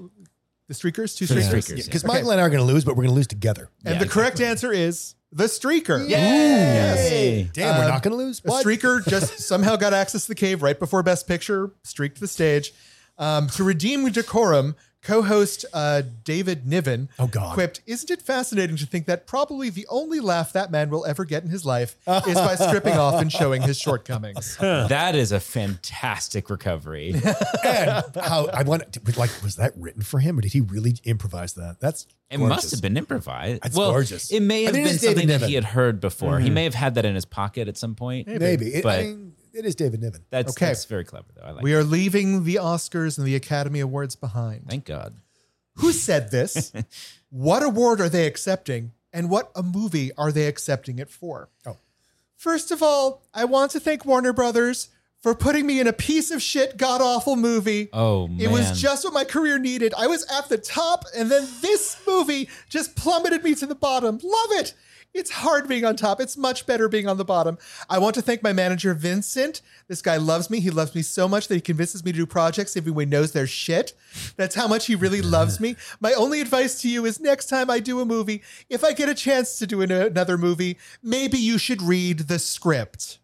the 0.67 0.73
streakers? 0.73 1.15
Two 1.17 1.25
The 1.25 1.35
streakers. 1.35 1.69
streakers. 1.71 1.85
Because 1.85 2.03
Okay. 2.03 2.13
Michael 2.13 2.31
and 2.31 2.39
I 2.41 2.43
are 2.43 2.49
going 2.49 2.65
to 2.65 2.71
lose, 2.71 2.83
but 2.83 2.95
we're 2.95 3.03
going 3.03 3.13
to 3.13 3.15
lose 3.15 3.27
together. 3.27 3.69
And 3.85 3.95
Yeah, 3.95 3.99
the 3.99 4.07
correct 4.09 4.41
answer 4.41 4.71
is 4.73 5.15
the 5.31 5.45
streaker. 5.45 6.07
Yay. 6.07 7.49
Damn, 7.53 7.77
we're 7.77 7.83
Um, 7.85 7.89
not 7.91 8.03
going 8.03 8.11
to 8.11 8.17
lose. 8.17 8.39
A 8.45 8.49
streaker 8.49 9.07
just 9.07 9.39
somehow 9.39 9.75
got 9.77 9.93
access 9.93 10.23
to 10.23 10.27
the 10.29 10.35
cave 10.35 10.61
right 10.61 10.77
before 10.77 11.01
Best 11.03 11.27
Picture, 11.27 11.71
streaked 11.83 12.19
the 12.19 12.27
stage. 12.27 12.73
Um, 13.17 13.47
to 13.49 13.63
redeem 13.63 14.07
decorum, 14.09 14.75
Co-host 15.05 15.65
uh, 15.73 16.01
David 16.23 16.65
Niven 16.67 17.09
Oh, 17.19 17.27
God. 17.27 17.53
quipped, 17.53 17.81
"Isn't 17.85 18.09
it 18.11 18.21
fascinating 18.21 18.75
to 18.77 18.85
think 18.85 19.05
that 19.05 19.27
probably 19.27 19.69
the 19.69 19.85
only 19.89 20.19
laugh 20.19 20.51
that 20.53 20.71
man 20.71 20.89
will 20.89 21.05
ever 21.05 21.25
get 21.25 21.43
in 21.43 21.49
his 21.49 21.65
life 21.65 21.95
is 22.27 22.35
by 22.35 22.55
stripping 22.55 22.95
off 22.95 23.21
and 23.21 23.31
showing 23.31 23.61
his 23.61 23.77
shortcomings?" 23.79 24.57
That 24.95 25.15
is 25.15 25.31
a 25.31 25.39
fantastic 25.39 26.49
recovery. 26.49 27.13
and 27.65 28.03
how 28.19 28.47
I 28.47 28.63
want 28.63 28.91
to, 28.93 29.19
like, 29.19 29.29
was 29.43 29.55
that 29.57 29.73
written 29.77 30.01
for 30.01 30.19
him 30.19 30.37
or 30.37 30.41
did 30.41 30.53
he 30.53 30.61
really 30.61 30.95
improvise 31.03 31.53
that? 31.53 31.79
That's 31.79 32.07
It 32.31 32.37
gorgeous. 32.37 32.55
must 32.55 32.71
have 32.71 32.81
been 32.81 32.97
improvised. 32.97 33.61
That's 33.63 33.77
well, 33.77 33.91
gorgeous. 33.91 34.31
It 34.31 34.41
may 34.41 34.63
have 34.63 34.73
think 34.73 34.85
it 34.85 34.89
been 34.89 34.95
is 34.95 35.01
David 35.01 35.13
something 35.21 35.39
that 35.39 35.47
he 35.47 35.53
had 35.53 35.63
heard 35.65 36.01
before. 36.01 36.39
He 36.39 36.49
may 36.49 36.63
have 36.63 36.73
had 36.73 36.95
that 36.95 37.05
in 37.05 37.13
his 37.15 37.25
pocket 37.25 37.67
at 37.67 37.77
some 37.77 37.93
point. 37.95 38.27
maybe. 38.27 38.73
It, 38.73 38.83
But- 38.83 38.99
I 38.99 39.03
mean, 39.03 39.34
it 39.55 39.65
is 39.65 39.75
David 39.75 40.01
Niven. 40.01 40.21
That's, 40.29 40.51
Okay. 40.51 40.67
that's 40.67 40.85
very 40.85 41.05
clever, 41.05 41.27
though. 41.35 41.41
I 41.43 41.51
like 41.51 41.63
We 41.63 41.73
it. 41.73 41.77
are 41.77 41.83
leaving 41.83 42.43
the 42.43 42.55
Oscars 42.55 43.17
and 43.17 43.25
the 43.25 43.35
Academy 43.35 43.79
Awards 43.79 44.15
behind. 44.15 44.67
Thank 44.69 44.85
God. 44.85 45.15
Who 45.75 45.91
said 45.91 46.31
this? 46.31 46.71
what 47.29 47.63
award 47.63 47.99
are 48.01 48.09
they 48.09 48.27
accepting? 48.27 48.91
And 49.11 49.29
what 49.29 49.51
a 49.55 49.63
movie 49.63 50.11
are 50.17 50.31
they 50.31 50.47
accepting 50.47 50.99
it 50.99 51.09
for? 51.09 51.49
Oh. 51.65 51.77
First 52.35 52.71
of 52.71 52.83
all, 52.83 53.23
I 53.33 53.45
want 53.45 53.71
to 53.71 53.79
thank 53.79 54.05
Warner 54.05 54.33
Brothers 54.33 54.89
for 55.21 55.33
putting 55.33 55.65
me 55.65 55.79
in 55.79 55.87
a 55.87 55.93
piece 55.93 56.29
of 56.31 56.41
shit, 56.41 56.77
god 56.77 57.01
awful 57.01 57.35
movie. 57.35 57.89
Oh, 57.93 58.27
man. 58.27 58.39
It 58.41 58.51
was 58.51 58.79
just 58.79 59.03
what 59.05 59.13
my 59.13 59.23
career 59.23 59.57
needed. 59.57 59.93
I 59.97 60.07
was 60.07 60.23
at 60.31 60.49
the 60.49 60.57
top, 60.57 61.05
and 61.17 61.31
then 61.31 61.47
this 61.61 61.97
movie 62.05 62.47
just 62.69 62.95
plummeted 62.95 63.43
me 63.43 63.55
to 63.55 63.65
the 63.65 63.73
bottom. 63.73 64.19
Love 64.21 64.51
it. 64.51 64.73
It's 65.15 65.31
hard 65.31 65.69
being 65.69 65.85
on 65.85 65.95
top. 65.95 66.19
It's 66.19 66.35
much 66.35 66.65
better 66.67 66.89
being 66.89 67.07
on 67.07 67.15
the 67.17 67.23
bottom. 67.23 67.57
I 67.89 67.99
want 67.99 68.15
to 68.15 68.21
thank 68.21 68.43
my 68.43 68.51
manager, 68.51 68.93
Vincent. 68.93 69.61
This 69.87 70.01
guy 70.01 70.17
loves 70.17 70.49
me. 70.49 70.59
He 70.59 70.69
loves 70.69 70.93
me 70.93 71.01
so 71.01 71.27
much 71.27 71.47
that 71.47 71.55
he 71.55 71.61
convinces 71.61 72.03
me 72.03 72.11
to 72.11 72.17
do 72.17 72.25
projects 72.25 72.75
even 72.75 72.93
when 72.93 73.07
he 73.07 73.11
knows 73.11 73.31
they're 73.31 73.47
shit. 73.47 73.93
That's 74.35 74.55
how 74.55 74.67
much 74.67 74.87
he 74.87 74.95
really 74.95 75.21
loves 75.21 75.59
me. 75.61 75.77
My 76.01 76.11
only 76.13 76.41
advice 76.41 76.81
to 76.81 76.89
you 76.89 77.05
is 77.05 77.21
next 77.21 77.45
time 77.47 77.69
I 77.69 77.79
do 77.79 78.01
a 78.01 78.05
movie, 78.05 78.43
if 78.69 78.83
I 78.83 78.91
get 78.91 79.07
a 79.07 79.15
chance 79.15 79.57
to 79.59 79.65
do 79.65 79.81
an- 79.81 79.91
another 79.91 80.37
movie, 80.37 80.77
maybe 81.01 81.37
you 81.37 81.57
should 81.57 81.81
read 81.81 82.19
the 82.27 82.37
script. 82.37 83.19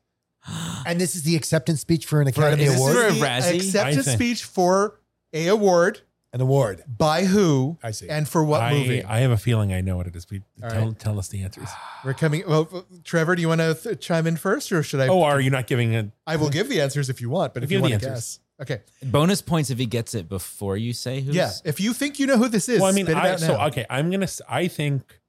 And 0.87 0.99
this 0.99 1.13
is 1.15 1.23
the 1.23 1.35
acceptance 1.35 1.81
speech 1.81 2.05
for 2.05 2.21
an 2.21 2.27
Academy 2.27 2.63
This 2.65 2.75
Award. 2.77 2.95
For 2.95 3.03
a 3.03 3.07
is 3.11 3.19
the 3.19 3.25
Razzie? 3.25 3.55
acceptance 3.57 3.99
I 3.99 4.01
think- 4.11 4.17
speech 4.17 4.43
for 4.43 4.99
a 5.33 5.47
award 5.47 6.01
An 6.33 6.39
award. 6.39 6.83
by 6.87 7.25
who 7.25 7.77
I 7.83 7.91
see. 7.91 8.07
and 8.07 8.25
for 8.27 8.41
what 8.43 8.61
I, 8.61 8.73
movie. 8.73 9.03
I 9.03 9.19
have 9.19 9.31
a 9.31 9.37
feeling 9.37 9.73
I 9.73 9.81
know 9.81 9.97
what 9.97 10.07
it 10.07 10.15
is. 10.15 10.25
But 10.25 10.39
All 10.63 10.69
tell, 10.69 10.85
right. 10.87 10.99
tell 10.99 11.19
us 11.19 11.27
the 11.27 11.43
answers. 11.43 11.67
We're 12.05 12.13
coming. 12.13 12.43
Well, 12.47 12.85
Trevor, 13.03 13.35
do 13.35 13.41
you 13.41 13.49
want 13.49 13.59
to 13.59 13.73
th- 13.75 13.99
chime 13.99 14.25
in 14.27 14.37
first, 14.37 14.71
or 14.71 14.81
should 14.81 15.01
I? 15.01 15.07
Oh, 15.09 15.23
are 15.23 15.41
you 15.41 15.49
not 15.49 15.67
giving 15.67 15.91
it? 15.93 16.09
I 16.25 16.37
will 16.37 16.49
give 16.49 16.69
the 16.69 16.79
answers 16.79 17.09
if 17.09 17.19
you 17.19 17.29
want, 17.29 17.53
but 17.53 17.63
if 17.63 17.69
Give 17.69 17.79
you 17.79 17.81
want 17.81 18.01
to 18.01 18.07
answers. 18.09 18.39
guess, 18.59 18.71
okay. 18.71 18.81
Bonus 19.03 19.41
points 19.41 19.69
if 19.71 19.77
he 19.77 19.85
gets 19.85 20.13
it 20.15 20.29
before 20.29 20.77
you 20.77 20.93
say 20.93 21.19
who. 21.19 21.33
Yeah, 21.33 21.51
if 21.65 21.81
you 21.81 21.91
think 21.93 22.17
you 22.17 22.27
know 22.27 22.37
who 22.37 22.47
this 22.47 22.69
is, 22.69 22.79
Well, 22.79 22.89
I 22.89 22.93
mean, 22.93 23.05
spit 23.07 23.17
it 23.17 23.23
I, 23.23 23.31
out 23.31 23.39
so 23.41 23.59
okay. 23.63 23.85
I'm 23.89 24.09
gonna. 24.09 24.27
I 24.47 24.69
think 24.69 25.19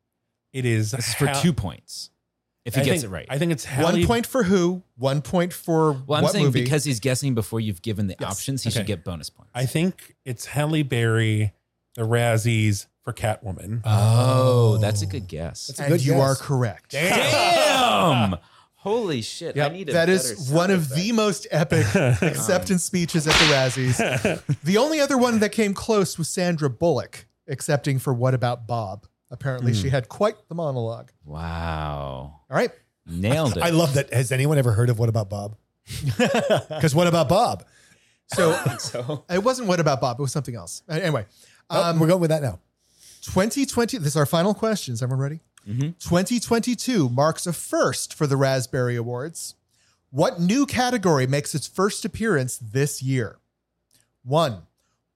it 0.52 0.64
is. 0.64 0.92
This 0.92 1.08
is 1.08 1.14
for 1.14 1.26
Ha- 1.26 1.40
two 1.42 1.52
points. 1.52 2.10
If 2.64 2.74
he 2.76 2.80
I 2.82 2.84
gets 2.84 3.00
think- 3.02 3.10
it 3.10 3.14
right. 3.14 3.26
I 3.28 3.38
think 3.38 3.50
it's 3.52 3.64
Halle, 3.64 3.92
one 3.92 4.06
point 4.06 4.26
for 4.26 4.44
who, 4.44 4.82
one 4.96 5.20
point 5.22 5.52
for 5.52 5.92
well, 5.92 6.18
I'm 6.18 6.22
what 6.22 6.32
saying 6.32 6.44
movie? 6.46 6.62
because 6.62 6.84
he's 6.84 7.00
guessing 7.00 7.34
before 7.34 7.58
you've 7.60 7.82
given 7.82 8.06
the 8.06 8.14
Yes. 8.20 8.30
options, 8.30 8.62
he 8.62 8.68
Okay. 8.68 8.78
should 8.78 8.86
get 8.86 9.02
bonus 9.04 9.30
points. 9.30 9.50
I 9.54 9.66
think 9.66 10.14
it's 10.24 10.46
Halle 10.46 10.82
Berry, 10.84 11.52
the 11.96 12.02
Razzies 12.02 12.86
for 13.02 13.12
Catwoman. 13.12 13.80
oh, 13.84 14.76
that's 14.78 15.02
a 15.02 15.06
good 15.06 15.26
guess. 15.26 15.66
That's 15.66 15.80
a 15.80 15.82
and 15.82 15.92
good 15.92 16.04
you 16.06 16.12
guess. 16.12 16.20
are 16.22 16.34
correct. 16.36 16.92
Damn! 16.92 18.36
Holy 18.76 19.22
shit! 19.22 19.56
I 19.56 19.62
Yep, 19.62 19.72
need 19.72 19.88
a 19.90 19.92
that 19.92 20.06
better 20.06 20.12
is 20.12 20.28
sound 20.46 20.56
one 20.56 20.70
of 20.72 20.82
effect. 20.86 20.94
the 21.00 21.12
most 21.12 21.46
epic 21.52 21.86
acceptance 22.22 22.82
speeches 22.84 23.26
at 23.28 23.32
the 23.34 23.44
Razzies. 23.54 24.42
the 24.64 24.76
only 24.76 25.00
other 25.00 25.16
one 25.18 25.38
that 25.40 25.50
came 25.50 25.72
close 25.74 26.18
was 26.18 26.28
Sandra 26.28 26.68
Bullock 26.70 27.26
accepting 27.48 27.98
for 28.00 28.12
"What 28.14 28.34
About 28.34 28.66
Bob." 28.66 29.06
Apparently, 29.32 29.72
she 29.74 29.88
had 29.88 30.08
quite 30.08 30.36
the 30.48 30.54
monologue. 30.54 31.10
Wow, 31.24 32.40
All 32.48 32.56
right, 32.56 32.70
nailed 33.06 33.56
it. 33.56 33.62
I 33.62 33.70
love 33.70 33.94
that. 33.94 34.12
Has 34.12 34.30
anyone 34.30 34.58
ever 34.58 34.72
heard 34.72 34.90
of 34.90 34.98
What 35.00 35.08
About 35.08 35.28
Bob? 35.28 35.56
Because 36.18 36.94
What 36.94 37.06
About 37.08 37.28
Bob? 37.28 37.64
so 38.28 38.52
so 38.78 39.24
it 39.30 39.42
wasn't 39.42 39.66
"What 39.68 39.80
About 39.80 40.00
Bob"; 40.00 40.18
it 40.20 40.22
was 40.22 40.30
something 40.32 40.54
else. 40.54 40.82
Uh, 40.88 40.92
Anyway, 40.94 41.26
Oh, 41.70 41.98
we're 41.98 42.06
going 42.06 42.20
with 42.20 42.30
that 42.30 42.42
now. 42.42 42.60
2020, 43.22 43.98
this 43.98 44.08
is 44.08 44.16
our 44.16 44.26
final 44.26 44.52
questions. 44.54 45.02
Everyone 45.02 45.22
ready? 45.22 45.40
2022 45.64 47.08
marks 47.08 47.46
a 47.46 47.52
first 47.52 48.14
for 48.14 48.26
the 48.26 48.36
Raspberry 48.36 48.96
Awards. 48.96 49.54
What 50.10 50.40
new 50.40 50.66
category 50.66 51.26
makes 51.26 51.54
its 51.54 51.66
first 51.66 52.04
appearance 52.04 52.58
this 52.58 53.00
year? 53.02 53.38
One, 54.24 54.62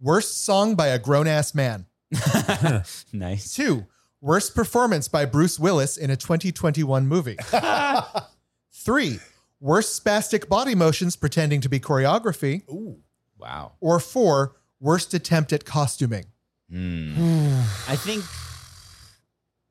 worst 0.00 0.42
song 0.42 0.74
by 0.74 0.86
a 0.88 0.98
grown 0.98 1.26
ass 1.26 1.54
man. 1.54 1.86
nice. 3.12 3.54
Two, 3.54 3.86
worst 4.27 4.57
performance 4.57 5.07
by 5.07 5.24
Bruce 5.24 5.57
Willis 5.59 5.97
in 5.97 6.11
a 6.11 6.16
2021 6.16 7.07
movie. 7.07 7.37
Three, 8.72 9.20
worst 9.61 10.05
spastic 10.05 10.49
body 10.49 10.74
motions 10.74 11.14
pretending 11.16 11.61
to 11.61 11.68
be 11.68 11.79
choreography. 11.81 12.68
Ooh, 12.68 12.99
Wow. 13.39 13.72
Or 13.81 14.01
four, 14.01 14.57
worst 14.81 15.12
attempt 15.14 15.53
at 15.53 15.64
costuming. 15.64 16.24
I 16.72 17.97
think. 17.97 18.24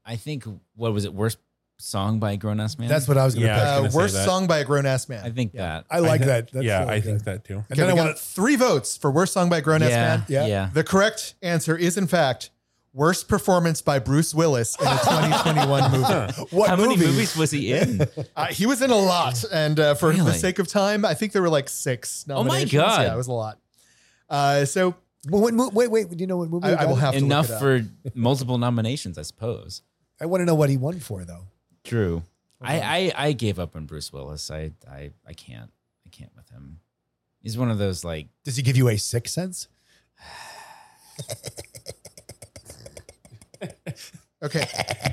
I 0.05 0.15
think 0.15 0.45
what 0.75 0.93
was 0.93 1.03
it? 1.03 1.13
Worst 1.13 1.39
song 1.77 2.19
by 2.19 2.33
a 2.33 2.37
grown 2.37 2.59
ass 2.61 2.77
man. 2.77 2.87
That's 2.87 3.07
what 3.07 3.17
I 3.17 3.25
was 3.25 3.33
going 3.33 3.47
to 3.47 3.53
Yeah. 3.53 3.55
Pick. 3.59 3.67
Uh, 3.67 3.77
gonna 3.79 3.91
say 3.91 3.97
worst 3.97 4.13
that. 4.13 4.25
song 4.25 4.47
by 4.47 4.59
a 4.59 4.63
grown 4.65 4.85
ass 4.85 5.09
man. 5.09 5.25
I 5.25 5.31
think 5.31 5.53
that. 5.53 5.85
I 5.89 5.99
like 5.99 6.21
thi- 6.21 6.27
that. 6.27 6.51
That's 6.53 6.63
yeah, 6.65 6.79
really 6.81 6.91
I 6.93 6.99
good. 6.99 7.03
think 7.05 7.23
that 7.25 7.43
too. 7.43 7.55
And 7.55 7.63
Okay, 7.71 7.81
then 7.81 7.89
I 7.89 7.93
want 7.95 8.09
got 8.15 8.19
three 8.19 8.55
votes 8.55 8.95
for 8.95 9.11
worst 9.11 9.33
song 9.33 9.49
by 9.49 9.57
a 9.57 9.61
grown 9.61 9.81
ass 9.83 9.89
yeah, 9.89 10.07
man. 10.07 10.25
Yeah. 10.29 10.45
yeah. 10.45 10.69
The 10.73 10.83
correct 10.83 11.33
answer 11.41 11.75
is, 11.75 11.97
in 11.97 12.07
fact, 12.07 12.51
worst 12.95 13.27
performance 13.27 13.81
by 13.81 13.99
Bruce 13.99 14.33
Willis 14.33 14.75
in 14.79 14.87
a 14.87 14.91
2021 14.91 15.91
movie. 16.37 16.47
what 16.55 16.69
How 16.69 16.75
movie? 16.77 16.95
many 16.95 17.05
movies 17.11 17.35
was 17.37 17.51
he 17.51 17.73
in? 17.73 18.07
Uh, 18.35 18.47
he 18.47 18.65
was 18.65 18.81
in 18.81 18.89
a 18.89 18.95
lot, 18.97 19.43
and 19.51 19.79
uh, 19.79 19.93
for 19.93 20.11
the 20.11 20.33
sake 20.33 20.57
of 20.59 20.67
time, 20.67 21.05
I 21.05 21.13
think 21.13 21.31
there 21.31 21.41
were 21.41 21.49
like 21.49 21.69
six. 21.69 22.25
Oh 22.29 22.43
my 22.43 22.49
Nominations. 22.59 22.81
God. 22.81 23.01
Yeah, 23.03 23.13
it 23.13 23.17
was 23.17 23.27
a 23.27 23.31
lot. 23.33 23.59
Uh, 24.29 24.65
so 24.65 24.95
Well, 25.29 25.41
what 25.41 25.53
mo- 25.53 25.69
wait, 25.73 25.89
wait. 25.91 26.09
Do 26.09 26.17
you 26.17 26.27
know 26.27 26.37
what 26.37 26.49
movie? 26.49 26.67
I, 26.67 26.71
he 26.71 26.75
I 26.77 26.85
will 26.85 26.95
got? 26.95 27.01
have 27.01 27.13
to 27.13 27.19
Enough 27.19 27.49
look 27.49 27.61
it 27.61 27.81
up. 27.83 28.11
for 28.11 28.11
multiple 28.19 28.57
nominations, 28.57 29.17
I 29.17 29.21
suppose. 29.21 29.81
I 30.19 30.25
want 30.25 30.41
to 30.41 30.45
know 30.45 30.55
what 30.55 30.69
he 30.69 30.77
won 30.77 30.99
for, 30.99 31.23
though. 31.23 31.47
True. 31.83 32.23
I, 32.61 33.11
I 33.15 33.27
I 33.27 33.31
gave 33.33 33.59
up 33.59 33.75
on 33.75 33.85
Bruce 33.85 34.11
Willis. 34.11 34.49
I 34.51 34.71
I 34.89 35.11
I 35.27 35.33
can't. 35.33 35.71
I 36.05 36.09
can't 36.09 36.31
with 36.35 36.49
him. 36.49 36.79
He's 37.41 37.57
one 37.57 37.69
of 37.71 37.77
those 37.77 38.03
like 38.03 38.27
Does 38.43 38.55
he 38.57 38.63
give 38.63 38.75
you 38.77 38.87
a 38.89 38.97
sixth 38.97 39.33
sense? 39.33 39.67
Okay, 44.43 44.67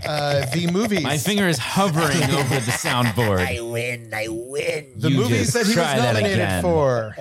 uh, 0.07 0.45
the 0.53 0.69
movies. 0.73 1.03
my 1.03 1.17
finger 1.17 1.49
is 1.49 1.57
hovering 1.59 2.23
over 2.35 2.55
the 2.57 2.73
soundboard. 2.73 3.39
I 3.39 3.61
win. 3.63 4.13
I 4.13 4.27
win. 4.29 4.93
the 4.97 5.11
You 5.11 5.17
movies 5.19 5.53
just 5.53 5.55
that 5.55 5.63
he 5.65 5.69
was 5.69 5.75
try 5.75 5.97
that 5.97 6.13
nominated 6.15 6.39
again. 6.39 6.63
for 6.63 7.17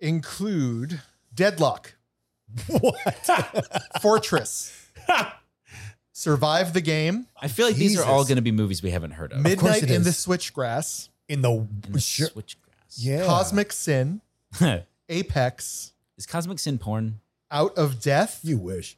include 0.00 1.00
Deadlock, 1.34 1.94
What? 2.68 3.30
Fortress, 4.02 4.88
Survive 6.12 6.72
the 6.72 6.80
Game, 6.80 7.26
I 7.40 7.48
feel 7.48 7.66
like 7.66 7.76
these 7.76 7.98
are 7.98 8.04
all 8.04 8.24
going 8.24 8.36
to 8.36 8.42
be 8.42 8.52
movies 8.52 8.82
we 8.82 8.90
haven't 8.90 9.12
heard 9.12 9.32
of. 9.32 9.40
Midnight 9.40 9.82
it 9.84 9.90
in 9.90 10.02
the 10.02 10.10
is. 10.10 10.16
Switchgrass, 10.16 11.08
In 11.28 11.40
the, 11.42 11.50
In 11.52 11.68
the 11.90 12.00
sure- 12.00 12.28
Switchgrass. 12.28 12.96
yeah. 12.98 13.24
Cosmic 13.26 13.72
Sin, 13.72 14.20
Apex, 15.08 15.92
is 16.16 16.26
Cosmic 16.26 16.58
Sin 16.58 16.78
porn? 16.78 17.20
Out 17.50 17.76
of 17.78 18.00
Death, 18.00 18.40
You 18.42 18.58
wish. 18.58 18.96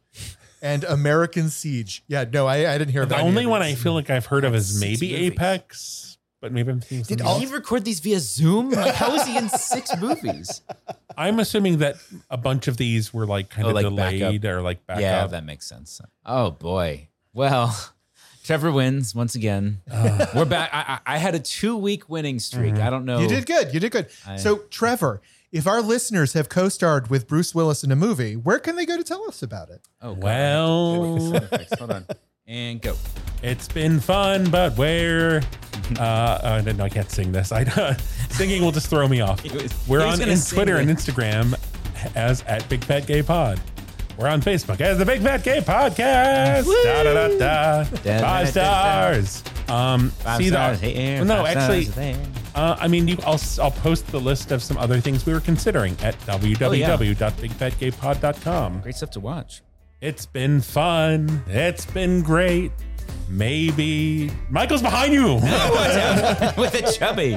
and 0.63 0.85
American 0.85 1.49
Siege. 1.51 2.03
Yeah, 2.09 2.25
no, 2.33 2.47
I, 2.47 2.73
I 2.75 2.79
didn't 2.79 2.93
hear 2.93 3.03
The 3.05 3.15
about 3.15 3.21
any 3.21 3.29
only 3.29 3.47
one. 3.47 3.63
I 3.63 3.75
feel 3.75 3.93
like 3.95 4.09
I've 4.11 4.27
heard 4.27 4.45
of 4.45 4.55
is 4.55 4.81
maybe 4.81 5.13
movies. 5.13 5.27
Apex, 5.33 6.19
but 6.41 6.53
maybe 6.53 6.71
I'm 6.71 6.81
thinking 6.81 6.99
Did 6.99 7.07
something 7.09 7.27
all- 7.27 7.35
else. 7.41 7.49
He 7.49 7.55
record 7.55 7.85
these 7.85 8.01
via 8.01 8.19
Zoom? 8.21 8.71
Like, 8.71 8.95
how 8.95 9.15
is 9.15 9.27
he 9.27 9.37
in 9.37 9.49
six 9.51 9.91
movies? 10.01 10.63
I'm 11.17 11.39
assuming 11.39 11.79
that 11.79 11.97
a 12.31 12.37
bunch 12.37 12.69
of 12.69 12.77
these 12.77 13.13
were 13.13 13.27
like 13.27 13.51
kind 13.51 13.67
Oh, 13.67 13.71
of 13.71 13.75
like 13.75 13.85
delayed 13.85 14.43
backup. 14.43 14.57
or 14.57 14.63
like 14.63 14.87
back 14.87 15.01
yeah, 15.01 15.27
that 15.27 15.45
makes 15.45 15.67
sense. 15.67 16.01
Oh 16.25 16.51
boy. 16.53 17.09
Well, 17.33 17.77
Trevor 18.45 18.71
wins 18.73 19.15
once 19.15 19.35
again. 19.35 19.81
Ah. 19.91 20.31
We're 20.35 20.45
back. 20.47 20.71
I, 20.73 21.01
I, 21.07 21.15
I 21.15 21.19
had 21.19 21.35
a 21.35 21.39
two 21.41 21.77
week 21.77 22.09
winning 22.09 22.39
streak. 22.39 22.75
Mm-hmm. 22.75 22.83
I 22.87 22.91
don't 22.91 23.05
know. 23.05 23.19
You 23.19 23.29
did 23.29 23.45
good. 23.47 23.75
You 23.75 23.81
did 23.81 23.93
good. 23.93 24.07
I- 24.27 24.37
so, 24.37 24.59
Trevor, 24.71 25.21
if 25.57 25.67
our 25.67 25.81
listeners 25.81 26.35
have 26.35 26.49
co-starred 26.49 27.09
with 27.09 27.27
Bruce 27.27 27.55
Willis 27.55 27.83
in 27.83 27.91
a 27.91 27.97
movie, 27.97 28.37
where 28.37 28.59
can 28.59 28.77
they 28.77 28.85
go 28.85 28.97
to 28.97 29.03
tell 29.05 29.27
us 29.27 29.43
about 29.43 29.71
it? 29.71 29.81
Oh, 30.03 30.15
God. 30.15 30.23
Well- 30.23 31.41
hold 31.79 31.91
on. 31.93 32.07
And 32.47 32.81
go. 32.81 32.95
It's 33.43 33.67
been 33.67 33.99
fun, 33.99 34.51
but 34.51 34.77
where? 34.77 35.43
uh, 35.99 36.03
uh, 36.03 36.73
no, 36.77 36.85
I 36.85 36.89
can't 36.89 37.11
sing 37.11 37.33
this. 37.33 37.53
I 37.53 37.63
uh, 37.63 37.95
singing 38.31 38.63
will 38.63 38.71
just 38.71 38.89
throw 38.89 39.09
me 39.09 39.21
off. 39.21 39.43
We're 39.89 40.03
on 40.03 40.19
gonna 40.19 40.33
in 40.33 40.39
sing 40.39 40.57
Twitter 40.57 40.77
and. 40.77 40.89
Instagram 40.89 41.55
as 42.15 42.43
at 42.43 42.69
Big 42.69 42.85
Fat 42.85 43.07
Gay 43.07 43.23
Pod. 43.23 43.61
We're 44.17 44.29
on 44.29 44.41
Facebook 44.41 44.81
as 44.81 44.97
the 44.99 45.05
Big 45.05 45.21
Fat 45.21 45.43
Gay 45.45 45.61
Podcast. 45.61 46.65
Da, 46.85 47.03
da, 47.03 47.13
da, 47.29 47.39
da. 47.39 47.85
Five 47.85 48.03
da, 48.03 48.21
da. 48.23 48.45
stars. 48.45 49.45
Um, 49.69 50.09
Five 50.11 50.39
see 50.39 50.49
stars 50.49 50.81
the, 50.81 50.87
here, 50.89 51.23
no, 51.25 51.43
five 51.45 51.57
actually, 51.57 51.85
stars 51.85 51.97
there. 51.97 52.17
uh, 52.55 52.77
I 52.81 52.89
mean, 52.89 53.09
you, 53.09 53.19
I'll, 53.27 53.41
I'll 53.61 53.71
post 53.73 54.07
the 54.09 54.21
list 54.21 54.53
of 54.53 54.63
some 54.63 54.79
other 54.79 55.01
things 55.01 55.27
we 55.27 55.33
were 55.35 55.41
considering 55.41 55.97
at 56.03 56.15
Oh, 56.29 56.39
www.bigfatgaypod.com. 56.39 58.81
Great 58.81 58.95
stuff 58.95 59.11
to 59.11 59.21
watch. 59.21 59.63
It's 60.01 60.25
been 60.27 60.61
fun. 60.61 61.43
It's 61.49 61.85
been 61.87 62.23
great. 62.23 62.71
Maybe 63.29 64.31
Michael's 64.51 64.83
behind 64.83 65.13
you. 65.13 65.35
with 66.57 66.75
a 66.75 66.93
chubby. 66.97 67.37